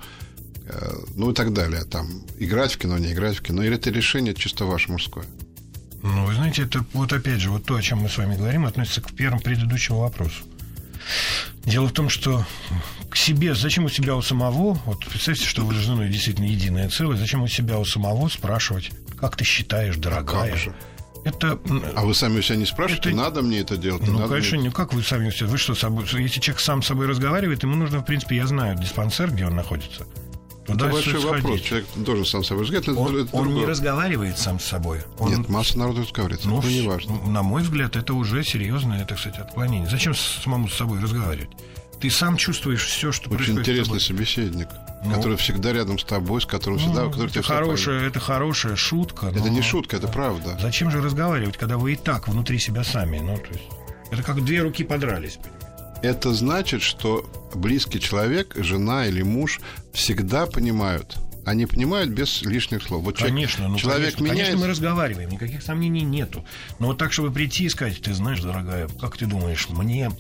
Э, 0.66 0.94
ну 1.16 1.32
и 1.32 1.34
так 1.34 1.54
далее. 1.54 1.84
Там, 1.84 2.08
играть 2.38 2.74
в 2.74 2.78
кино, 2.78 2.98
не 2.98 3.14
играть 3.14 3.38
в 3.38 3.42
кино. 3.42 3.64
Или 3.64 3.76
это 3.76 3.90
решение 3.90 4.36
чисто 4.36 4.66
ваше 4.66 4.92
мужское? 4.92 5.26
Ну, 6.04 6.26
вы 6.26 6.34
знаете, 6.34 6.64
это 6.64 6.84
вот 6.94 7.14
опять 7.14 7.40
же, 7.40 7.50
вот 7.50 7.66
то, 7.66 7.76
о 7.76 7.82
чем 7.82 8.00
мы 8.00 8.10
с 8.10 8.18
вами 8.18 8.36
говорим, 8.36 8.66
относится 8.66 9.02
к 9.02 9.12
первому 9.14 9.42
предыдущему 9.42 10.00
вопросу. 10.00 10.44
Дело 11.66 11.88
в 11.88 11.92
том, 11.92 12.10
что 12.10 12.46
к 13.10 13.16
себе, 13.16 13.54
зачем 13.54 13.86
у 13.86 13.90
себя 13.90 14.16
у 14.16 14.22
самого, 14.22 14.74
вот 14.86 15.06
представьте, 15.06 15.46
что 15.46 15.64
вы 15.64 15.76
с 15.76 15.78
женой 15.78 16.10
действительно 16.10 16.46
единое 16.46 16.90
целое, 16.90 17.18
зачем 17.18 17.44
у 17.44 17.48
себя 17.48 17.78
у 17.78 17.86
самого 17.86 18.28
спрашивать, 18.30 18.92
как 19.20 19.36
ты 19.36 19.44
считаешь, 19.44 19.98
дорогая? 19.98 20.58
А? 20.68 20.76
Это, 21.24 21.60
а 21.96 22.04
вы 22.04 22.16
сами 22.16 22.40
у 22.40 22.42
себя 22.42 22.56
не 22.56 22.66
спрашиваете, 22.66 23.10
это... 23.10 23.18
надо 23.18 23.42
мне 23.44 23.60
это 23.60 23.78
делать? 23.78 24.02
Ну, 24.08 24.28
конечно, 24.28 24.58
мне... 24.58 24.70
не 24.70 24.74
как 24.74 24.94
вы 24.94 25.04
сами 25.04 25.28
у 25.28 25.32
себя. 25.32 25.48
Вы 25.48 25.58
что, 25.60 25.76
собой, 25.76 26.06
если 26.14 26.40
человек 26.40 26.60
сам 26.60 26.82
с 26.82 26.88
собой 26.88 27.06
разговаривает, 27.06 27.62
ему 27.62 27.76
нужно, 27.76 28.00
в 28.00 28.06
принципе, 28.06 28.38
я 28.38 28.48
знаю 28.48 28.76
диспансер, 28.78 29.30
где 29.30 29.46
он 29.46 29.56
находится. 29.56 30.08
Туда 30.66 30.86
это 30.86 30.94
большой 30.94 31.22
сходить. 31.22 31.44
вопрос. 31.44 31.62
Человек 31.62 31.88
должен 31.96 32.26
сам 32.26 32.44
собой 32.44 32.64
разговаривать. 32.66 32.98
Он, 32.98 33.18
это 33.18 33.36
он 33.36 33.54
не 33.54 33.66
разговаривает 33.66 34.38
сам 34.38 34.60
с 34.60 34.66
собой. 34.66 35.00
Он... 35.20 35.30
Нет, 35.30 35.50
масса 35.50 35.78
народу 35.78 36.02
разговаривает. 36.02 36.46
Ну, 36.46 36.60
это 36.60 36.68
не 36.68 36.88
важно. 36.88 37.16
На 37.28 37.42
мой 37.42 37.64
взгляд, 37.64 37.96
это 37.96 38.14
уже 38.14 38.44
серьезное, 38.44 39.02
это, 39.02 39.16
кстати, 39.16 39.40
отклонение. 39.40 39.90
Зачем 39.90 40.14
самому 40.14 40.68
с 40.68 40.76
собой 40.76 41.00
разговаривать? 41.02 41.50
Ты 42.00 42.10
сам 42.10 42.38
чувствуешь 42.38 42.86
все, 42.86 43.12
что 43.12 43.30
Очень 43.30 43.38
происходит 43.38 43.60
интересный 43.60 44.00
собеседник, 44.00 44.68
ну, 45.04 45.14
который 45.14 45.38
всегда 45.38 45.72
рядом 45.72 46.00
с 46.00 46.04
тобой, 46.04 46.42
с 46.42 46.46
которым 46.48 46.80
ну, 46.80 46.86
всегда... 46.86 47.10
Который 47.10 47.30
это, 47.30 47.44
хорошая, 47.44 48.08
это 48.08 48.20
хорошая 48.20 48.76
шутка. 48.76 49.28
Это 49.28 49.50
не 49.50 49.62
шутка, 49.62 49.98
это 49.98 50.08
правда. 50.08 50.58
Зачем 50.60 50.90
же 50.90 51.00
разговаривать, 51.00 51.58
когда 51.58 51.78
вы 51.78 51.94
и 51.94 51.96
так 51.96 52.28
внутри 52.28 52.58
себя 52.58 52.84
сами? 52.84 53.20
Ну, 53.20 53.38
то 53.38 53.50
есть, 53.50 53.66
это 54.10 54.24
как 54.24 54.44
две 54.44 54.62
руки 54.62 54.84
подрались. 54.84 55.38
Это 56.02 56.34
значит, 56.34 56.82
что 56.82 57.30
близкий 57.54 58.00
человек, 58.00 58.56
жена 58.56 59.06
или 59.06 59.22
муж 59.22 59.60
всегда 59.94 60.46
понимают, 60.48 61.18
они 61.46 61.66
понимают 61.66 62.10
без 62.10 62.42
лишних 62.42 62.84
слов. 62.84 63.04
Вот 63.04 63.18
конечно, 63.18 63.58
человек, 63.58 63.72
ну, 63.72 63.78
человек 63.78 64.16
конечно, 64.16 64.24
меняется... 64.24 64.44
конечно, 64.44 64.66
мы 64.66 64.72
разговариваем, 64.72 65.30
никаких 65.30 65.62
сомнений 65.64 66.02
нету. 66.02 66.46
Но 66.80 66.88
вот 66.88 66.98
так, 66.98 67.14
чтобы 67.14 67.32
прийти 67.32 67.66
и 67.66 67.70
сказать, 67.70 68.02
ты 68.02 68.14
знаешь, 68.14 68.42
дорогая, 68.42 68.88
как 69.00 69.18
ты 69.18 69.26
думаешь, 69.26 69.68
мне 69.70 70.12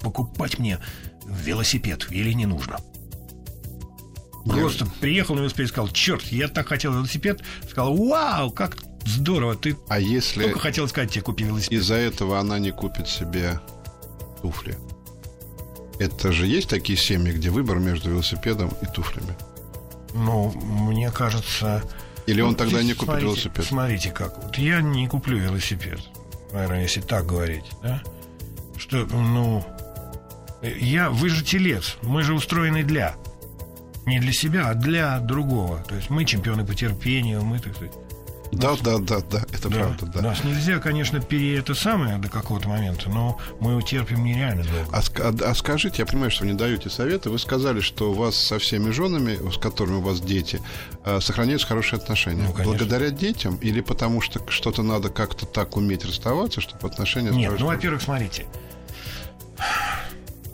покупать 0.00 0.58
мне 0.58 0.78
велосипед 1.26 2.06
или 2.10 2.32
не 2.32 2.46
нужно? 2.46 2.78
Просто 4.44 4.86
приехал 5.00 5.36
на 5.36 5.40
велосипед 5.40 5.66
и 5.66 5.68
сказал, 5.68 5.88
черт, 5.90 6.24
я 6.26 6.48
так 6.48 6.66
хотел 6.66 6.92
велосипед. 6.92 7.42
Сказал, 7.70 7.96
вау, 7.96 8.50
как 8.50 8.76
здорово, 9.04 9.54
ты 9.54 9.76
а 9.88 10.00
если 10.00 10.44
только 10.44 10.58
хотел 10.58 10.88
сказать 10.88 11.12
тебе, 11.12 11.22
купи 11.22 11.44
велосипед. 11.44 11.78
Из-за 11.78 11.94
этого 11.94 12.40
она 12.40 12.58
не 12.58 12.72
купит 12.72 13.08
себе 13.08 13.60
туфли. 14.40 14.76
Это 16.02 16.32
же 16.32 16.48
есть 16.48 16.68
такие 16.68 16.98
семьи, 16.98 17.32
где 17.32 17.50
выбор 17.50 17.78
между 17.78 18.10
велосипедом 18.10 18.72
и 18.82 18.86
туфлями? 18.86 19.36
Ну, 20.14 20.50
мне 20.50 21.12
кажется... 21.12 21.84
Или 22.26 22.40
он 22.40 22.50
ну, 22.50 22.56
тогда 22.56 22.82
не 22.82 22.92
купит 22.94 23.04
смотрите, 23.04 23.26
велосипед? 23.26 23.64
Смотрите 23.64 24.10
как. 24.10 24.42
Вот 24.42 24.58
я 24.58 24.80
не 24.80 25.06
куплю 25.06 25.38
велосипед, 25.38 26.00
наверное, 26.52 26.82
если 26.82 27.00
так 27.00 27.26
говорить, 27.26 27.66
да? 27.84 28.02
Что, 28.76 29.06
ну, 29.06 29.64
я, 30.62 31.10
вы 31.10 31.28
же 31.28 31.44
телец, 31.44 31.96
мы 32.02 32.24
же 32.24 32.34
устроены 32.34 32.82
для. 32.82 33.14
Не 34.04 34.18
для 34.18 34.32
себя, 34.32 34.70
а 34.70 34.74
для 34.74 35.20
другого. 35.20 35.84
То 35.88 35.94
есть 35.94 36.10
мы 36.10 36.24
чемпионы 36.24 36.66
по 36.66 36.74
терпению, 36.74 37.44
мы, 37.44 37.60
так 37.60 37.76
сказать, 37.76 37.94
да, 38.52 38.76
да, 38.82 38.98
да, 38.98 39.20
да, 39.20 39.42
это 39.50 39.68
да, 39.70 39.76
правда, 39.76 40.06
да. 40.06 40.20
Нас 40.20 40.44
нельзя, 40.44 40.78
конечно, 40.78 41.20
пере 41.20 41.58
это 41.58 41.74
самое 41.74 42.18
до 42.18 42.28
какого-то 42.28 42.68
момента, 42.68 43.08
но 43.08 43.38
мы 43.60 43.76
утерпим 43.76 44.22
нереально 44.24 44.62
долго. 44.64 44.86
А, 44.92 45.00
а, 45.20 45.50
а 45.50 45.54
скажите, 45.54 45.96
я 46.02 46.06
понимаю, 46.06 46.30
что 46.30 46.44
вы 46.44 46.50
не 46.50 46.56
даете 46.56 46.90
советы. 46.90 47.30
Вы 47.30 47.38
сказали, 47.38 47.80
что 47.80 48.10
у 48.10 48.14
вас 48.14 48.36
со 48.36 48.58
всеми 48.58 48.90
женами, 48.90 49.38
с 49.50 49.56
которыми 49.56 49.96
у 49.96 50.00
вас 50.02 50.20
дети, 50.20 50.60
э, 51.04 51.20
сохраняются 51.20 51.66
хорошие 51.66 51.98
отношения. 51.98 52.46
Ну, 52.54 52.64
Благодаря 52.64 53.08
детям 53.10 53.56
или 53.56 53.80
потому 53.80 54.20
что 54.20 54.42
что-то 54.50 54.82
надо 54.82 55.08
как-то 55.08 55.46
так 55.46 55.76
уметь 55.78 56.04
расставаться, 56.04 56.60
чтобы 56.60 56.86
отношения... 56.86 57.30
Нет, 57.30 57.54
ну, 57.58 57.66
во-первых, 57.66 58.02
смотрите. 58.02 58.46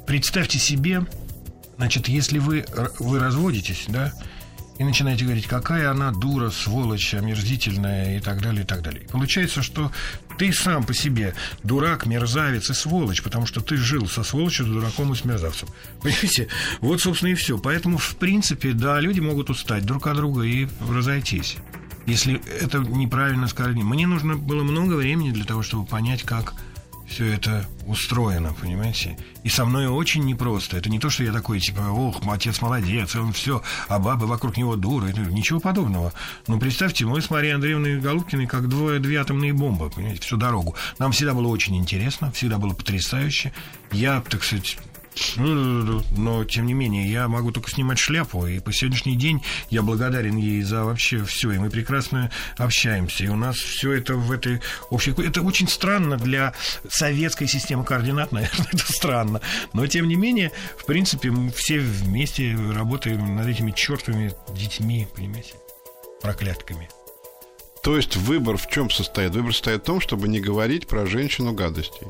Представьте 0.06 0.58
себе, 0.58 1.04
значит, 1.76 2.08
если 2.08 2.38
вы, 2.38 2.64
вы 3.00 3.18
разводитесь, 3.18 3.86
да, 3.88 4.12
и 4.78 4.84
начинаете 4.84 5.24
говорить, 5.24 5.46
какая 5.46 5.90
она 5.90 6.12
дура, 6.12 6.50
сволочь, 6.50 7.12
омерзительная 7.14 8.18
и 8.18 8.20
так 8.20 8.40
далее, 8.40 8.62
и 8.62 8.66
так 8.66 8.82
далее. 8.82 9.02
Получается, 9.10 9.62
что 9.62 9.90
ты 10.38 10.52
сам 10.52 10.84
по 10.84 10.94
себе 10.94 11.34
дурак, 11.64 12.06
мерзавец 12.06 12.70
и 12.70 12.74
сволочь, 12.74 13.22
потому 13.22 13.44
что 13.44 13.60
ты 13.60 13.76
жил 13.76 14.08
со 14.08 14.22
сволочью, 14.22 14.66
с 14.66 14.68
дураком 14.68 15.12
и 15.12 15.16
с 15.16 15.24
мерзавцем. 15.24 15.68
Понимаете? 16.02 16.48
Вот, 16.80 17.00
собственно, 17.00 17.30
и 17.30 17.34
все. 17.34 17.58
Поэтому, 17.58 17.98
в 17.98 18.16
принципе, 18.16 18.72
да, 18.72 19.00
люди 19.00 19.20
могут 19.20 19.50
устать 19.50 19.84
друг 19.84 20.06
от 20.06 20.16
друга 20.16 20.42
и 20.42 20.68
разойтись. 20.88 21.56
Если 22.06 22.40
это 22.60 22.78
неправильно 22.78 23.48
сказали. 23.48 23.74
Мне 23.74 24.06
нужно 24.06 24.36
было 24.36 24.62
много 24.62 24.94
времени 24.94 25.30
для 25.30 25.44
того, 25.44 25.62
чтобы 25.62 25.84
понять, 25.84 26.22
как 26.22 26.54
все 27.08 27.32
это 27.32 27.66
устроено, 27.86 28.54
понимаете? 28.60 29.16
И 29.42 29.48
со 29.48 29.64
мной 29.64 29.86
очень 29.86 30.24
непросто. 30.24 30.76
Это 30.76 30.90
не 30.90 30.98
то, 30.98 31.10
что 31.10 31.24
я 31.24 31.32
такой, 31.32 31.58
типа, 31.58 31.80
ох, 31.80 32.20
отец 32.28 32.60
молодец, 32.60 33.16
он 33.16 33.32
все, 33.32 33.62
а 33.88 33.98
бабы 33.98 34.26
вокруг 34.26 34.56
него 34.56 34.76
дуры. 34.76 35.12
Ничего 35.30 35.58
подобного. 35.58 36.12
Но 36.46 36.58
представьте, 36.58 37.06
мы 37.06 37.20
с 37.22 37.30
Марией 37.30 37.54
Андреевной 37.54 38.00
Голубкиной 38.00 38.46
как 38.46 38.68
двое, 38.68 39.00
две 39.00 39.16
атомные 39.16 39.52
бомбы, 39.52 39.90
понимаете, 39.90 40.20
всю 40.20 40.36
дорогу. 40.36 40.74
Нам 40.98 41.12
всегда 41.12 41.34
было 41.34 41.48
очень 41.48 41.76
интересно, 41.76 42.30
всегда 42.32 42.58
было 42.58 42.74
потрясающе. 42.74 43.52
Я, 43.90 44.20
так 44.20 44.44
сказать, 44.44 44.76
ну, 44.78 44.97
но, 45.36 46.44
тем 46.44 46.66
не 46.66 46.74
менее, 46.74 47.10
я 47.10 47.28
могу 47.28 47.52
только 47.52 47.70
снимать 47.70 47.98
шляпу, 47.98 48.46
и 48.46 48.60
по 48.60 48.72
сегодняшний 48.72 49.16
день 49.16 49.42
я 49.70 49.82
благодарен 49.82 50.36
ей 50.36 50.62
за 50.62 50.84
вообще 50.84 51.24
все, 51.24 51.52
и 51.52 51.58
мы 51.58 51.70
прекрасно 51.70 52.30
общаемся, 52.56 53.24
и 53.24 53.28
у 53.28 53.36
нас 53.36 53.56
все 53.56 53.92
это 53.92 54.14
в 54.14 54.30
этой 54.32 54.60
общей... 54.90 55.12
Это 55.22 55.42
очень 55.42 55.68
странно 55.68 56.16
для 56.16 56.54
советской 56.88 57.46
системы 57.46 57.84
координат, 57.84 58.32
наверное, 58.32 58.68
это 58.72 58.92
странно, 58.92 59.40
но, 59.72 59.86
тем 59.86 60.08
не 60.08 60.16
менее, 60.16 60.52
в 60.76 60.86
принципе, 60.86 61.30
мы 61.30 61.50
все 61.50 61.78
вместе 61.78 62.56
работаем 62.72 63.36
над 63.36 63.46
этими 63.46 63.70
чертовыми 63.70 64.34
детьми, 64.54 65.06
понимаете, 65.14 65.54
проклятками. 66.22 66.88
То 67.82 67.96
есть 67.96 68.16
выбор 68.16 68.56
в 68.56 68.68
чем 68.68 68.90
состоит? 68.90 69.32
Выбор 69.32 69.52
состоит 69.52 69.82
в 69.82 69.84
том, 69.84 70.00
чтобы 70.00 70.28
не 70.28 70.40
говорить 70.40 70.86
про 70.86 71.06
женщину 71.06 71.52
гадостей. 71.52 72.08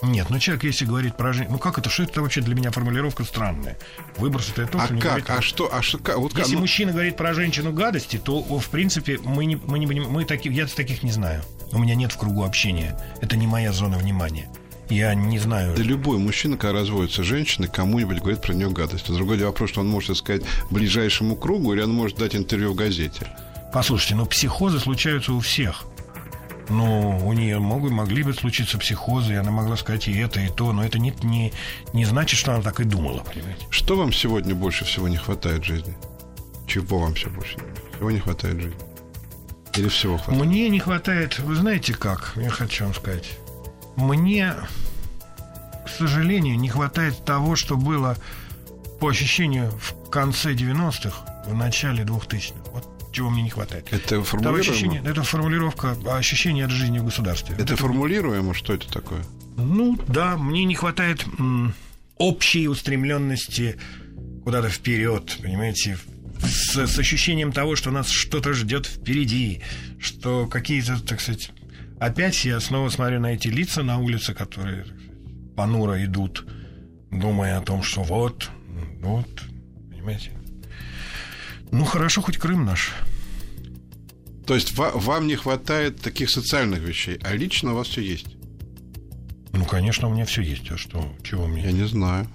Нет, 0.00 0.30
ну 0.30 0.38
человек, 0.38 0.62
если 0.62 0.84
говорит 0.84 1.16
про 1.16 1.32
жизнь, 1.32 1.50
ну 1.50 1.58
как 1.58 1.76
это, 1.76 1.90
что 1.90 2.04
это 2.04 2.22
вообще 2.22 2.40
для 2.40 2.54
меня 2.54 2.70
формулировка 2.70 3.24
странная? 3.24 3.76
Выбор 4.16 4.40
состоит 4.40 4.68
в 4.68 4.72
том, 4.72 4.80
а 4.80 4.84
что 4.84 4.94
как? 4.94 5.02
говорит... 5.02 5.24
А 5.28 5.42
что? 5.42 5.74
А 5.74 5.82
что? 5.82 5.98
Вот 6.20 6.38
если 6.38 6.54
ну... 6.54 6.60
мужчина 6.60 6.92
говорит 6.92 7.16
про 7.16 7.34
женщину 7.34 7.72
гадости, 7.72 8.16
то 8.16 8.40
в 8.40 8.68
принципе 8.68 9.18
мы 9.24 9.44
не, 9.44 9.56
мы 9.56 9.80
не 9.80 9.86
мы 9.86 10.24
таких, 10.24 10.52
я 10.52 10.66
таких 10.66 11.02
не 11.02 11.10
знаю. 11.10 11.42
У 11.72 11.80
меня 11.80 11.96
нет 11.96 12.12
в 12.12 12.16
кругу 12.16 12.44
общения. 12.44 12.96
Это 13.20 13.36
не 13.36 13.48
моя 13.48 13.72
зона 13.72 13.98
внимания. 13.98 14.48
Я 14.88 15.14
не 15.14 15.40
знаю. 15.40 15.74
Да 15.76 15.82
любой 15.82 16.18
мужчина, 16.18 16.56
когда 16.56 16.78
разводится 16.78 17.24
женщина, 17.24 17.66
кому-нибудь 17.66 18.20
говорит 18.20 18.40
про 18.40 18.54
нее 18.54 18.70
гадость. 18.70 19.12
Другой 19.12 19.36
вопрос, 19.38 19.70
что 19.70 19.80
он 19.80 19.88
может 19.88 20.16
сказать 20.16 20.42
ближайшему 20.70 21.34
кругу, 21.34 21.74
или 21.74 21.82
он 21.82 21.92
может 21.92 22.18
дать 22.18 22.36
интервью 22.36 22.72
в 22.72 22.76
газете. 22.76 23.26
Послушайте, 23.72 24.14
ну 24.14 24.26
психозы 24.26 24.78
случаются 24.78 25.32
у 25.32 25.40
всех. 25.40 25.84
Ну, 26.68 27.18
у 27.26 27.32
нее 27.32 27.58
могут, 27.58 27.92
могли 27.92 28.22
бы 28.22 28.34
случиться 28.34 28.78
психозы, 28.78 29.32
и 29.32 29.36
она 29.36 29.50
могла 29.50 29.76
сказать 29.76 30.08
и 30.08 30.18
это, 30.18 30.40
и 30.40 30.48
то, 30.48 30.72
но 30.72 30.84
это 30.84 30.98
не, 30.98 31.14
не, 31.22 31.52
не 31.92 32.04
значит, 32.04 32.38
что 32.38 32.52
она 32.52 32.62
так 32.62 32.80
и 32.80 32.84
думала, 32.84 33.20
понимаете? 33.20 33.66
Что 33.70 33.96
вам 33.96 34.12
сегодня 34.12 34.54
больше 34.54 34.84
всего 34.84 35.08
не 35.08 35.16
хватает 35.16 35.62
в 35.62 35.64
жизни? 35.64 35.96
Чего 36.66 36.98
вам 36.98 37.14
все 37.14 37.30
больше 37.30 37.56
всего 37.94 38.10
не 38.10 38.18
хватает 38.18 38.56
в 38.56 38.60
жизни? 38.60 38.80
Или 39.76 39.88
всего 39.88 40.18
хватает? 40.18 40.46
Мне 40.46 40.68
не 40.68 40.80
хватает, 40.80 41.38
вы 41.38 41.54
знаете 41.54 41.94
как, 41.94 42.32
я 42.36 42.50
хочу 42.50 42.84
вам 42.84 42.94
сказать. 42.94 43.38
Мне, 43.96 44.54
к 45.86 45.88
сожалению, 45.88 46.58
не 46.58 46.68
хватает 46.68 47.24
того, 47.24 47.56
что 47.56 47.76
было 47.76 48.16
по 49.00 49.08
ощущению 49.08 49.70
в 49.70 50.10
конце 50.10 50.52
90-х, 50.52 51.44
в 51.46 51.54
начале 51.54 52.04
2000-х. 52.04 52.54
Вот 52.72 52.97
чего 53.18 53.30
мне 53.30 53.42
не 53.42 53.50
хватает. 53.50 53.88
Это 53.90 54.22
формулируемо? 54.22 54.62
Это, 54.62 54.70
ощущение, 54.70 55.02
это 55.04 55.22
формулировка 55.24 55.96
ощущения 56.06 56.64
от 56.64 56.70
жизни 56.70 57.00
в 57.00 57.04
государстве. 57.04 57.56
Это 57.58 57.72
вот 57.72 57.80
формулируемо? 57.80 58.54
Что 58.54 58.74
это 58.74 58.88
такое? 58.88 59.24
Ну, 59.56 59.98
да, 60.06 60.36
мне 60.36 60.64
не 60.64 60.76
хватает 60.76 61.26
общей 62.16 62.68
устремленности 62.68 63.76
куда-то 64.44 64.68
вперед, 64.68 65.36
понимаете, 65.42 65.98
с, 66.38 66.76
с 66.76 66.98
ощущением 66.98 67.50
того, 67.50 67.74
что 67.74 67.90
нас 67.90 68.08
что-то 68.08 68.52
ждет 68.52 68.86
впереди, 68.86 69.62
что 69.98 70.46
какие-то, 70.46 71.04
так 71.04 71.20
сказать, 71.20 71.50
опять 71.98 72.44
я 72.44 72.60
снова 72.60 72.88
смотрю 72.88 73.18
на 73.18 73.34
эти 73.34 73.48
лица 73.48 73.82
на 73.82 73.98
улице, 73.98 74.32
которые 74.32 74.84
сказать, 74.84 75.54
понуро 75.56 76.04
идут, 76.04 76.46
думая 77.10 77.58
о 77.58 77.62
том, 77.62 77.82
что 77.82 78.04
вот, 78.04 78.48
вот, 79.00 79.28
понимаете. 79.90 80.30
Ну, 81.72 81.84
хорошо, 81.84 82.22
хоть 82.22 82.38
Крым 82.38 82.64
наш. 82.64 82.92
То 84.48 84.54
есть 84.54 84.72
вам 84.74 85.26
не 85.26 85.36
хватает 85.36 86.00
таких 86.00 86.30
социальных 86.30 86.80
вещей, 86.80 87.20
а 87.22 87.34
лично 87.34 87.72
у 87.72 87.74
вас 87.76 87.88
все 87.88 88.00
есть? 88.00 88.38
Ну, 89.52 89.66
конечно, 89.66 90.08
у 90.08 90.14
меня 90.14 90.24
все 90.24 90.40
есть. 90.40 90.70
А 90.70 90.78
что? 90.78 91.06
Чего 91.22 91.46
мне? 91.46 91.64
Я 91.64 91.72
не 91.72 91.86
знаю. 91.86 92.26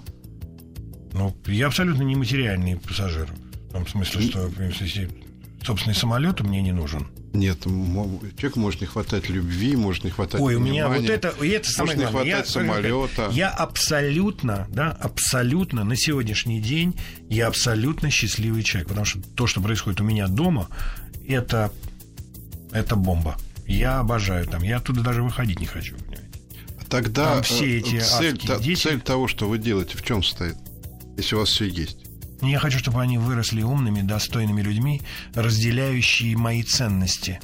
Ну, 1.12 1.36
я 1.46 1.66
абсолютно 1.66 2.04
не 2.04 2.14
материальный 2.14 2.76
пассажир. 2.76 3.28
В 3.68 3.72
том 3.72 3.88
смысле, 3.88 4.28
что 4.28 4.48
если 4.60 5.10
собственный 5.64 5.96
самолет 5.96 6.40
мне 6.40 6.62
не 6.62 6.70
нужен. 6.70 7.08
Нет, 7.32 7.64
человеку 7.64 8.60
может 8.60 8.80
не 8.80 8.86
хватать 8.86 9.28
любви, 9.28 9.74
может 9.74 10.04
не 10.04 10.10
хватать 10.10 10.40
Ой, 10.40 10.54
внимания, 10.54 10.86
у 10.86 10.90
меня 10.90 11.00
вот 11.00 11.10
это, 11.10 11.34
и 11.44 11.48
это 11.48 11.68
может 11.78 11.96
не 11.96 12.06
хватать 12.06 12.28
я, 12.28 12.44
самолета. 12.44 13.28
Я 13.32 13.50
абсолютно, 13.50 14.68
да, 14.70 14.92
абсолютно 14.92 15.82
на 15.82 15.96
сегодняшний 15.96 16.60
день 16.60 16.94
я 17.28 17.48
абсолютно 17.48 18.08
счастливый 18.10 18.62
человек, 18.62 18.86
потому 18.88 19.04
что 19.04 19.20
то, 19.34 19.48
что 19.48 19.60
происходит 19.60 20.00
у 20.00 20.04
меня 20.04 20.28
дома, 20.28 20.68
это 21.26 21.72
это 22.74 22.96
бомба. 22.96 23.36
Я 23.66 24.00
обожаю 24.00 24.46
там, 24.46 24.62
я 24.62 24.76
оттуда 24.76 25.00
даже 25.00 25.22
выходить 25.22 25.60
не 25.60 25.66
хочу. 25.66 25.96
Понимаете? 25.96 26.24
Тогда 26.90 27.34
там 27.34 27.42
все 27.42 27.78
эти 27.78 28.00
цель, 28.00 28.38
та, 28.38 28.58
дети... 28.58 28.80
цель 28.80 29.00
того, 29.00 29.26
что 29.26 29.48
вы 29.48 29.58
делаете, 29.58 29.96
в 29.96 30.02
чем 30.02 30.22
состоит, 30.22 30.56
если 31.16 31.34
у 31.34 31.38
вас 31.38 31.48
все 31.48 31.66
есть? 31.66 31.98
Я 32.42 32.58
хочу, 32.58 32.78
чтобы 32.78 33.00
они 33.00 33.16
выросли 33.16 33.62
умными, 33.62 34.02
достойными 34.02 34.60
людьми, 34.60 35.00
разделяющие 35.34 36.36
мои 36.36 36.62
ценности. 36.62 37.40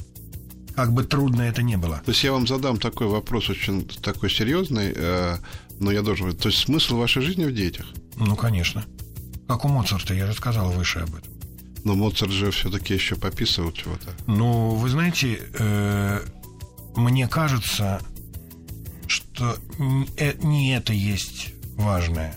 Как 0.75 0.93
бы 0.93 1.03
трудно 1.03 1.41
это 1.41 1.63
ни 1.63 1.75
было. 1.75 2.01
То 2.05 2.11
есть 2.11 2.23
я 2.23 2.31
вам 2.31 2.45
задам 2.45 2.77
такой 2.77 3.07
вопрос, 3.07 3.49
очень 3.49 3.85
такой 3.85 4.29
серьезный, 4.29 4.93
э, 4.95 5.37
но 5.79 5.91
я 5.91 6.01
должен... 6.01 6.35
То 6.35 6.49
есть 6.49 6.59
смысл 6.59 6.97
вашей 6.97 7.21
жизни 7.23 7.45
в 7.45 7.53
детях? 7.53 7.87
Ну, 8.15 8.35
конечно. 8.35 8.85
Как 9.47 9.65
у 9.65 9.67
Моцарта, 9.67 10.13
я 10.13 10.27
же 10.27 10.33
сказал 10.33 10.71
выше 10.71 10.99
об 10.99 11.15
этом. 11.15 11.40
Но 11.83 11.95
Моцарт 11.95 12.31
же 12.31 12.51
все-таки 12.51 12.93
еще 12.93 13.15
пописывал 13.15 13.71
чего-то. 13.71 14.09
Ну, 14.27 14.75
вы 14.75 14.89
знаете, 14.89 15.39
э, 15.53 16.21
мне 16.95 17.27
кажется, 17.27 18.01
что 19.07 19.57
не 19.77 20.75
это 20.75 20.93
есть 20.93 21.53
важное. 21.75 22.35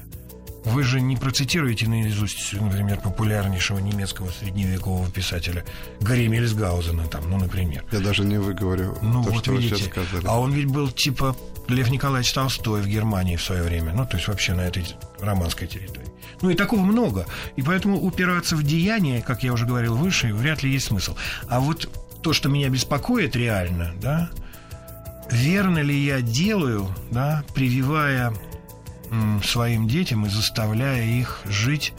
Вы 0.65 0.83
же 0.83 1.01
не 1.03 1.17
процитируете 1.17 1.87
наизусть, 1.89 2.55
например, 2.55 2.99
популярнейшего 2.99 3.79
немецкого 3.79 4.31
средневекового 4.31 5.11
писателя 5.11 5.63
Гарри 6.01 6.27
Мельсгаузена, 6.27 7.07
там, 7.09 7.31
ну, 7.31 7.37
например. 7.39 7.85
Я 7.93 8.01
даже 8.01 8.25
не 8.25 8.39
выговорю 8.39 8.97
ну, 9.03 9.23
то, 9.23 9.31
вот 9.31 9.43
что 9.43 9.53
видите, 9.53 9.75
вы 9.75 9.81
сейчас 9.81 9.91
сказали. 9.91 10.27
А 10.27 10.41
он 10.41 10.53
ведь 10.53 10.67
был 10.67 10.91
типа 10.91 11.37
Лев 11.69 11.91
Николаевич 11.91 12.33
Толстой 12.33 12.81
в 12.81 12.87
Германии 12.87 13.37
в 13.37 13.43
свое 13.43 13.63
время, 13.63 13.93
ну, 13.93 14.07
то 14.07 14.17
есть 14.17 14.27
вообще 14.27 14.55
на 14.55 14.63
этой 14.63 14.87
романской 15.21 15.69
территории. 15.69 16.09
Ну, 16.43 16.51
и 16.51 16.55
такого 16.55 16.83
много. 16.83 17.27
И 17.57 17.63
поэтому 17.63 18.01
упираться 18.01 18.57
в 18.57 18.63
деяние, 18.63 19.23
как 19.23 19.43
я 19.43 19.53
уже 19.53 19.67
говорил 19.67 19.97
выше, 19.97 20.33
вряд 20.35 20.63
ли 20.63 20.73
есть 20.73 20.87
смысл. 20.87 21.17
А 21.49 21.61
вот 21.61 21.89
то, 22.23 22.33
что 22.33 22.49
меня 22.49 22.69
беспокоит 22.69 23.37
реально, 23.37 23.95
да, 24.01 24.31
верно 25.31 25.79
ли 25.79 25.97
я 25.97 26.21
делаю, 26.21 26.89
да, 27.11 27.45
прививая 27.55 28.33
своим 29.45 29.87
детям 29.87 30.27
и 30.27 30.29
заставляя 30.29 31.05
их 31.05 31.43
жить 31.45 31.93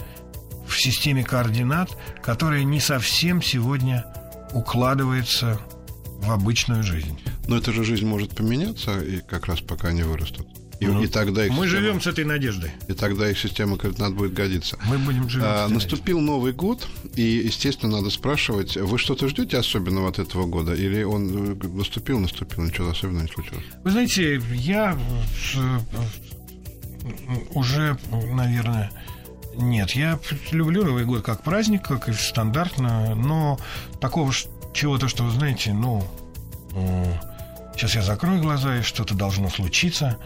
в 0.67 0.79
системе 0.79 1.23
координат, 1.23 1.95
которая 2.21 2.63
не 2.63 2.79
совсем 2.79 3.41
сегодня 3.41 4.05
укладывается 4.51 5.59
в 6.19 6.31
обычную 6.31 6.83
жизнь. 6.83 7.19
Но 7.47 7.57
эта 7.57 7.71
же 7.71 7.83
жизнь 7.83 8.05
может 8.05 8.35
поменяться, 8.35 8.99
и 8.99 9.19
как 9.19 9.45
раз 9.45 9.61
пока 9.61 9.89
они 9.89 10.03
вырастут. 10.03 10.47
И, 10.79 10.87
ну, 10.87 11.01
и 11.01 11.07
тогда 11.07 11.45
их 11.45 11.51
мы 11.51 11.65
система, 11.65 11.81
живем 11.81 12.01
с 12.01 12.07
этой 12.07 12.25
надеждой. 12.25 12.71
И 12.87 12.93
тогда 12.93 13.29
их 13.29 13.39
система 13.39 13.77
координат 13.77 14.13
будет 14.13 14.33
годиться. 14.33 14.77
Мы 14.85 14.97
будем 14.97 15.29
жить. 15.29 15.41
А, 15.45 15.67
наступил 15.67 16.19
Новый 16.19 16.51
год, 16.51 16.87
и, 17.15 17.21
естественно, 17.21 17.97
надо 17.97 18.09
спрашивать, 18.09 18.75
вы 18.75 18.97
что-то 18.97 19.27
ждете 19.29 19.57
особенного 19.57 20.09
от 20.09 20.19
этого 20.19 20.45
года? 20.45 20.73
Или 20.73 21.03
он 21.03 21.53
э, 21.61 21.67
наступил, 21.67 22.19
наступил, 22.19 22.63
ничего 22.63 22.89
особенного 22.89 23.23
не 23.23 23.31
случилось? 23.31 23.63
Вы 23.83 23.91
знаете, 23.91 24.41
я 24.53 24.97
э, 25.55 25.79
уже, 27.51 27.97
наверное, 28.11 28.91
нет. 29.55 29.91
Я 29.91 30.19
люблю 30.51 30.83
Новый 30.83 31.05
год 31.05 31.23
как 31.23 31.43
праздник, 31.43 31.83
как 31.83 32.09
и 32.09 32.13
стандартно, 32.13 33.15
но 33.15 33.59
такого 34.01 34.33
чего-то, 34.73 35.07
что, 35.07 35.23
вы 35.23 35.31
знаете, 35.31 35.73
ну, 35.73 36.05
сейчас 37.75 37.95
я 37.95 38.01
закрою 38.01 38.41
глаза, 38.41 38.79
и 38.79 38.81
что-то 38.81 39.15
должно 39.15 39.49
случиться. 39.49 40.17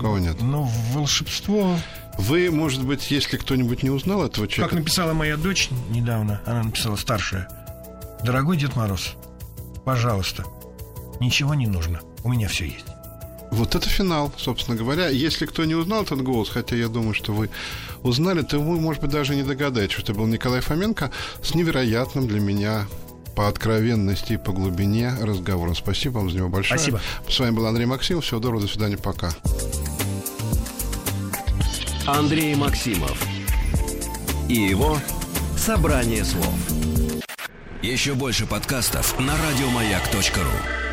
Такого 0.00 0.16
нет. 0.16 0.40
Ну, 0.40 0.66
волшебство... 0.94 1.76
Вы, 2.16 2.50
может 2.50 2.84
быть, 2.84 3.10
если 3.10 3.36
кто-нибудь 3.36 3.82
не 3.82 3.90
узнал 3.90 4.24
этого 4.24 4.48
человека... 4.48 4.74
Как 4.74 4.78
написала 4.78 5.12
моя 5.12 5.36
дочь 5.36 5.68
недавно, 5.90 6.40
она 6.46 6.62
написала 6.62 6.96
старшая. 6.96 7.48
Дорогой 8.24 8.56
Дед 8.56 8.76
Мороз, 8.76 9.14
пожалуйста, 9.84 10.44
ничего 11.20 11.54
не 11.54 11.66
нужно, 11.66 12.00
у 12.24 12.30
меня 12.30 12.48
все 12.48 12.64
есть. 12.64 12.86
Вот 13.50 13.74
это 13.74 13.88
финал, 13.88 14.32
собственно 14.38 14.76
говоря. 14.76 15.08
Если 15.08 15.44
кто 15.44 15.66
не 15.66 15.74
узнал 15.74 16.02
этот 16.02 16.22
голос, 16.22 16.48
хотя 16.48 16.76
я 16.76 16.88
думаю, 16.88 17.12
что 17.12 17.32
вы 17.32 17.50
узнали, 18.02 18.40
то 18.40 18.58
вы, 18.58 18.80
может 18.80 19.02
быть, 19.02 19.10
даже 19.10 19.36
не 19.36 19.42
догадаетесь, 19.42 19.92
что 19.92 20.02
это 20.02 20.14
был 20.14 20.26
Николай 20.26 20.60
Фоменко 20.62 21.10
с 21.42 21.54
невероятным 21.54 22.26
для 22.26 22.40
меня 22.40 22.86
по 23.36 23.48
откровенности 23.48 24.34
и 24.34 24.36
по 24.36 24.52
глубине 24.52 25.14
разговором. 25.20 25.74
Спасибо 25.74 26.18
вам 26.18 26.30
за 26.30 26.38
него 26.38 26.48
большое. 26.48 26.78
Спасибо. 26.78 27.00
С 27.28 27.38
вами 27.38 27.50
был 27.52 27.66
Андрей 27.66 27.86
Максимов. 27.86 28.24
Всего 28.24 28.40
доброго, 28.40 28.62
до 28.62 28.68
свидания, 28.68 28.96
пока. 28.98 29.30
Андрей 32.06 32.54
Максимов 32.54 33.22
и 34.48 34.54
его 34.54 34.98
«Собрание 35.56 36.24
слов». 36.24 36.54
Еще 37.82 38.14
больше 38.14 38.46
подкастов 38.46 39.18
на 39.20 39.34
радиомаяк.ру 39.36 40.89